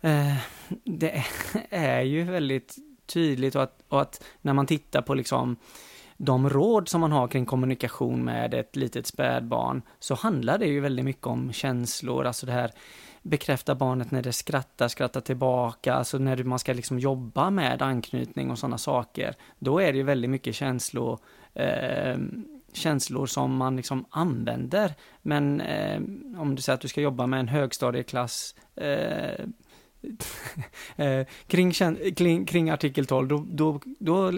Eh, 0.01 0.35
det 0.83 1.23
är 1.69 2.01
ju 2.01 2.23
väldigt 2.23 2.75
tydligt 3.05 3.55
och 3.55 3.63
att, 3.63 3.83
och 3.87 4.01
att 4.01 4.23
när 4.41 4.53
man 4.53 4.67
tittar 4.67 5.01
på 5.01 5.13
liksom 5.13 5.57
de 6.21 6.49
råd 6.49 6.89
som 6.89 7.01
man 7.01 7.11
har 7.11 7.27
kring 7.27 7.45
kommunikation 7.45 8.23
med 8.23 8.53
ett 8.53 8.75
litet 8.75 9.07
spädbarn 9.07 9.81
så 9.99 10.15
handlar 10.15 10.57
det 10.57 10.65
ju 10.65 10.79
väldigt 10.79 11.05
mycket 11.05 11.27
om 11.27 11.53
känslor, 11.53 12.25
alltså 12.25 12.45
det 12.45 12.51
här 12.51 12.71
bekräfta 13.21 13.75
barnet 13.75 14.11
när 14.11 14.21
det 14.21 14.33
skrattar, 14.33 14.87
skratta 14.87 15.21
tillbaka, 15.21 15.93
alltså 15.93 16.17
när 16.17 16.43
man 16.43 16.59
ska 16.59 16.73
liksom 16.73 16.99
jobba 16.99 17.49
med 17.49 17.81
anknytning 17.81 18.51
och 18.51 18.59
sådana 18.59 18.77
saker. 18.77 19.35
Då 19.59 19.79
är 19.79 19.91
det 19.91 19.97
ju 19.97 20.03
väldigt 20.03 20.29
mycket 20.29 20.55
känslor, 20.55 21.19
eh, 21.53 22.17
känslor 22.73 23.25
som 23.25 23.55
man 23.55 23.75
liksom 23.75 24.05
använder. 24.09 24.93
Men 25.21 25.61
eh, 25.61 26.01
om 26.37 26.55
du 26.55 26.61
säger 26.61 26.75
att 26.75 26.81
du 26.81 26.87
ska 26.87 27.01
jobba 27.01 27.27
med 27.27 27.39
en 27.39 27.47
högstadieklass 27.47 28.55
eh, 28.75 29.45
eh 31.05 31.25
kring, 31.47 31.71
kring, 32.15 32.45
kring, 32.45 32.69
artikel 32.69 33.05
12, 33.05 33.27
då, 33.27 33.45
då, 33.49 33.79
då 33.99 34.31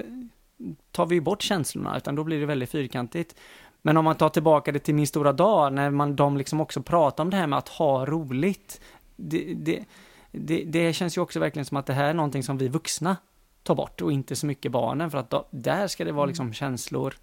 tar 0.92 1.06
vi 1.06 1.22
bort 1.22 1.42
känslorna, 1.42 1.98
utan 1.98 2.16
då 2.16 2.24
blir 2.24 2.40
det 2.40 2.46
väldigt 2.46 2.70
fyrkantigt. 2.70 3.36
Men 3.82 3.98
om 3.98 4.06
man 4.06 4.16
tar 4.16 4.30
tillbaka 4.30 4.72
det 4.72 4.80
till 4.80 4.96
min 4.96 5.08
stora 5.08 5.34
dag, 5.34 5.74
när 5.74 5.90
man, 5.90 6.16
de 6.16 6.38
liksom 6.38 6.62
också 6.62 6.82
pratar 6.82 7.24
om 7.24 7.30
det 7.30 7.38
här 7.38 7.48
med 7.48 7.60
att 7.60 7.70
ha 7.70 8.06
roligt. 8.06 8.82
Det, 9.16 9.54
det, 9.54 9.86
det, 10.32 10.64
det 10.64 10.94
känns 10.94 11.18
ju 11.18 11.22
också 11.22 11.40
verkligen 11.40 11.66
som 11.66 11.78
att 11.78 11.86
det 11.86 11.94
här 11.94 12.06
är 12.06 12.14
någonting 12.14 12.44
som 12.44 12.58
vi 12.58 12.68
vuxna 12.68 13.18
tar 13.64 13.76
bort 13.76 14.02
och 14.02 14.12
inte 14.12 14.36
så 14.36 14.46
mycket 14.46 14.72
barnen, 14.72 15.12
för 15.12 15.18
att 15.18 15.30
då, 15.30 15.48
där 15.52 15.88
ska 15.88 16.06
det 16.06 16.12
vara 16.12 16.26
liksom 16.26 16.46
mm. 16.46 16.54
känslor 16.54 17.14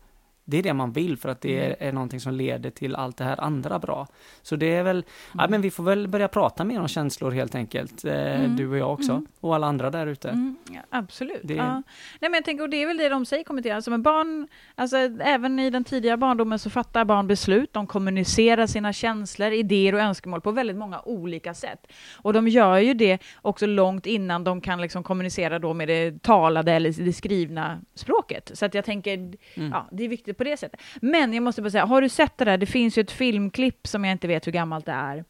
det 0.51 0.59
är 0.59 0.63
det 0.63 0.75
man 0.75 0.93
vill 0.93 1.17
för 1.17 1.29
att 1.29 1.41
det 1.41 1.59
är, 1.59 1.67
mm. 1.67 1.77
är 1.81 1.93
någonting 1.93 2.21
som 2.21 2.35
leder 2.35 2.71
till 2.71 2.97
allt 2.97 3.17
det 3.17 3.25
här 3.25 3.41
andra 3.41 3.79
bra. 3.79 4.07
Så 4.43 4.57
det 4.57 4.75
är 4.75 4.83
väl, 4.83 4.97
mm. 4.97 5.07
ja 5.39 5.49
men 5.49 5.61
vi 5.61 5.71
får 5.71 5.85
väl 5.85 6.09
börja 6.09 6.29
prata 6.29 6.65
mer 6.65 6.81
om 6.81 6.89
känslor 6.89 7.31
helt 7.31 7.55
enkelt, 7.55 8.05
eh, 8.05 8.13
mm. 8.13 8.57
du 8.57 8.69
och 8.69 8.79
jag 8.79 8.93
också, 8.93 9.13
mm. 9.13 9.27
och 9.41 9.55
alla 9.55 9.67
andra 9.67 9.91
där 9.91 10.07
ute. 10.07 10.29
Mm. 10.29 10.57
Ja, 10.71 10.81
absolut. 10.91 11.41
Det... 11.43 11.55
Ja. 11.55 11.83
Nej 12.21 12.31
men 12.31 12.35
jag 12.35 12.45
tänker, 12.45 12.65
och 12.65 12.71
det 12.71 12.83
är 12.83 12.87
väl 12.87 12.97
det 12.97 13.09
de 13.09 13.27
säger 13.27 13.45
kommenterar, 13.45 13.77
alltså 13.77 13.91
med 13.91 14.01
barn, 14.01 14.49
alltså 14.75 14.97
även 15.21 15.59
i 15.59 15.71
den 15.71 15.85
tidiga 15.85 16.17
barndomen 16.17 16.59
så 16.59 16.71
fattar 16.71 17.05
barn 17.05 17.27
beslut, 17.27 17.73
de 17.73 17.87
kommunicerar 17.87 18.67
sina 18.67 18.93
känslor, 18.93 19.53
idéer 19.53 19.95
och 19.95 20.01
önskemål 20.01 20.41
på 20.41 20.51
väldigt 20.51 20.77
många 20.77 21.01
olika 21.01 21.55
sätt. 21.55 21.87
Och 22.17 22.33
de 22.33 22.49
gör 22.49 22.79
ju 22.79 22.95
det 22.95 23.19
också 23.43 23.67
långt 23.67 24.07
innan 24.07 24.45
de 24.45 24.61
kan 24.61 24.81
liksom 24.81 25.03
kommunicera 25.03 25.59
då 25.59 25.75
med 25.75 25.89
det 25.89 26.23
talade 26.23 26.73
eller 26.73 27.05
det 27.05 27.13
skrivna 27.13 27.81
språket. 27.95 28.51
Så 28.55 28.65
att 28.65 28.75
jag 28.75 28.85
tänker, 28.85 29.35
ja, 29.55 29.89
det 29.93 30.05
är 30.05 30.09
viktigt 30.09 30.38
på 30.39 30.45
det 30.45 30.57
sättet. 30.57 30.80
Men 31.01 31.32
jag 31.34 31.43
måste 31.43 31.62
bara 31.62 31.70
säga, 31.70 31.84
har 31.84 32.03
du 32.03 32.09
sett 32.09 32.39
det 32.39 32.45
där? 32.45 32.59
Det 32.59 32.66
finns 32.66 32.99
ju 32.99 33.03
ett 33.03 33.11
filmklipp 33.11 33.86
som 33.86 34.05
jag 34.05 34.12
inte 34.12 34.28
vet 34.28 34.47
hur 34.47 34.53
gammalt 34.53 34.86
det 34.86 34.93
är. 34.93 35.24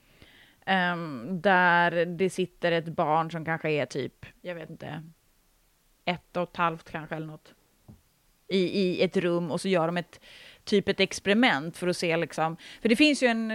Um, 0.93 1.41
där 1.41 2.05
det 2.05 2.31
sitter 2.31 2.73
ett 2.73 2.89
barn 2.89 3.31
som 3.31 3.45
kanske 3.45 3.71
är 3.71 3.87
typ, 3.87 4.27
jag 4.41 4.55
vet 4.55 4.71
inte, 4.71 5.03
ett 6.05 6.37
och 6.37 6.43
ett 6.43 6.57
halvt 6.57 6.91
kanske 6.91 7.17
eller 7.17 7.27
något. 7.27 7.55
I, 8.49 8.59
i 8.59 9.03
ett 9.03 9.17
rum 9.17 9.51
och 9.51 9.61
så 9.61 9.69
gör 9.69 9.87
de 9.87 9.97
ett 9.97 10.21
typ 10.65 10.89
ett 10.89 11.01
experiment 11.01 11.77
för 11.77 11.89
att 11.89 11.97
se 11.97 12.17
liksom, 12.17 12.57
för 12.83 12.89
det 12.89 12.97
finns 12.97 13.23
ju 13.23 13.27
en, 13.27 13.51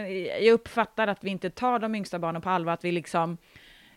jag 0.45 0.53
uppfattar 0.53 1.07
att 1.07 1.23
vi 1.23 1.29
inte 1.29 1.49
tar 1.49 1.79
de 1.79 1.95
yngsta 1.95 2.19
barnen 2.19 2.41
på 2.41 2.49
allvar, 2.49 2.73
att 2.73 2.85
vi 2.85 2.91
liksom 2.91 3.37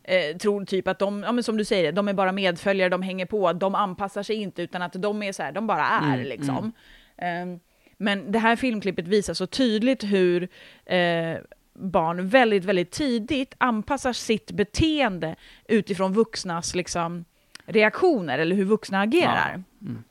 eh, 0.02 0.36
tror 0.36 0.64
typ 0.64 0.88
att 0.88 0.98
de, 0.98 1.22
ja 1.22 1.32
men 1.32 1.44
som 1.44 1.57
du 1.57 1.64
säger, 1.64 1.92
de 1.92 2.09
är 2.09 2.12
bara 2.12 2.32
medföljare, 2.32 2.88
de 2.88 3.02
hänger 3.02 3.26
på, 3.26 3.52
de 3.52 3.74
anpassar 3.74 4.22
sig 4.22 4.36
inte, 4.36 4.62
utan 4.62 4.82
att 4.82 4.92
de 4.92 5.22
är 5.22 5.32
så 5.32 5.42
här, 5.42 5.52
de 5.52 5.66
bara 5.66 5.86
är 5.86 6.14
mm, 6.14 6.26
liksom. 6.26 6.59
Mm. 6.59 6.72
Ehm, 7.19 7.61
men 7.97 8.33
det 8.33 8.39
här 8.39 8.57
filmklippet 8.57 9.09
visar 9.09 9.35
så 9.35 9.47
tydligt 9.47 10.05
hur 10.05 10.49
eh, 10.85 11.37
barn 11.75 12.29
väldigt, 12.29 12.64
väldigt 12.64 12.91
tidigt 12.91 13.55
anpassar 13.59 14.12
sitt 14.12 14.51
beteende 14.51 15.37
utifrån 15.69 16.12
vuxnas 16.12 16.75
liksom, 16.75 17.25
reaktioner 17.67 18.39
eller 18.39 18.57
hur 18.57 18.64
vuxna 18.64 19.01
agerar. 19.01 19.64
Ja. 19.79 19.87
Mm. 19.89 20.05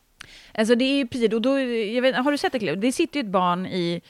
Alltså 0.54 0.76
det 0.76 0.86
är 0.86 1.06
precis, 1.06 1.34
och 1.34 1.42
då, 1.42 1.54
vet, 2.02 2.16
har 2.16 2.32
du 2.32 2.38
sett 2.38 2.52
det 2.52 2.60
klippet? 2.60 2.82
Det 2.82 2.92
sitter 2.92 3.20
ju 3.20 3.26
ett 3.26 3.32
barn 3.32 3.66
i 3.66 4.02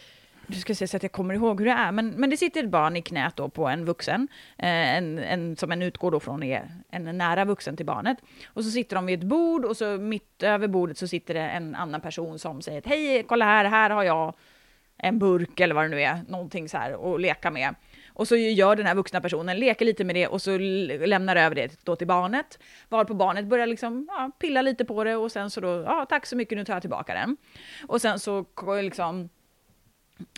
du 0.47 0.59
ska 0.59 0.75
se 0.75 0.87
så 0.87 0.97
att 0.97 1.03
jag 1.03 1.11
kommer 1.11 1.33
ihåg 1.33 1.59
hur 1.59 1.65
det 1.65 1.71
är, 1.71 1.91
men, 1.91 2.09
men 2.09 2.29
det 2.29 2.37
sitter 2.37 2.63
ett 2.63 2.69
barn 2.69 2.95
i 2.95 3.01
knät 3.01 3.35
då 3.35 3.49
på 3.49 3.67
en 3.67 3.85
vuxen, 3.85 4.27
eh, 4.57 4.97
en, 4.97 5.19
en, 5.19 5.55
som 5.55 5.71
en 5.71 5.81
utgår 5.81 6.11
då 6.11 6.19
från 6.19 6.43
är 6.43 6.71
en 6.89 7.17
nära 7.17 7.45
vuxen 7.45 7.77
till 7.77 7.85
barnet. 7.85 8.17
Och 8.47 8.63
så 8.63 8.71
sitter 8.71 8.95
de 8.95 9.05
vid 9.05 9.19
ett 9.19 9.25
bord 9.25 9.65
och 9.65 9.77
så 9.77 9.97
mitt 9.97 10.43
över 10.43 10.67
bordet 10.67 10.97
så 10.97 11.07
sitter 11.07 11.33
det 11.33 11.41
en 11.41 11.75
annan 11.75 12.01
person 12.01 12.39
som 12.39 12.61
säger 12.61 12.81
hej, 12.85 13.23
kolla 13.23 13.45
här, 13.45 13.65
här 13.65 13.89
har 13.89 14.03
jag 14.03 14.33
en 14.97 15.19
burk 15.19 15.59
eller 15.59 15.75
vad 15.75 15.83
det 15.83 15.89
nu 15.89 16.01
är, 16.01 16.21
någonting 16.27 16.69
så 16.69 16.77
här 16.77 17.13
att 17.15 17.21
leka 17.21 17.51
med. 17.51 17.75
Och 18.07 18.27
så 18.27 18.35
gör 18.35 18.75
den 18.75 18.85
här 18.85 18.95
vuxna 18.95 19.21
personen, 19.21 19.59
leker 19.59 19.85
lite 19.85 20.03
med 20.03 20.15
det 20.15 20.27
och 20.27 20.41
så 20.41 20.57
lämnar 20.57 21.35
över 21.35 21.55
det 21.55 21.85
då 21.85 21.95
till 21.95 22.07
barnet. 22.07 22.59
Varpå 22.89 23.13
barnet 23.13 23.45
börjar 23.45 23.67
liksom, 23.67 24.07
ja, 24.09 24.31
pilla 24.39 24.61
lite 24.61 24.85
på 24.85 25.03
det 25.03 25.15
och 25.15 25.31
sen 25.31 25.49
så 25.49 25.61
då, 25.61 25.83
ja 25.83 26.05
tack 26.09 26.25
så 26.25 26.35
mycket, 26.35 26.57
nu 26.57 26.65
tar 26.65 26.73
jag 26.73 26.81
tillbaka 26.81 27.13
den. 27.13 27.37
Och 27.87 28.01
sen 28.01 28.19
så 28.19 28.45
liksom 28.81 29.29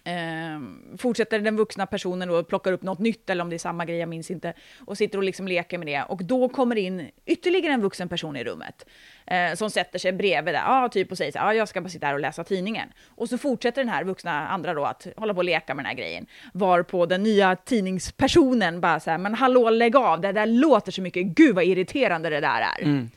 Eh, 0.03 0.59
fortsätter 0.97 1.39
den 1.39 1.55
vuxna 1.55 1.85
personen 1.85 2.29
och 2.29 2.47
plockar 2.47 2.71
upp 2.71 2.81
något 2.81 2.99
nytt 2.99 3.29
eller 3.29 3.43
om 3.43 3.49
det 3.49 3.55
är 3.55 3.59
samma 3.59 3.85
grej, 3.85 3.97
jag 3.97 4.09
minns 4.09 4.31
inte, 4.31 4.53
och 4.85 4.97
sitter 4.97 5.17
och 5.17 5.23
liksom 5.23 5.47
leker 5.47 5.77
med 5.77 5.87
det. 5.87 6.03
Och 6.03 6.23
då 6.23 6.49
kommer 6.49 6.75
in 6.75 7.09
ytterligare 7.25 7.73
en 7.73 7.81
vuxen 7.81 8.09
person 8.09 8.35
i 8.35 8.43
rummet 8.43 8.85
eh, 9.25 9.53
som 9.53 9.69
sätter 9.69 9.99
sig 9.99 10.11
bredvid 10.11 10.53
där, 10.53 10.63
ah, 10.65 10.89
typ 10.89 11.11
och 11.11 11.17
säger 11.17 11.31
så 11.31 11.39
ah, 11.39 11.53
jag 11.53 11.67
ska 11.67 11.81
bara 11.81 11.89
sitta 11.89 12.07
här 12.07 12.13
och 12.13 12.19
läsa 12.19 12.43
tidningen. 12.43 12.89
Och 13.05 13.29
så 13.29 13.37
fortsätter 13.37 13.81
den 13.83 13.93
här 13.93 14.03
vuxna 14.03 14.47
andra 14.47 14.73
då 14.73 14.83
att 14.85 15.07
hålla 15.17 15.33
på 15.33 15.37
och 15.37 15.43
leka 15.43 15.75
med 15.75 15.85
den 15.85 15.89
här 15.89 15.97
grejen. 15.97 16.25
Varpå 16.53 17.05
den 17.05 17.23
nya 17.23 17.55
tidningspersonen 17.55 18.81
bara 18.81 18.99
så 18.99 19.11
här, 19.11 19.17
men 19.17 19.33
hallå 19.33 19.69
lägg 19.69 19.95
av, 19.95 20.21
det 20.21 20.31
där 20.31 20.45
låter 20.45 20.91
så 20.91 21.01
mycket, 21.01 21.25
gud 21.25 21.55
vad 21.55 21.63
irriterande 21.63 22.29
det 22.29 22.39
där 22.39 22.61
är. 22.61 22.83
Mm. 22.83 23.09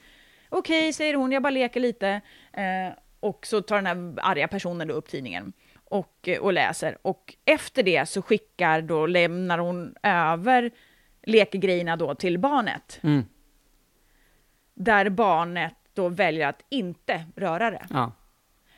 Okej, 0.48 0.80
okay, 0.80 0.92
säger 0.92 1.14
hon, 1.14 1.32
jag 1.32 1.42
bara 1.42 1.50
leker 1.50 1.80
lite. 1.80 2.20
Eh, 2.52 2.62
och 3.20 3.46
så 3.46 3.62
tar 3.62 3.76
den 3.76 3.86
här 3.86 4.14
arga 4.16 4.48
personen 4.48 4.88
då 4.88 4.94
upp 4.94 5.08
tidningen 5.08 5.52
och, 5.90 6.28
eh, 6.28 6.38
och 6.38 6.52
läser. 6.52 6.98
Och 7.02 7.36
efter 7.44 7.82
det 7.82 8.08
så 8.08 8.22
skickar 8.22 8.82
då, 8.82 9.06
lämnar 9.06 9.58
hon 9.58 9.94
över 10.02 10.70
lekgrejerna 11.22 11.96
då 11.96 12.14
till 12.14 12.38
barnet. 12.38 13.00
Mm. 13.02 13.24
Där 14.74 15.08
barnet 15.08 15.74
då 15.94 16.08
väljer 16.08 16.48
att 16.48 16.64
inte 16.68 17.24
röra 17.36 17.70
det. 17.70 17.86
Ja. 17.90 18.12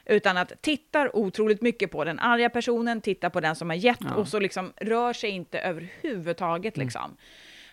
Utan 0.05 0.37
att 0.37 0.63
tittar 0.63 1.17
otroligt 1.17 1.63
mycket 1.63 1.91
på 1.91 2.05
den 2.05 2.19
arga 2.19 2.51
personen, 2.51 3.01
tittar 3.01 3.31
på 3.31 3.41
den 3.41 3.57
som 3.57 3.71
har 3.71 3.77
gett 3.77 3.99
ja. 4.01 4.15
och 4.15 4.29
så 4.29 4.41
liksom 4.41 4.73
rör 4.77 5.13
sig 5.13 5.31
inte 5.31 5.59
överhuvudtaget 5.59 6.77
mm. 6.77 6.87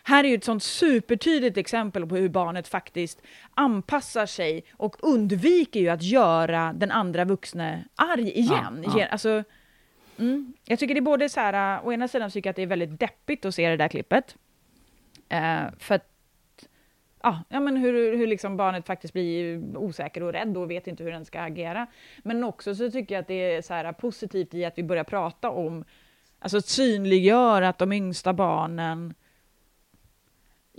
Här 0.03 0.23
är 0.23 0.27
ju 0.27 0.35
ett 0.35 0.43
sånt 0.43 0.63
supertydligt 0.63 1.57
exempel 1.57 2.07
på 2.07 2.15
hur 2.15 2.29
barnet 2.29 2.67
faktiskt 2.67 3.21
anpassar 3.53 4.25
sig 4.25 4.63
och 4.71 4.95
undviker 4.99 5.79
ju 5.79 5.89
att 5.89 6.03
göra 6.03 6.73
den 6.73 6.91
andra 6.91 7.25
vuxne 7.25 7.85
arg 7.95 8.31
igen. 8.31 8.83
Ja, 8.87 8.99
ja. 8.99 9.05
Alltså, 9.05 9.43
mm, 10.17 10.53
jag 10.65 10.79
tycker 10.79 10.93
det 10.93 10.99
är 10.99 11.01
både 11.01 11.29
så 11.29 11.39
här, 11.39 11.77
äh, 11.77 11.87
å 11.87 11.93
ena 11.93 12.07
sidan 12.07 12.31
tycker 12.31 12.47
jag 12.47 12.51
att 12.51 12.55
det 12.55 12.61
är 12.61 12.67
väldigt 12.67 12.99
deppigt 12.99 13.45
att 13.45 13.55
se 13.55 13.69
det 13.69 13.77
där 13.77 13.87
klippet. 13.87 14.35
Uh, 15.33 15.69
för 15.79 15.95
att 15.95 16.09
ja, 17.23 17.43
ja, 17.49 17.59
men 17.59 17.77
hur, 17.77 18.17
hur 18.17 18.27
liksom 18.27 18.57
barnet 18.57 18.85
faktiskt 18.85 19.13
blir 19.13 19.61
osäker 19.77 20.23
och 20.23 20.33
rädd 20.33 20.57
och 20.57 20.71
vet 20.71 20.87
inte 20.87 21.03
hur 21.03 21.11
den 21.11 21.25
ska 21.25 21.41
agera. 21.41 21.87
Men 22.23 22.43
också 22.43 22.75
så 22.75 22.91
tycker 22.91 23.15
jag 23.15 23.21
att 23.21 23.27
det 23.27 23.55
är 23.55 23.61
så 23.61 23.73
här 23.73 23.93
positivt 23.93 24.53
i 24.53 24.65
att 24.65 24.77
vi 24.77 24.83
börjar 24.83 25.03
prata 25.03 25.49
om, 25.49 25.85
alltså 26.39 26.61
synliggör 26.61 27.61
att 27.61 27.77
de 27.77 27.91
yngsta 27.91 28.33
barnen 28.33 29.13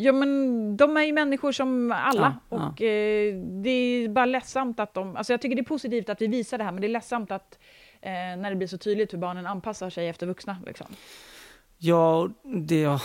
Ja, 0.02 0.12
men 0.12 0.76
de 0.76 0.96
är 0.96 1.02
ju 1.02 1.12
människor 1.12 1.52
som 1.52 1.92
alla. 1.92 2.36
Ja, 2.50 2.56
och 2.56 2.80
ja. 2.80 2.86
Eh, 2.86 3.34
det 3.62 3.70
är 3.70 4.08
bara 4.08 4.26
ledsamt 4.26 4.80
att 4.80 4.94
de... 4.94 5.16
Alltså 5.16 5.32
jag 5.32 5.40
tycker 5.40 5.56
det 5.56 5.62
är 5.62 5.64
positivt 5.64 6.08
att 6.08 6.22
vi 6.22 6.26
visar 6.26 6.58
det 6.58 6.64
här, 6.64 6.72
men 6.72 6.80
det 6.80 6.86
är 6.86 6.88
ledsamt 6.88 7.30
att 7.30 7.58
eh, 8.00 8.10
när 8.10 8.50
det 8.50 8.56
blir 8.56 8.68
så 8.68 8.78
tydligt 8.78 9.12
hur 9.12 9.18
barnen 9.18 9.46
anpassar 9.46 9.90
sig 9.90 10.08
efter 10.08 10.26
vuxna. 10.26 10.56
Liksom. 10.66 10.86
Ja, 11.78 12.28
det 12.42 12.80
jag, 12.80 13.00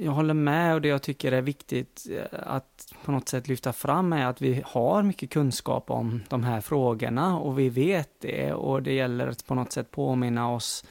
jag 0.00 0.12
håller 0.12 0.34
med 0.34 0.74
och 0.74 0.80
det 0.80 0.88
jag 0.88 1.02
tycker 1.02 1.32
är 1.32 1.42
viktigt 1.42 2.06
eh, 2.10 2.38
att 2.42 2.92
på 3.04 3.12
något 3.12 3.28
sätt 3.28 3.48
lyfta 3.48 3.72
fram 3.72 4.12
är 4.12 4.26
att 4.26 4.42
vi 4.42 4.62
har 4.66 5.02
mycket 5.02 5.30
kunskap 5.30 5.90
om 5.90 6.22
de 6.28 6.44
här 6.44 6.60
frågorna 6.60 7.38
och 7.38 7.58
vi 7.58 7.68
vet 7.68 8.20
det 8.20 8.52
och 8.52 8.82
det 8.82 8.92
gäller 8.92 9.26
att 9.26 9.46
på 9.46 9.54
något 9.54 9.72
sätt 9.72 9.90
påminna 9.90 10.50
oss 10.52 10.84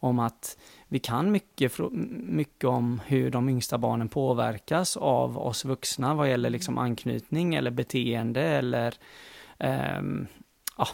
om 0.00 0.18
att 0.18 0.58
vi 0.88 0.98
kan 0.98 1.30
mycket, 1.30 1.72
mycket 2.28 2.64
om 2.64 3.00
hur 3.06 3.30
de 3.30 3.48
yngsta 3.48 3.78
barnen 3.78 4.08
påverkas 4.08 4.96
av 4.96 5.38
oss 5.38 5.64
vuxna 5.64 6.14
vad 6.14 6.30
gäller 6.30 6.50
liksom 6.50 6.78
anknytning 6.78 7.54
eller 7.54 7.70
beteende 7.70 8.42
eller 8.42 8.94
um, 9.98 10.26
ja, 10.78 10.88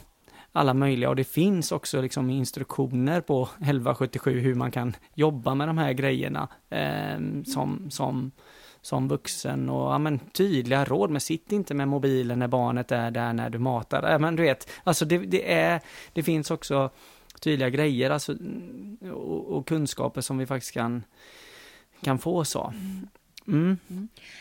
alla 0.53 0.75
möjliga. 0.75 1.09
Och 1.09 1.17
det 1.17 1.25
finns 1.25 1.73
också 1.73 2.01
liksom 2.01 2.31
instruktioner 2.31 3.21
på 3.21 3.43
1177 3.43 4.41
hur 4.41 4.55
man 4.55 4.71
kan 4.71 4.97
jobba 5.15 5.55
med 5.55 5.69
de 5.69 5.79
här 5.79 5.93
grejerna 5.93 6.49
um, 7.17 7.45
som, 7.45 7.91
som, 7.91 8.31
som 8.81 9.09
vuxen 9.09 9.71
och 9.71 9.93
ja, 9.93 9.99
men, 9.99 10.19
tydliga 10.19 10.85
råd, 10.85 11.11
men 11.11 11.21
sitt 11.21 11.53
inte 11.53 11.75
med 11.75 11.89
mobilen 11.89 12.39
när 12.39 12.49
barnet 12.49 12.93
är 12.93 13.11
där 13.11 13.33
när 13.33 13.51
du 13.51 13.59
matar. 13.59 14.11
Ja, 14.11 14.19
men 14.19 14.37
du 14.37 14.43
vet, 14.43 14.71
alltså 14.85 15.05
det, 15.05 15.19
det 15.19 15.53
är, 15.53 15.81
det 16.13 16.23
finns 16.23 16.51
också 16.51 16.91
tydliga 17.41 17.71
grejer 17.71 18.11
alltså, 18.11 18.37
och, 19.13 19.47
och 19.47 19.67
kunskaper 19.69 20.21
som 20.21 20.39
vi 20.39 20.47
faktiskt 20.47 20.75
kan, 20.75 21.05
kan 22.01 22.19
få 22.19 22.45
så. 22.45 22.73
Mm. 23.47 23.79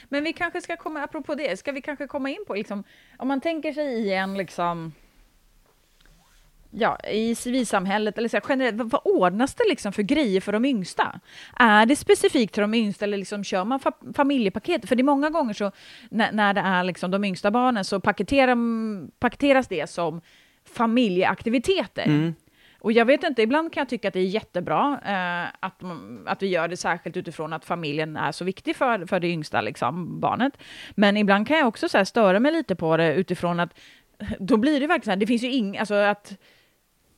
Men 0.10 0.24
vi 0.24 0.34
kanske 0.34 0.62
ska 0.62 0.78
komma, 0.78 1.04
apropå 1.04 1.36
det, 1.36 1.60
ska 1.60 1.72
vi 1.72 1.82
kanske 1.82 2.08
komma 2.08 2.30
in 2.30 2.44
på 2.48 2.54
liksom, 2.54 2.84
om 3.18 3.28
man 3.28 3.42
tänker 3.42 3.74
sig 3.74 3.86
i 3.86 4.14
en 4.14 4.38
liksom 4.38 4.92
ja, 6.76 7.00
i 7.00 7.36
civilsamhället, 7.36 8.18
eller 8.18 8.30
så 8.30 8.38
här, 8.38 8.44
generellt, 8.50 8.78
vad, 8.78 8.90
vad 8.90 9.02
ordnas 9.06 9.56
det 9.56 9.64
liksom 9.70 9.94
för 9.94 10.04
grejer 10.04 10.42
för 10.42 10.52
de 10.52 10.66
yngsta? 10.66 11.20
Är 11.56 11.86
det 11.86 11.96
specifikt 11.96 12.54
till 12.54 12.62
de 12.62 12.74
yngsta 12.74 13.06
eller 13.06 13.18
liksom 13.18 13.44
kör 13.44 13.64
man 13.64 13.80
fa 13.80 13.92
familjepaket? 14.16 14.90
För 14.90 14.96
det 14.96 15.02
är 15.02 15.04
många 15.04 15.30
gånger 15.30 15.54
så 15.54 15.72
när, 16.10 16.32
när 16.32 16.54
det 16.54 16.62
är 16.62 16.84
liksom 16.84 17.12
de 17.12 17.24
yngsta 17.24 17.52
barnen 17.52 17.86
så 17.86 18.00
paketerar, 18.00 18.58
paketeras 19.20 19.68
det 19.68 19.90
som 19.90 20.22
familjeaktiviteter. 20.66 22.06
Mm. 22.06 22.36
Och 22.84 22.92
jag 22.92 23.06
vet 23.06 23.24
inte, 23.24 23.42
ibland 23.42 23.74
kan 23.74 23.82
jag 23.82 23.90
tycka 23.90 24.08
att 24.08 24.14
det 24.14 24.20
är 24.20 24.24
jättebra 24.24 25.00
eh, 25.06 25.56
att, 25.60 25.82
att 26.26 26.44
vi 26.44 26.48
gör 26.48 26.68
det 26.68 26.78
särskilt 26.78 27.18
utifrån 27.18 27.54
att 27.54 27.66
familjen 27.66 28.18
är 28.18 28.32
så 28.32 28.46
viktig 28.46 28.76
för, 28.76 29.06
för 29.06 29.20
det 29.20 29.28
yngsta 29.28 29.62
liksom, 29.62 30.20
barnet. 30.20 30.58
Men 30.96 31.18
ibland 31.18 31.48
kan 31.48 31.58
jag 31.58 31.68
också 31.68 31.90
så 31.90 31.98
här, 31.98 32.06
störa 32.06 32.40
mig 32.40 32.52
lite 32.52 32.76
på 32.76 32.98
det 32.98 33.14
utifrån 33.14 33.60
att 33.60 33.80
då 34.40 34.58
blir 34.58 34.80
det 34.80 34.88
verkligen 34.88 35.04
så 35.06 35.10
här, 35.10 35.18
det 35.18 35.28
finns 35.28 35.44
ju 35.44 35.52
inget... 35.52 35.80
alltså 35.80 35.94
att 35.94 36.38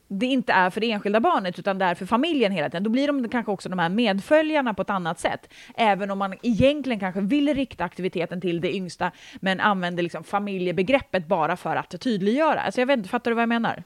det 0.08 0.26
inte 0.26 0.52
är 0.52 0.70
för 0.70 0.80
det 0.80 0.90
enskilda 0.90 1.20
barnet 1.20 1.58
utan 1.58 1.78
det 1.78 1.84
är 1.84 1.94
för 1.94 2.06
familjen 2.06 2.52
hela 2.52 2.68
tiden. 2.70 2.82
Då 2.84 2.90
blir 2.90 3.06
de 3.06 3.28
kanske 3.28 3.52
också 3.52 3.68
de 3.68 3.78
här 3.78 3.88
medföljarna 3.88 4.74
på 4.74 4.82
ett 4.82 4.90
annat 4.90 5.20
sätt. 5.20 5.52
Även 5.76 6.10
om 6.10 6.18
man 6.18 6.34
egentligen 6.42 7.00
kanske 7.00 7.20
vill 7.20 7.54
rikta 7.54 7.84
aktiviteten 7.84 8.40
till 8.40 8.60
det 8.60 8.74
yngsta 8.74 9.12
men 9.40 9.60
använder 9.60 10.02
liksom 10.02 10.24
familjebegreppet 10.24 11.26
bara 11.26 11.56
för 11.56 11.76
att 11.76 12.00
tydliggöra. 12.00 12.60
Alltså 12.60 12.80
jag 12.80 12.86
vet 12.86 12.96
inte, 12.96 13.08
fattar 13.08 13.30
du 13.30 13.34
vad 13.34 13.42
jag 13.42 13.48
menar? 13.48 13.82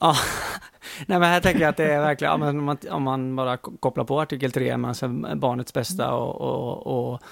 Ja, 0.00 0.16
nej 1.06 1.18
men 1.18 1.22
här 1.22 1.40
tänker 1.40 1.60
jag 1.60 1.68
att 1.68 1.76
det 1.76 1.92
är 1.92 2.00
verkligen, 2.00 2.42
om 2.42 2.64
man, 2.64 2.78
om 2.90 3.02
man 3.02 3.36
bara 3.36 3.56
kopplar 3.56 4.04
på 4.04 4.20
artikel 4.20 4.52
3, 4.52 4.72
alltså 4.72 5.08
barnets 5.36 5.72
bästa 5.72 6.14
och, 6.14 6.40
och, 6.40 7.12
och 7.12 7.22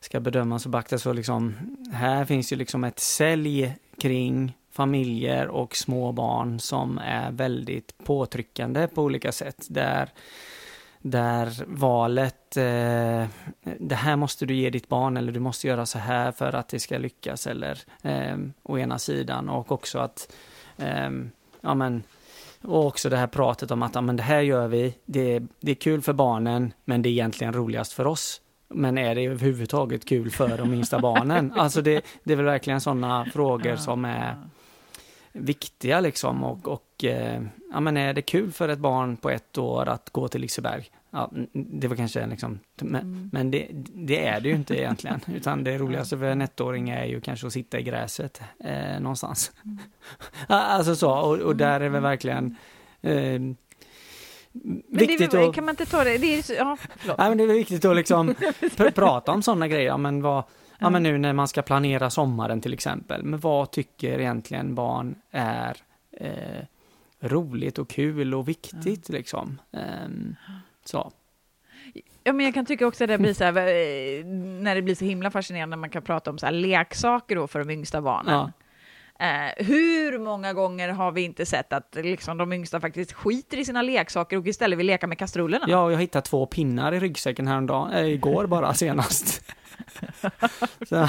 ska 0.00 0.20
bedömas 0.20 0.64
och 0.64 0.70
beaktas 0.70 1.02
så 1.02 1.12
liksom, 1.12 1.54
här 1.92 2.24
finns 2.24 2.52
ju 2.52 2.56
liksom 2.56 2.84
ett 2.84 2.98
sälj 2.98 3.74
kring 3.98 4.56
familjer 4.70 5.48
och 5.48 5.76
små 5.76 6.12
barn 6.12 6.60
som 6.60 6.98
är 6.98 7.30
väldigt 7.30 8.04
påtryckande 8.04 8.86
på 8.86 9.02
olika 9.02 9.32
sätt. 9.32 9.66
Där, 9.68 10.08
där 10.98 11.64
valet, 11.66 12.56
eh, 12.56 13.26
det 13.78 13.94
här 13.94 14.16
måste 14.16 14.46
du 14.46 14.54
ge 14.54 14.70
ditt 14.70 14.88
barn 14.88 15.16
eller 15.16 15.32
du 15.32 15.40
måste 15.40 15.66
göra 15.66 15.86
så 15.86 15.98
här 15.98 16.32
för 16.32 16.52
att 16.52 16.68
det 16.68 16.80
ska 16.80 16.98
lyckas 16.98 17.46
eller 17.46 17.78
eh, 18.02 18.36
å 18.62 18.78
ena 18.78 18.98
sidan 18.98 19.48
och 19.48 19.72
också 19.72 19.98
att 19.98 20.32
eh, 20.76 21.10
ja 21.68 21.74
men 21.74 22.02
och 22.62 22.86
också 22.86 23.08
det 23.08 23.16
här 23.16 23.26
pratet 23.26 23.70
om 23.70 23.82
att 23.82 23.94
ja, 23.94 24.00
men 24.00 24.16
det 24.16 24.22
här 24.22 24.40
gör 24.40 24.68
vi, 24.68 24.94
det 25.04 25.34
är, 25.34 25.46
det 25.60 25.70
är 25.70 25.74
kul 25.74 26.02
för 26.02 26.12
barnen 26.12 26.72
men 26.84 27.02
det 27.02 27.08
är 27.08 27.10
egentligen 27.10 27.52
roligast 27.52 27.92
för 27.92 28.06
oss. 28.06 28.40
Men 28.68 28.98
är 28.98 29.14
det 29.14 29.24
överhuvudtaget 29.24 30.04
kul 30.04 30.30
för 30.30 30.58
de 30.58 30.70
minsta 30.70 30.98
barnen? 31.00 31.52
Alltså 31.56 31.82
det, 31.82 32.04
det 32.24 32.32
är 32.32 32.36
väl 32.36 32.46
verkligen 32.46 32.80
sådana 32.80 33.24
frågor 33.24 33.76
som 33.76 34.04
är 34.04 34.36
viktiga 35.32 36.00
liksom 36.00 36.44
och, 36.44 36.68
och 36.68 37.04
eh, 37.04 37.42
ja, 37.72 37.80
men 37.80 37.96
är 37.96 38.12
det 38.12 38.22
kul 38.22 38.52
för 38.52 38.68
ett 38.68 38.78
barn 38.78 39.16
på 39.16 39.30
ett 39.30 39.58
år 39.58 39.88
att 39.88 40.10
gå 40.10 40.28
till 40.28 40.40
Liseberg? 40.40 40.90
Ja, 41.10 41.30
det 41.52 41.88
var 41.88 41.96
kanske 41.96 42.26
liksom, 42.26 42.58
men, 42.80 43.02
mm. 43.02 43.30
men 43.32 43.50
det, 43.50 43.68
det, 43.94 44.26
är 44.26 44.40
det 44.40 44.48
ju 44.48 44.54
inte 44.54 44.74
egentligen, 44.74 45.20
utan 45.34 45.64
det 45.64 45.78
roligaste 45.78 46.18
för 46.18 46.24
en 46.24 46.42
ettåring 46.42 46.90
är 46.90 47.04
ju 47.04 47.20
kanske 47.20 47.46
att 47.46 47.52
sitta 47.52 47.78
i 47.78 47.82
gräset 47.82 48.40
eh, 48.64 49.00
någonstans. 49.00 49.52
Mm. 49.64 49.78
alltså 50.48 50.96
så, 50.96 51.12
och, 51.12 51.38
och, 51.38 51.56
där 51.56 51.80
är 51.80 51.88
väl 51.88 52.02
verkligen 52.02 52.56
eh, 53.00 53.40
viktigt 54.88 55.30
det, 55.30 55.48
att... 55.48 55.54
Kan 55.54 55.64
man 55.64 55.72
inte 55.72 55.86
ta 55.86 56.04
det? 56.04 56.18
det 56.18 56.50
är, 56.50 56.56
ja, 56.56 56.76
Nej, 57.04 57.28
men 57.28 57.38
det 57.38 57.44
är 57.44 57.48
viktigt 57.48 57.84
att 57.84 57.96
liksom 57.96 58.34
pr 58.76 58.90
prata 58.90 59.32
om 59.32 59.42
sådana 59.42 59.68
grejer, 59.68 59.96
men 59.96 60.22
vad, 60.22 60.44
Ja, 60.78 60.90
men 60.90 61.02
nu 61.02 61.18
när 61.18 61.32
man 61.32 61.48
ska 61.48 61.62
planera 61.62 62.10
sommaren 62.10 62.60
till 62.60 62.72
exempel. 62.72 63.22
Men 63.22 63.40
vad 63.40 63.70
tycker 63.70 64.20
egentligen 64.20 64.74
barn 64.74 65.14
är 65.30 65.76
eh, 66.12 66.64
roligt 67.20 67.78
och 67.78 67.88
kul 67.88 68.34
och 68.34 68.48
viktigt 68.48 69.08
mm. 69.08 69.18
liksom? 69.18 69.60
Um, 69.70 70.36
så. 70.88 71.12
Ja, 72.24 72.32
men 72.32 72.46
jag 72.46 72.54
kan 72.54 72.66
tycka 72.66 72.86
också 72.86 73.04
att 73.04 73.08
det 73.08 73.18
blir 73.18 73.34
så 73.34 73.44
här, 73.44 73.56
eh, 73.56 74.24
när 74.62 74.74
det 74.74 74.82
blir 74.82 74.94
så 74.94 75.04
himla 75.04 75.30
fascinerande 75.30 75.76
när 75.76 75.80
man 75.80 75.90
kan 75.90 76.02
prata 76.02 76.30
om 76.30 76.38
så 76.38 76.46
här 76.46 76.52
leksaker 76.52 77.36
då 77.36 77.46
för 77.46 77.58
de 77.58 77.70
yngsta 77.70 78.02
barnen. 78.02 78.34
Ja. 78.34 78.52
Eh, 79.20 79.66
hur 79.66 80.18
många 80.18 80.52
gånger 80.52 80.88
har 80.88 81.12
vi 81.12 81.22
inte 81.22 81.46
sett 81.46 81.72
att 81.72 81.96
liksom, 82.02 82.38
de 82.38 82.52
yngsta 82.52 82.80
faktiskt 82.80 83.12
skiter 83.12 83.56
i 83.56 83.64
sina 83.64 83.82
leksaker 83.82 84.36
och 84.36 84.46
istället 84.46 84.78
vill 84.78 84.86
leka 84.86 85.06
med 85.06 85.18
kastrullerna? 85.18 85.64
Ja, 85.68 85.90
jag 85.90 85.98
hittade 85.98 86.26
två 86.26 86.46
pinnar 86.46 86.92
i 86.92 87.00
ryggsäcken 87.00 87.46
häromdagen, 87.46 87.92
äh, 87.92 88.06
igår 88.06 88.46
bara 88.46 88.74
senast. 88.84 89.42
så, 90.88 91.08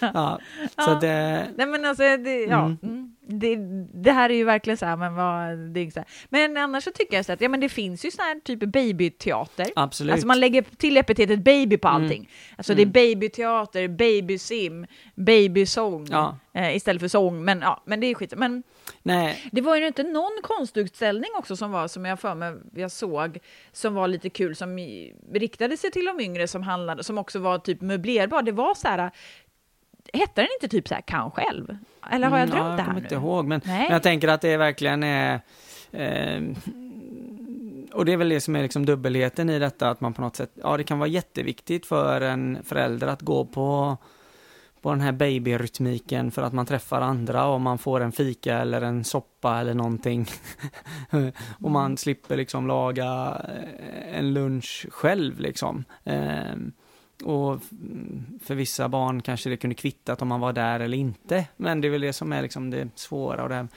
ja, 0.00 0.38
så 0.78 0.94
det... 1.00 1.48
Nej 1.56 1.66
men 1.66 1.84
alltså, 1.84 2.02
det, 2.02 2.44
ja. 2.44 2.64
Mm. 2.82 3.16
Mm 3.32 3.42
det, 3.42 3.56
det, 4.02 4.12
här 4.12 4.30
är 4.30 4.34
ju 4.34 4.44
verkligen 4.44 4.76
så 4.76 4.86
här, 4.86 4.96
men 4.96 5.14
vad, 5.14 5.58
det 5.58 5.80
är 5.80 5.90
så 5.90 5.98
här. 5.98 6.08
Men 6.28 6.56
annars 6.56 6.84
så 6.84 6.90
tycker 6.90 7.16
jag 7.16 7.24
så 7.24 7.32
att 7.32 7.40
ja, 7.40 7.48
men 7.48 7.60
det 7.60 7.68
finns 7.68 8.04
ju 8.04 8.10
sån 8.10 8.24
här 8.24 8.40
typ 8.40 8.58
babyteater. 8.58 9.66
Absolut. 9.76 10.12
Alltså 10.12 10.26
man 10.26 10.40
lägger 10.40 10.62
till 10.62 10.96
epitetet 10.96 11.44
baby 11.44 11.78
på 11.78 11.88
mm. 11.88 12.02
allting. 12.02 12.18
Mm. 12.18 12.30
Alltså 12.56 12.74
det 12.74 12.82
är 12.82 12.86
mm. 12.86 12.92
babyteater, 12.92 13.88
babysim, 13.88 14.86
babysång 15.14 16.06
ja. 16.10 16.38
eh, 16.52 16.76
istället 16.76 17.00
för 17.00 17.08
sång. 17.08 17.44
Men 17.44 17.60
ja, 17.60 17.82
men 17.86 18.00
det 18.00 18.06
är 18.06 18.14
skit. 18.14 18.34
Men 18.36 18.62
Nej. 19.02 19.48
det 19.52 19.60
var 19.60 19.76
ju 19.76 19.86
inte 19.86 20.02
någon 20.02 20.38
konstutställning 20.42 21.30
också 21.38 21.56
som 21.56 21.70
var, 21.72 21.88
som 21.88 22.04
jag 22.04 22.20
för 22.20 22.34
mig 22.34 22.54
jag 22.74 22.90
såg, 22.90 23.38
som 23.72 23.94
var 23.94 24.08
lite 24.08 24.30
kul, 24.30 24.56
som 24.56 24.78
riktade 25.32 25.76
sig 25.76 25.90
till 25.90 26.04
de 26.04 26.20
yngre, 26.20 26.48
som 26.48 26.62
handlade, 26.62 27.04
som 27.04 27.18
också 27.18 27.38
var 27.38 27.58
typ 27.58 27.80
möblerbar. 27.80 28.42
Det 28.42 28.52
var 28.52 28.74
så 28.74 28.88
här, 28.88 29.10
hette 30.12 30.40
den 30.40 30.48
inte 30.60 30.76
typ 30.76 30.88
så 30.88 30.94
här 30.94 31.02
kan 31.02 31.30
själv? 31.30 31.76
Eller 32.10 32.28
har 32.28 32.38
jag 32.38 32.48
mm, 32.48 32.56
drömt 32.56 32.70
ja, 32.70 32.76
det 32.76 32.82
här 32.82 32.92
nu? 32.92 33.00
Jag 33.00 33.00
kommer 33.00 33.00
inte 33.00 33.14
ihåg, 33.14 33.46
men, 33.46 33.60
men, 33.64 33.90
jag 33.90 34.02
tänker 34.02 34.28
att 34.28 34.40
det 34.40 34.56
verkligen 34.56 35.02
är 35.02 35.40
eh, 35.92 36.42
och 37.92 38.04
det 38.04 38.12
är 38.12 38.16
väl 38.16 38.28
det 38.28 38.40
som 38.40 38.56
är 38.56 38.62
liksom 38.62 38.86
dubbelheten 38.86 39.50
i 39.50 39.58
detta, 39.58 39.90
att 39.90 40.00
man 40.00 40.14
på 40.14 40.22
något 40.22 40.36
sätt, 40.36 40.50
ja 40.54 40.76
det 40.76 40.84
kan 40.84 40.98
vara 40.98 41.08
jätteviktigt 41.08 41.86
för 41.86 42.20
en 42.20 42.58
förälder 42.64 43.06
att 43.06 43.22
gå 43.22 43.44
på, 43.44 43.96
på 44.80 44.90
den 44.90 45.00
här 45.00 45.12
babyrytmiken 45.12 46.30
för 46.30 46.42
att 46.42 46.52
man 46.52 46.66
träffar 46.66 47.00
andra 47.00 47.46
och 47.46 47.60
man 47.60 47.78
får 47.78 48.00
en 48.00 48.12
fika 48.12 48.58
eller 48.58 48.82
en 48.82 49.04
soppa 49.04 49.60
eller 49.60 49.74
någonting. 49.74 50.26
och 51.60 51.70
man 51.70 51.86
mm. 51.86 51.96
slipper 51.96 52.36
liksom 52.36 52.66
laga 52.66 53.40
en 54.12 54.34
lunch 54.34 54.86
själv 54.90 55.40
liksom. 55.40 55.84
Eh, 56.04 56.56
och 57.24 57.60
för 58.42 58.54
vissa 58.54 58.88
barn 58.88 59.22
kanske 59.22 59.50
det 59.50 59.56
kunde 59.56 59.74
kvittat 59.74 60.22
om 60.22 60.28
man 60.28 60.40
var 60.40 60.52
där 60.52 60.80
eller 60.80 60.98
inte. 60.98 61.46
Men 61.56 61.80
det 61.80 61.88
är 61.88 61.90
väl 61.90 62.00
det 62.00 62.12
som 62.12 62.32
är 62.32 62.42
liksom 62.42 62.70
det 62.70 62.88
svåra 62.94 63.42
och 63.42 63.48
det 63.48 63.54
här, 63.54 63.68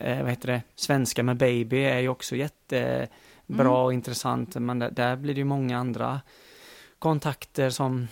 eh, 0.00 0.22
vad 0.22 0.30
heter 0.30 0.48
det, 0.48 0.62
svenska 0.74 1.22
med 1.22 1.36
baby 1.36 1.84
är 1.84 2.00
ju 2.00 2.08
också 2.08 2.36
jättebra 2.36 3.08
mm. 3.48 3.72
och 3.72 3.92
intressant. 3.92 4.54
Men 4.54 4.78
där, 4.78 4.90
där, 4.90 5.16
blir 5.16 5.34
det 5.34 5.38
ju 5.38 5.44
många 5.44 5.78
andra 5.78 6.20
kontakter 6.98 7.70
som, 7.70 8.08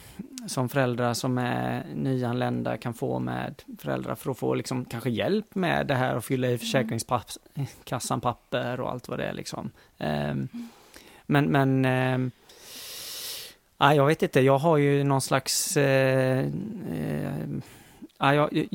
som 0.46 0.68
föräldrar 0.68 1.14
som 1.14 1.38
är 1.38 1.86
nyanlända 1.94 2.76
kan 2.76 2.94
få 2.94 3.18
med 3.18 3.62
föräldrar 3.78 4.14
för 4.14 4.30
att 4.30 4.38
få 4.38 4.54
liksom 4.54 4.84
kanske 4.84 5.10
hjälp 5.10 5.54
med 5.54 5.86
det 5.86 5.94
här 5.94 6.16
och 6.16 6.24
fylla 6.24 6.46
i 6.46 6.50
mm. 6.50 6.58
Försäkringskassan 6.58 8.20
papper 8.20 8.80
och 8.80 8.90
allt 8.90 9.08
vad 9.08 9.18
det 9.18 9.24
är 9.24 9.32
liksom. 9.32 9.70
Um, 9.98 10.48
men, 11.26 11.44
men 11.44 11.84
um, 12.14 12.30
Ja, 13.82 13.94
jag 13.94 14.06
vet 14.06 14.22
inte, 14.22 14.40
jag 14.40 14.58
har 14.58 14.76
ju 14.76 15.04
någon 15.04 15.20
slags... 15.20 15.76
Eh, 15.76 16.38
eh, 16.38 17.46
ja, 18.18 18.34
jag, 18.34 18.68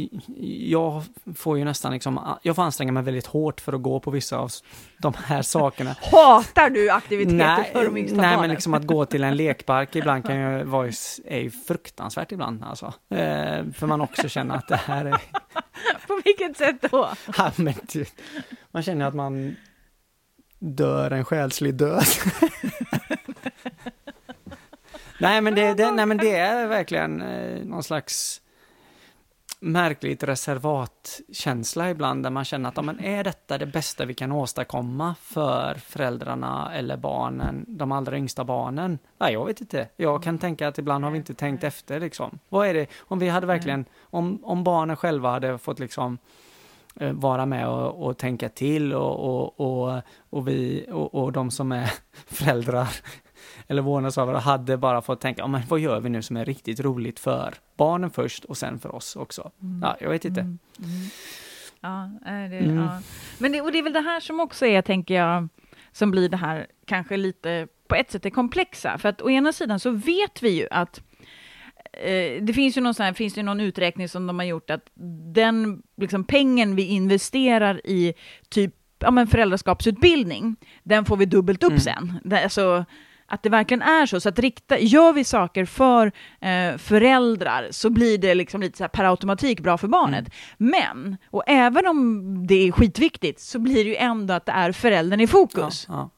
jag, 0.60 1.04
får 1.36 1.58
ju 1.58 1.66
nästan 1.66 1.94
liksom, 1.94 2.38
jag 2.42 2.56
får 2.56 2.64
anstränga 2.64 2.92
mig 2.92 3.04
väldigt 3.04 3.26
hårt 3.28 3.62
för 3.62 3.74
att 3.74 3.82
gå 3.82 4.00
på 4.00 4.12
vissa 4.12 4.38
av 4.38 4.52
de 4.98 5.14
här 5.26 5.42
sakerna. 5.42 5.96
Hatar 6.12 6.70
du 6.70 6.90
aktiviteter 6.90 7.36
nej, 7.36 7.70
för 7.74 7.86
de 7.86 7.98
yngsta 7.98 8.16
Nej, 8.16 8.26
barnen? 8.26 8.42
men 8.42 8.50
liksom 8.50 8.74
att 8.74 8.84
gå 8.84 9.06
till 9.06 9.24
en 9.24 9.36
lekpark 9.38 9.96
ibland 9.96 10.26
kan 10.26 10.40
ju 10.40 10.64
vara, 10.64 10.88
är 11.26 11.40
ju 11.40 11.52
fruktansvärt 11.52 12.32
ibland 12.32 12.64
alltså. 12.64 12.94
Eh, 13.10 13.66
för 13.74 13.86
man 13.86 14.02
också 14.02 14.30
känner 14.30 14.56
att 14.56 14.68
det 14.68 14.76
här 14.76 15.06
är... 15.06 15.12
på 16.08 16.22
vilket 16.26 16.58
sätt 16.58 16.92
då? 16.92 17.10
Ja, 17.38 17.52
men 17.56 17.74
man 18.72 18.84
känner 18.84 19.06
att 19.06 19.16
man 19.16 19.56
dör 20.60 21.12
en 21.12 21.26
själslig 21.26 21.74
död. 21.76 22.04
Nej, 25.20 25.42
men 25.42 25.56
det, 25.56 25.74
det, 25.74 25.92
nej 25.92 26.06
men 26.06 26.18
det 26.18 26.36
är 26.36 26.68
verkligen 26.68 27.22
eh, 27.22 27.66
någon 27.66 27.84
slags 27.84 28.42
märkligt 29.60 30.24
reservatkänsla 30.24 31.90
ibland 31.90 32.24
där 32.24 32.30
man 32.30 32.46
känner 32.46 32.70
att 32.70 32.86
men 32.86 33.00
är 33.00 33.24
detta 33.24 33.58
det 33.58 33.66
bästa 33.66 34.06
vi 34.06 34.14
kan 34.14 34.32
åstadkomma 34.32 35.16
för 35.22 35.76
föräldrarna 35.76 36.72
eller 36.74 36.98
barnen, 36.98 37.66
de 37.68 37.92
allra 37.92 38.18
yngsta 38.18 38.44
barnen? 38.44 39.00
Nej, 39.18 39.34
jag 39.34 39.46
vet 39.46 39.62
inte. 39.62 39.88
Jag 39.96 40.24
kan 40.24 40.38
tänka 40.38 40.68
att 40.68 40.78
ibland 40.78 41.04
har 41.04 41.12
vi 41.12 41.18
inte 41.18 41.34
tänkt 41.34 41.64
efter 41.64 42.00
liksom. 42.00 42.40
Vad 42.50 42.68
är 42.68 42.74
det, 42.74 42.88
om 43.00 43.20
vi 43.20 43.30
hade 43.30 43.48
verkligen, 43.48 43.86
om, 44.02 44.40
om 44.44 44.64
barnen 44.64 44.96
själva 44.96 45.32
hade 45.32 45.58
fått 45.58 45.80
liksom 45.80 46.18
eh, 46.96 47.12
vara 47.12 47.46
med 47.46 47.68
och, 47.68 48.08
och 48.08 48.18
tänka 48.18 48.50
till 48.50 48.94
och, 48.94 49.20
och, 49.20 49.60
och, 49.60 50.02
och 50.30 50.48
vi 50.48 50.86
och, 50.92 51.16
och 51.16 51.32
de 51.32 51.52
som 51.52 51.72
är 51.72 51.92
föräldrar 52.26 52.88
eller 53.68 53.82
vårdnadshavare 53.82 54.38
hade 54.38 54.78
bara 54.78 55.02
fått 55.02 55.22
tänka, 55.22 55.42
ja, 55.42 55.48
men 55.48 55.62
vad 55.70 55.80
gör 55.80 56.00
vi 56.00 56.10
nu 56.10 56.22
som 56.22 56.38
är 56.38 56.46
riktigt 56.46 56.80
roligt 56.80 57.20
för 57.20 57.54
barnen 57.78 58.10
först 58.10 58.46
och 58.46 58.58
sen 58.58 58.80
för 58.80 58.96
oss 58.96 59.16
också. 59.16 59.52
Mm. 59.62 59.80
Ja, 59.82 59.98
jag 60.02 60.10
vet 60.10 60.26
inte. 60.26 60.42
Mm. 60.42 60.60
Mm. 60.80 60.92
Ja, 61.82 62.12
är 62.26 62.50
det, 62.50 62.58
Mm. 62.58 62.78
ja. 62.78 63.02
Men 63.38 63.52
det, 63.52 63.62
och 63.62 63.72
det 63.72 63.78
är 63.80 63.84
väl 63.84 63.94
det 63.94 64.00
här 64.02 64.20
som 64.20 64.40
också 64.40 64.66
är, 64.66 64.82
tänker 64.82 65.14
jag, 65.16 65.48
som 65.92 66.12
blir 66.12 66.30
det 66.30 66.38
här 66.38 66.68
kanske 66.86 67.18
lite 67.18 67.68
på 67.88 67.96
ett 67.96 68.12
sätt 68.12 68.24
det 68.24 68.32
komplexa. 68.32 68.98
För 68.98 69.10
att 69.10 69.22
å 69.22 69.30
ena 69.30 69.54
sidan 69.54 69.80
så 69.80 69.92
vet 69.92 70.44
vi 70.44 70.50
ju 70.50 70.68
att 70.72 71.02
eh, 71.94 72.44
det 72.44 72.54
finns 72.54 72.78
ju 72.78 72.82
någon, 72.82 72.94
här, 73.00 73.14
finns 73.14 73.34
det 73.34 73.44
någon 73.44 73.60
uträkning 73.60 74.10
som 74.10 74.28
de 74.28 74.40
har 74.40 74.46
gjort 74.46 74.70
att 74.70 74.90
den 75.34 75.82
liksom, 75.98 76.24
pengen 76.24 76.76
vi 76.76 76.84
investerar 76.84 77.82
i 77.88 78.14
typ 78.50 78.74
ja, 79.00 79.12
men 79.12 79.28
föräldraskapsutbildning, 79.28 80.56
den 80.84 81.06
får 81.06 81.18
vi 81.18 81.26
dubbelt 81.26 81.64
upp 81.64 81.70
Mm. 81.70 81.80
sen. 81.80 82.14
Det, 82.24 82.44
alltså, 82.44 82.86
att 83.28 83.44
det 83.44 83.50
verkligen 83.50 83.82
är 83.82 84.06
så. 84.06 84.20
Så 84.20 84.30
att 84.30 84.40
rikta, 84.40 84.80
gör 84.80 85.14
vi 85.14 85.24
saker 85.24 85.66
för 85.66 86.12
eh, 86.42 86.78
föräldrar 86.78 87.68
så 87.72 87.90
blir 87.90 88.18
det 88.18 88.36
liksom 88.36 88.62
lite 88.62 88.78
så 88.78 88.84
här 88.84 88.90
per 88.90 89.04
automatik 89.04 89.60
bra 89.60 89.78
för 89.78 89.88
barnet. 89.88 90.26
Men, 90.58 91.18
och 91.32 91.44
även 91.48 91.88
om 91.88 92.24
det 92.48 92.68
är 92.68 92.72
skitviktigt, 92.72 93.40
så 93.40 93.60
blir 93.60 93.84
det 93.84 93.90
ju 93.90 93.96
ändå 93.96 94.34
att 94.34 94.46
det 94.46 94.52
är 94.52 94.72
föräldern 94.72 95.20
i 95.20 95.24
Ja, 95.24 95.28
fokus. 95.28 95.86
ja. 95.90 96.10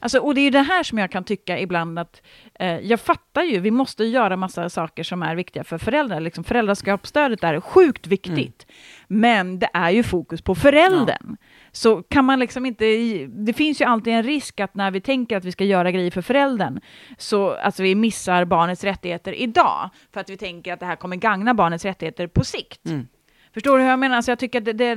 Alltså, 0.00 0.18
och 0.18 0.34
det 0.34 0.40
är 0.40 0.42
ju 0.42 0.50
det 0.50 0.60
här 0.62 0.82
som 0.82 0.98
jag 0.98 1.10
kan 1.10 1.24
tycka 1.24 1.58
ibland 1.58 1.98
att 1.98 2.22
eh, 2.60 2.78
jag 2.78 3.00
fattar 3.00 3.42
ju, 3.42 3.60
vi 3.60 3.70
måste 3.70 4.04
göra 4.04 4.36
massa 4.36 4.70
saker 4.70 5.02
som 5.02 5.22
är 5.22 5.34
viktiga 5.36 5.64
för 5.64 5.78
föräldrar. 5.78 6.20
Liksom, 6.20 6.44
föräldraskapsstödet 6.44 7.44
är 7.44 7.60
sjukt 7.60 8.06
viktigt. 8.06 8.66
Men 9.08 9.58
det 9.58 9.68
är 9.72 9.90
ju 9.90 10.02
fokus 10.02 10.42
på 10.42 10.54
föräldern. 10.54 11.36
Så 11.76 12.02
kan 12.02 12.24
man 12.24 12.38
liksom 12.38 12.66
inte, 12.66 12.84
det 13.26 13.52
finns 13.52 13.80
ju 13.80 13.84
alltid 13.84 14.12
en 14.12 14.22
risk 14.22 14.60
att 14.60 14.74
när 14.74 14.90
vi 14.90 15.00
tänker 15.00 15.36
att 15.36 15.44
vi 15.44 15.52
ska 15.52 15.64
göra 15.64 15.90
grejer 15.90 16.10
för 16.10 16.22
föräldern, 16.22 16.80
så 17.18 17.50
alltså 17.50 17.82
vi 17.82 17.94
missar 17.94 18.44
barnets 18.44 18.84
rättigheter 18.84 19.32
idag, 19.32 19.90
för 20.12 20.20
att 20.20 20.30
vi 20.30 20.36
tänker 20.36 20.72
att 20.72 20.80
det 20.80 20.86
här 20.86 20.96
kommer 20.96 21.16
gagna 21.16 21.54
barnets 21.54 21.84
rättigheter 21.84 22.26
på 22.26 22.44
sikt. 22.44 22.86
Mm. 22.86 23.08
Förstår 23.54 23.78
du 23.78 23.82
hur 23.82 23.90
jag 23.90 23.98
menar? 23.98 24.16
Alltså 24.16 24.30
jag 24.30 24.38
tycker 24.38 24.58
att 24.58 24.64
det, 24.64 24.72
det, 24.72 24.96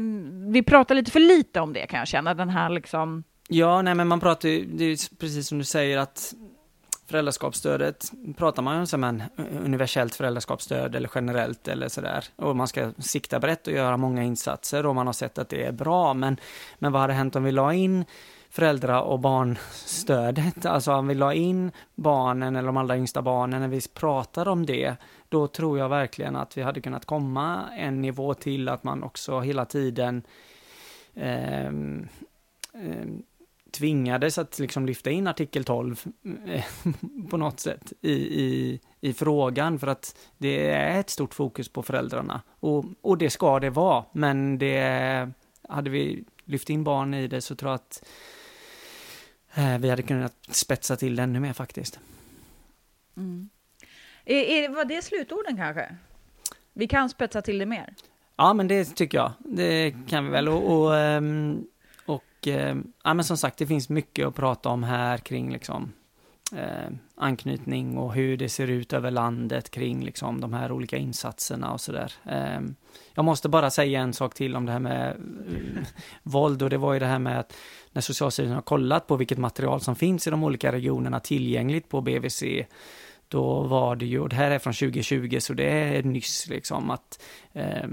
vi 0.52 0.64
pratar 0.64 0.96
lite 0.96 1.12
för 1.12 1.20
lite 1.20 1.60
om 1.60 1.74
det 1.74 1.88
kan 1.88 2.00
jag 2.00 2.08
känna, 2.08 2.34
den 2.34 2.50
här 2.50 2.70
liksom... 2.70 3.24
Ja, 3.48 3.82
nej 3.82 3.96
men 3.96 4.08
man 4.08 4.20
pratar 4.20 4.50
ju, 4.50 4.66
det 4.66 4.84
är 4.84 5.18
precis 5.20 5.48
som 5.48 5.58
du 5.58 5.64
säger 5.64 5.98
att 5.98 6.34
föräldraskapsstödet 7.10 8.12
pratar 8.38 8.64
man 8.64 8.74
ju 8.74 8.80
om 8.80 8.88
som 8.88 9.04
en 9.04 9.24
universellt 9.66 10.16
föräldraskapsstöd 10.16 10.96
eller 10.96 11.10
generellt 11.16 11.68
eller 11.68 11.88
sådär. 11.88 12.26
Och 12.36 12.56
man 12.56 12.68
ska 12.68 12.92
sikta 12.98 13.40
brett 13.40 13.68
och 13.68 13.74
göra 13.74 13.98
många 13.98 14.24
insatser 14.24 14.86
och 14.86 14.96
man 14.96 15.06
har 15.06 15.14
sett 15.14 15.38
att 15.38 15.50
det 15.50 15.66
är 15.66 15.72
bra. 15.72 16.14
Men, 16.14 16.38
men 16.80 16.92
vad 16.92 17.02
hade 17.02 17.14
hänt 17.14 17.36
om 17.36 17.44
vi 17.44 17.52
la 17.52 17.74
in 17.74 18.06
föräldra 18.50 19.02
och 19.02 19.20
barnstödet, 19.20 20.66
alltså 20.66 20.94
om 20.94 21.08
vi 21.08 21.16
la 21.16 21.34
in 21.34 21.72
barnen 21.96 22.56
eller 22.56 22.68
de 22.68 22.78
allra 22.78 22.98
yngsta 22.98 23.22
barnen 23.22 23.62
när 23.62 23.68
vi 23.68 23.82
pratar 23.94 24.48
om 24.48 24.66
det, 24.66 24.96
då 25.30 25.48
tror 25.48 25.80
jag 25.80 25.90
verkligen 25.90 26.36
att 26.36 26.58
vi 26.58 26.62
hade 26.62 26.82
kunnat 26.82 27.06
komma 27.06 27.64
en 27.78 28.02
nivå 28.02 28.34
till 28.34 28.70
att 28.70 28.84
man 28.84 29.04
också 29.04 29.40
hela 29.40 29.66
tiden 29.66 30.24
eh, 31.14 31.72
tvingades 33.80 34.38
att 34.38 34.60
liksom 34.60 34.86
lyfta 34.86 35.10
in 35.10 35.28
artikel 35.28 35.64
12 35.64 36.04
eh, 36.46 36.66
på 37.30 37.38
något 37.38 37.60
sätt 37.60 37.94
i, 38.02 38.14
i, 38.14 38.80
i 39.02 39.14
frågan 39.14 39.80
för 39.80 39.88
att 39.88 40.16
det 40.38 40.70
är 40.70 41.00
ett 41.00 41.10
stort 41.10 41.34
fokus 41.34 41.70
på 41.70 41.84
föräldrarna 41.84 42.42
och, 42.60 42.86
och 43.02 43.18
det 43.18 43.30
ska 43.30 43.60
det 43.60 43.70
vara 43.70 44.06
men 44.12 44.58
det 44.58 45.30
hade 45.70 45.90
vi 45.90 46.24
lyft 46.46 46.70
in 46.70 46.84
barn 46.84 47.14
i 47.14 47.28
det 47.28 47.42
så 47.42 47.56
tror 47.56 47.72
jag 47.72 47.76
att 47.76 48.06
eh, 49.54 49.78
vi 49.78 49.90
hade 49.90 50.02
kunnat 50.02 50.36
spetsa 50.52 50.96
till 50.96 51.16
det 51.16 51.24
ännu 51.24 51.40
mer 51.40 51.54
faktiskt. 51.54 52.00
Är, 54.26 54.36
är, 54.36 54.70
var 54.70 54.86
det 54.86 55.02
slutorden 55.02 55.58
kanske? 55.58 55.96
Vi 56.74 56.88
kan 56.88 57.10
spetsa 57.10 57.42
till 57.42 57.58
det 57.58 57.66
mer. 57.66 57.94
Ja, 58.36 58.54
men 58.54 58.68
det 58.68 58.86
tycker 58.96 59.18
jag. 59.18 59.32
Det 59.40 59.96
kan 60.08 60.26
vi 60.26 60.32
väl. 60.32 60.50
Och, 60.50 60.80
och, 60.80 60.98
ehm, 60.98 61.64
och 62.40 62.48
eh, 62.48 62.78
ja, 63.04 63.14
men 63.14 63.26
som 63.26 63.38
sagt, 63.38 63.58
det 63.58 63.68
finns 63.68 63.90
mycket 63.90 64.28
att 64.28 64.36
prata 64.36 64.70
om 64.70 64.84
här 64.84 65.18
kring 65.18 65.54
liksom, 65.54 65.92
eh, 66.56 66.90
anknytning 67.16 67.98
och 67.98 68.14
hur 68.14 68.38
det 68.38 68.50
ser 68.50 68.68
ut 68.68 68.94
över 68.94 69.12
landet 69.12 69.72
kring 69.72 70.04
liksom, 70.04 70.42
de 70.42 70.54
här 70.54 70.72
olika 70.72 70.98
insatserna 70.98 71.74
och 71.74 71.82
sådär. 71.82 72.14
Eh, 72.26 72.62
jag 73.14 73.26
måste 73.26 73.50
bara 73.50 73.70
säga 73.70 74.02
en 74.02 74.14
sak 74.14 74.34
till 74.34 74.56
om 74.56 74.66
det 74.66 74.72
här 74.72 74.80
med 74.80 75.10
eh, 75.10 75.84
våld 76.24 76.62
och 76.62 76.70
det 76.70 76.78
var 76.78 76.94
ju 76.94 77.00
det 77.00 77.06
här 77.06 77.20
med 77.20 77.40
att 77.40 77.56
när 77.92 78.02
Socialstyrelsen 78.02 78.56
har 78.56 78.62
kollat 78.62 79.08
på 79.08 79.16
vilket 79.16 79.38
material 79.38 79.82
som 79.82 79.96
finns 79.96 80.28
i 80.28 80.30
de 80.30 80.44
olika 80.44 80.72
regionerna 80.72 81.20
tillgängligt 81.20 81.90
på 81.90 82.02
BVC 82.02 82.44
då 83.28 83.62
var 83.62 83.96
det 83.96 84.06
ju, 84.06 84.20
och 84.20 84.30
det 84.30 84.36
här 84.36 84.52
är 84.52 84.60
från 84.60 84.74
2020 84.74 85.38
så 85.40 85.54
det 85.54 85.70
är 85.70 86.04
nyss 86.04 86.48
liksom 86.48 86.90
att 86.90 87.22
eh, 87.54 87.88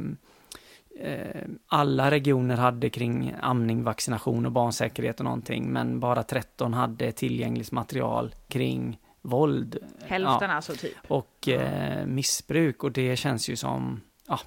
alla 1.67 2.11
regioner 2.11 2.57
hade 2.57 2.91
kring 2.91 3.35
amning, 3.41 3.83
vaccination 3.85 4.47
och 4.47 4.53
barnsäkerhet 4.53 5.19
och 5.21 5.25
någonting, 5.25 5.73
men 5.73 6.01
bara 6.01 6.23
13 6.23 6.75
hade 6.75 7.13
tillgängligt 7.13 7.73
material 7.73 8.35
kring 8.49 8.99
våld. 9.23 9.77
Hälften 10.07 10.51
Ja, 10.51 10.57
alltså, 10.57 10.73
typ. 10.73 10.95
och 11.09 11.49
eh, 11.49 12.07
missbruk 12.07 12.85
och 12.85 12.93
det 12.93 13.17
känns 13.17 13.49
ju 13.49 13.57
som, 13.57 14.01
ja, 14.29 14.41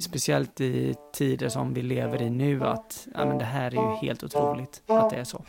speciellt 0.00 0.60
i 0.60 0.94
tider 1.14 1.48
som 1.48 1.74
vi 1.74 1.82
lever 1.82 2.22
i 2.22 2.30
nu 2.30 2.64
att 2.64 3.08
ja, 3.14 3.24
men 3.24 3.38
det 3.38 3.44
här 3.44 3.66
är 3.66 3.90
ju 3.90 4.06
helt 4.06 4.22
otroligt 4.24 4.82
att 4.86 5.10
det 5.10 5.16
är 5.16 5.24
så. 5.24 5.44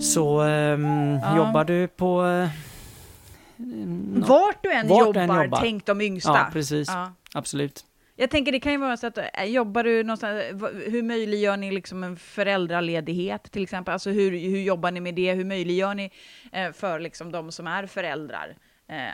Så 0.00 0.42
Ja. 1.22 1.36
jobbar 1.36 1.64
du 1.64 1.88
på... 1.88 2.22
Eh, 3.60 3.86
nå- 3.86 4.26
Vart 4.26 4.62
du 4.62 4.72
än 4.72 4.88
Vart 4.88 5.00
jobbar, 5.06 5.20
än 5.20 5.42
jobbar. 5.44 5.60
tänk 5.60 5.86
de 5.86 6.00
yngsta. 6.00 6.30
Ja, 6.30 6.48
precis. 6.52 6.88
Ja. 6.88 7.12
Absolut. 7.34 7.84
Jag 8.16 8.30
tänker 8.30 8.52
det 8.52 8.60
kan 8.60 8.72
ju 8.72 8.78
vara 8.78 8.96
så 8.96 9.06
att 9.06 9.18
äh, 9.18 9.44
jobbar 9.44 9.84
du 9.84 10.02
någonstans, 10.04 10.42
hur 10.86 11.02
möjliggör 11.02 11.56
ni 11.56 11.70
liksom 11.70 12.04
en 12.04 12.16
föräldraledighet 12.16 13.42
till 13.52 13.62
exempel? 13.62 13.92
Alltså 13.92 14.10
hur, 14.10 14.30
hur 14.30 14.60
jobbar 14.60 14.90
ni 14.90 15.00
med 15.00 15.14
det? 15.14 15.32
Hur 15.34 15.44
möjliggör 15.44 15.94
ni 15.94 16.10
eh, 16.52 16.72
för 16.72 17.00
liksom 17.00 17.32
de 17.32 17.52
som 17.52 17.66
är 17.66 17.86
föräldrar 17.86 18.48
eh, 18.48 18.54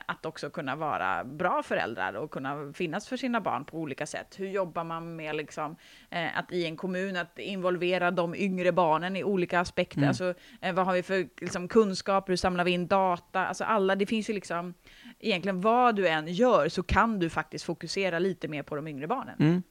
att 0.06 0.26
också 0.26 0.50
kunna 0.50 0.76
vara 0.76 1.24
bra 1.24 1.62
föräldrar 1.62 2.12
och 2.14 2.30
kunna 2.30 2.72
finnas 2.74 3.08
för 3.08 3.16
sina 3.16 3.40
barn 3.40 3.64
på 3.64 3.78
olika 3.78 4.06
sätt? 4.06 4.34
Hur 4.38 4.48
jobbar 4.48 4.84
man 4.84 5.16
med 5.16 5.36
liksom, 5.36 5.76
eh, 6.10 6.38
att 6.38 6.52
i 6.52 6.66
en 6.66 6.76
kommun 6.76 7.16
att 7.16 7.38
involvera 7.38 8.10
de 8.10 8.34
yngre 8.34 8.72
barnen 8.72 9.16
i 9.16 9.24
olika 9.24 9.60
aspekter? 9.60 9.98
Mm. 9.98 10.08
Alltså, 10.08 10.34
eh, 10.60 10.74
vad 10.74 10.86
har 10.86 10.92
vi 10.94 11.02
för 11.02 11.28
liksom, 11.40 11.68
kunskaper? 11.68 12.32
Hur 12.32 12.36
samlar 12.36 12.64
vi 12.64 12.70
in 12.70 12.86
data? 12.86 13.46
Alltså 13.46 13.64
alla, 13.64 13.96
det 13.96 14.06
finns 14.06 14.30
ju 14.30 14.34
liksom 14.34 14.74
egentligen 15.20 15.60
vad 15.60 15.96
du 15.96 16.08
än 16.08 16.26
gör 16.28 16.68
så 16.68 16.82
kan 16.82 17.18
du 17.18 17.30
faktiskt 17.30 17.64
fokusera 17.64 18.18
lite 18.18 18.48
mer 18.48 18.62
på 18.62 18.76
de 18.76 18.88
yngre 18.88 19.06
barnen. 19.06 19.34
Mm. 19.38 19.62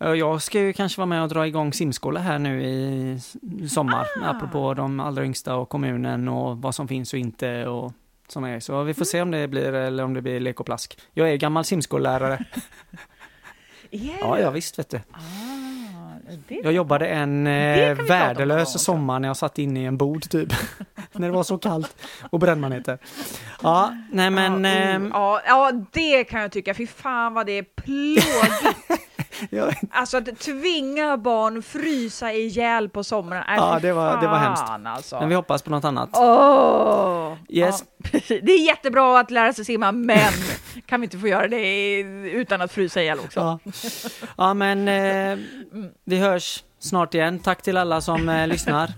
Eh, 0.00 0.12
Jag 0.12 0.42
ska 0.42 0.60
ju 0.60 0.72
kanske 0.72 1.00
vara 1.00 1.06
med 1.06 1.22
och 1.22 1.28
dra 1.28 1.46
igång 1.46 1.72
simskola 1.72 2.20
här 2.20 2.38
nu 2.38 2.62
i 2.64 3.20
sommar, 3.68 4.06
Ah. 4.22 4.28
apropå 4.30 4.74
de 4.74 5.00
allra 5.00 5.24
yngsta 5.24 5.56
och 5.56 5.68
kommunen 5.68 6.28
och 6.28 6.58
vad 6.62 6.74
som 6.74 6.88
finns 6.88 7.12
och 7.12 7.18
inte 7.18 7.66
och 7.66 7.92
som 8.32 8.44
är. 8.44 8.60
Så 8.60 8.82
vi 8.82 8.94
får 8.94 9.04
se 9.04 9.22
om 9.22 9.30
det 9.30 9.48
blir 9.48 9.72
eller 9.72 10.04
om 10.04 10.14
det 10.14 10.22
blir 10.22 10.40
lek 10.40 10.60
och 10.60 10.66
plask. 10.66 10.98
Jag 11.12 11.30
är 11.30 11.36
gammal 11.36 11.64
simskollärare. 11.64 12.44
Är 13.90 14.18
Ja, 14.20 14.38
ja 14.38 14.50
visst 14.50 14.78
vet 14.78 14.90
du. 14.90 14.96
Ah, 14.96 15.18
det 16.48 16.54
Jag 16.54 16.72
jobbade 16.72 17.06
en 17.06 17.46
eh, 17.46 17.94
värdelös 17.94 18.82
sommar 18.82 19.20
när 19.20 19.28
jag 19.28 19.36
satt 19.36 19.58
inne 19.58 19.82
i 19.82 19.84
en 19.84 19.96
bod 19.96 20.30
typ. 20.30 20.52
när 21.12 21.28
det 21.28 21.34
var 21.34 21.42
så 21.42 21.58
kallt 21.58 21.96
och 22.30 22.38
brännmaneter. 22.38 22.98
Ja, 23.62 23.96
nej 24.12 24.30
men... 24.30 24.64
ja, 24.64 24.70
ehm, 24.70 25.06
oh, 25.06 25.10
ja, 25.12 25.42
ja, 25.46 25.72
det 25.92 26.24
kan 26.24 26.40
jag 26.40 26.52
tycka. 26.52 26.74
Fy 26.74 26.86
fan 26.86 27.34
vad 27.34 27.46
det 27.46 27.52
är 27.52 27.62
plågigt. 27.62 29.02
ja, 29.50 29.70
alltså 29.90 30.16
att 30.16 30.38
tvinga 30.40 31.16
barn 31.16 31.62
frysa 31.62 32.32
ihjäl 32.32 32.88
på 32.88 33.04
somrarna. 33.04 33.44
Äh, 33.48 33.54
Ja, 33.56 33.78
det 33.82 33.92
var- 33.92 34.20
det 34.20 34.28
var 34.28 34.38
hemskt. 34.38 34.64
Alltså. 34.86 35.20
men 35.20 35.28
vi 35.28 35.34
hoppas 35.34 35.62
på 35.62 35.70
något 35.70 35.84
annat. 35.84 36.08
Åh! 36.12 37.34
Yes. 37.48 37.84
Ja, 38.12 38.20
det 38.28 38.52
är 38.52 38.66
jättebra 38.66 39.20
att 39.20 39.30
lära 39.30 39.52
sig 39.52 39.64
simma, 39.64 39.92
men 39.92 40.32
kan 40.86 41.00
vi 41.00 41.04
inte 41.04 41.18
få 41.18 41.28
göra 41.28 41.48
det 41.48 41.98
utan 42.32 42.60
att 42.62 42.72
frysa 42.72 43.02
ihjäl 43.02 43.18
också? 43.18 43.40
Ja, 43.40 43.58
ja 44.36 44.54
men 44.54 44.88
eh, 44.88 45.38
vi 46.04 46.18
hörs 46.18 46.64
snart 46.78 47.14
igen. 47.14 47.38
Tack 47.38 47.62
till 47.62 47.76
alla 47.76 48.00
som 48.00 48.28
eh, 48.28 48.46
lyssnar. 48.46 48.90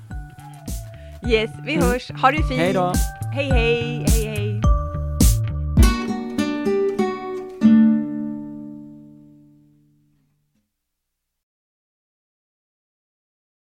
Yes, 1.29 1.51
vi 1.67 1.77
hörs. 1.77 2.11
Ha 2.11 2.31
det 2.31 2.37
fint! 2.49 2.61
Hej 2.61 2.73
då! 2.73 2.93
Hej, 3.35 3.51
hej! 3.51 4.07
hej. 4.09 4.50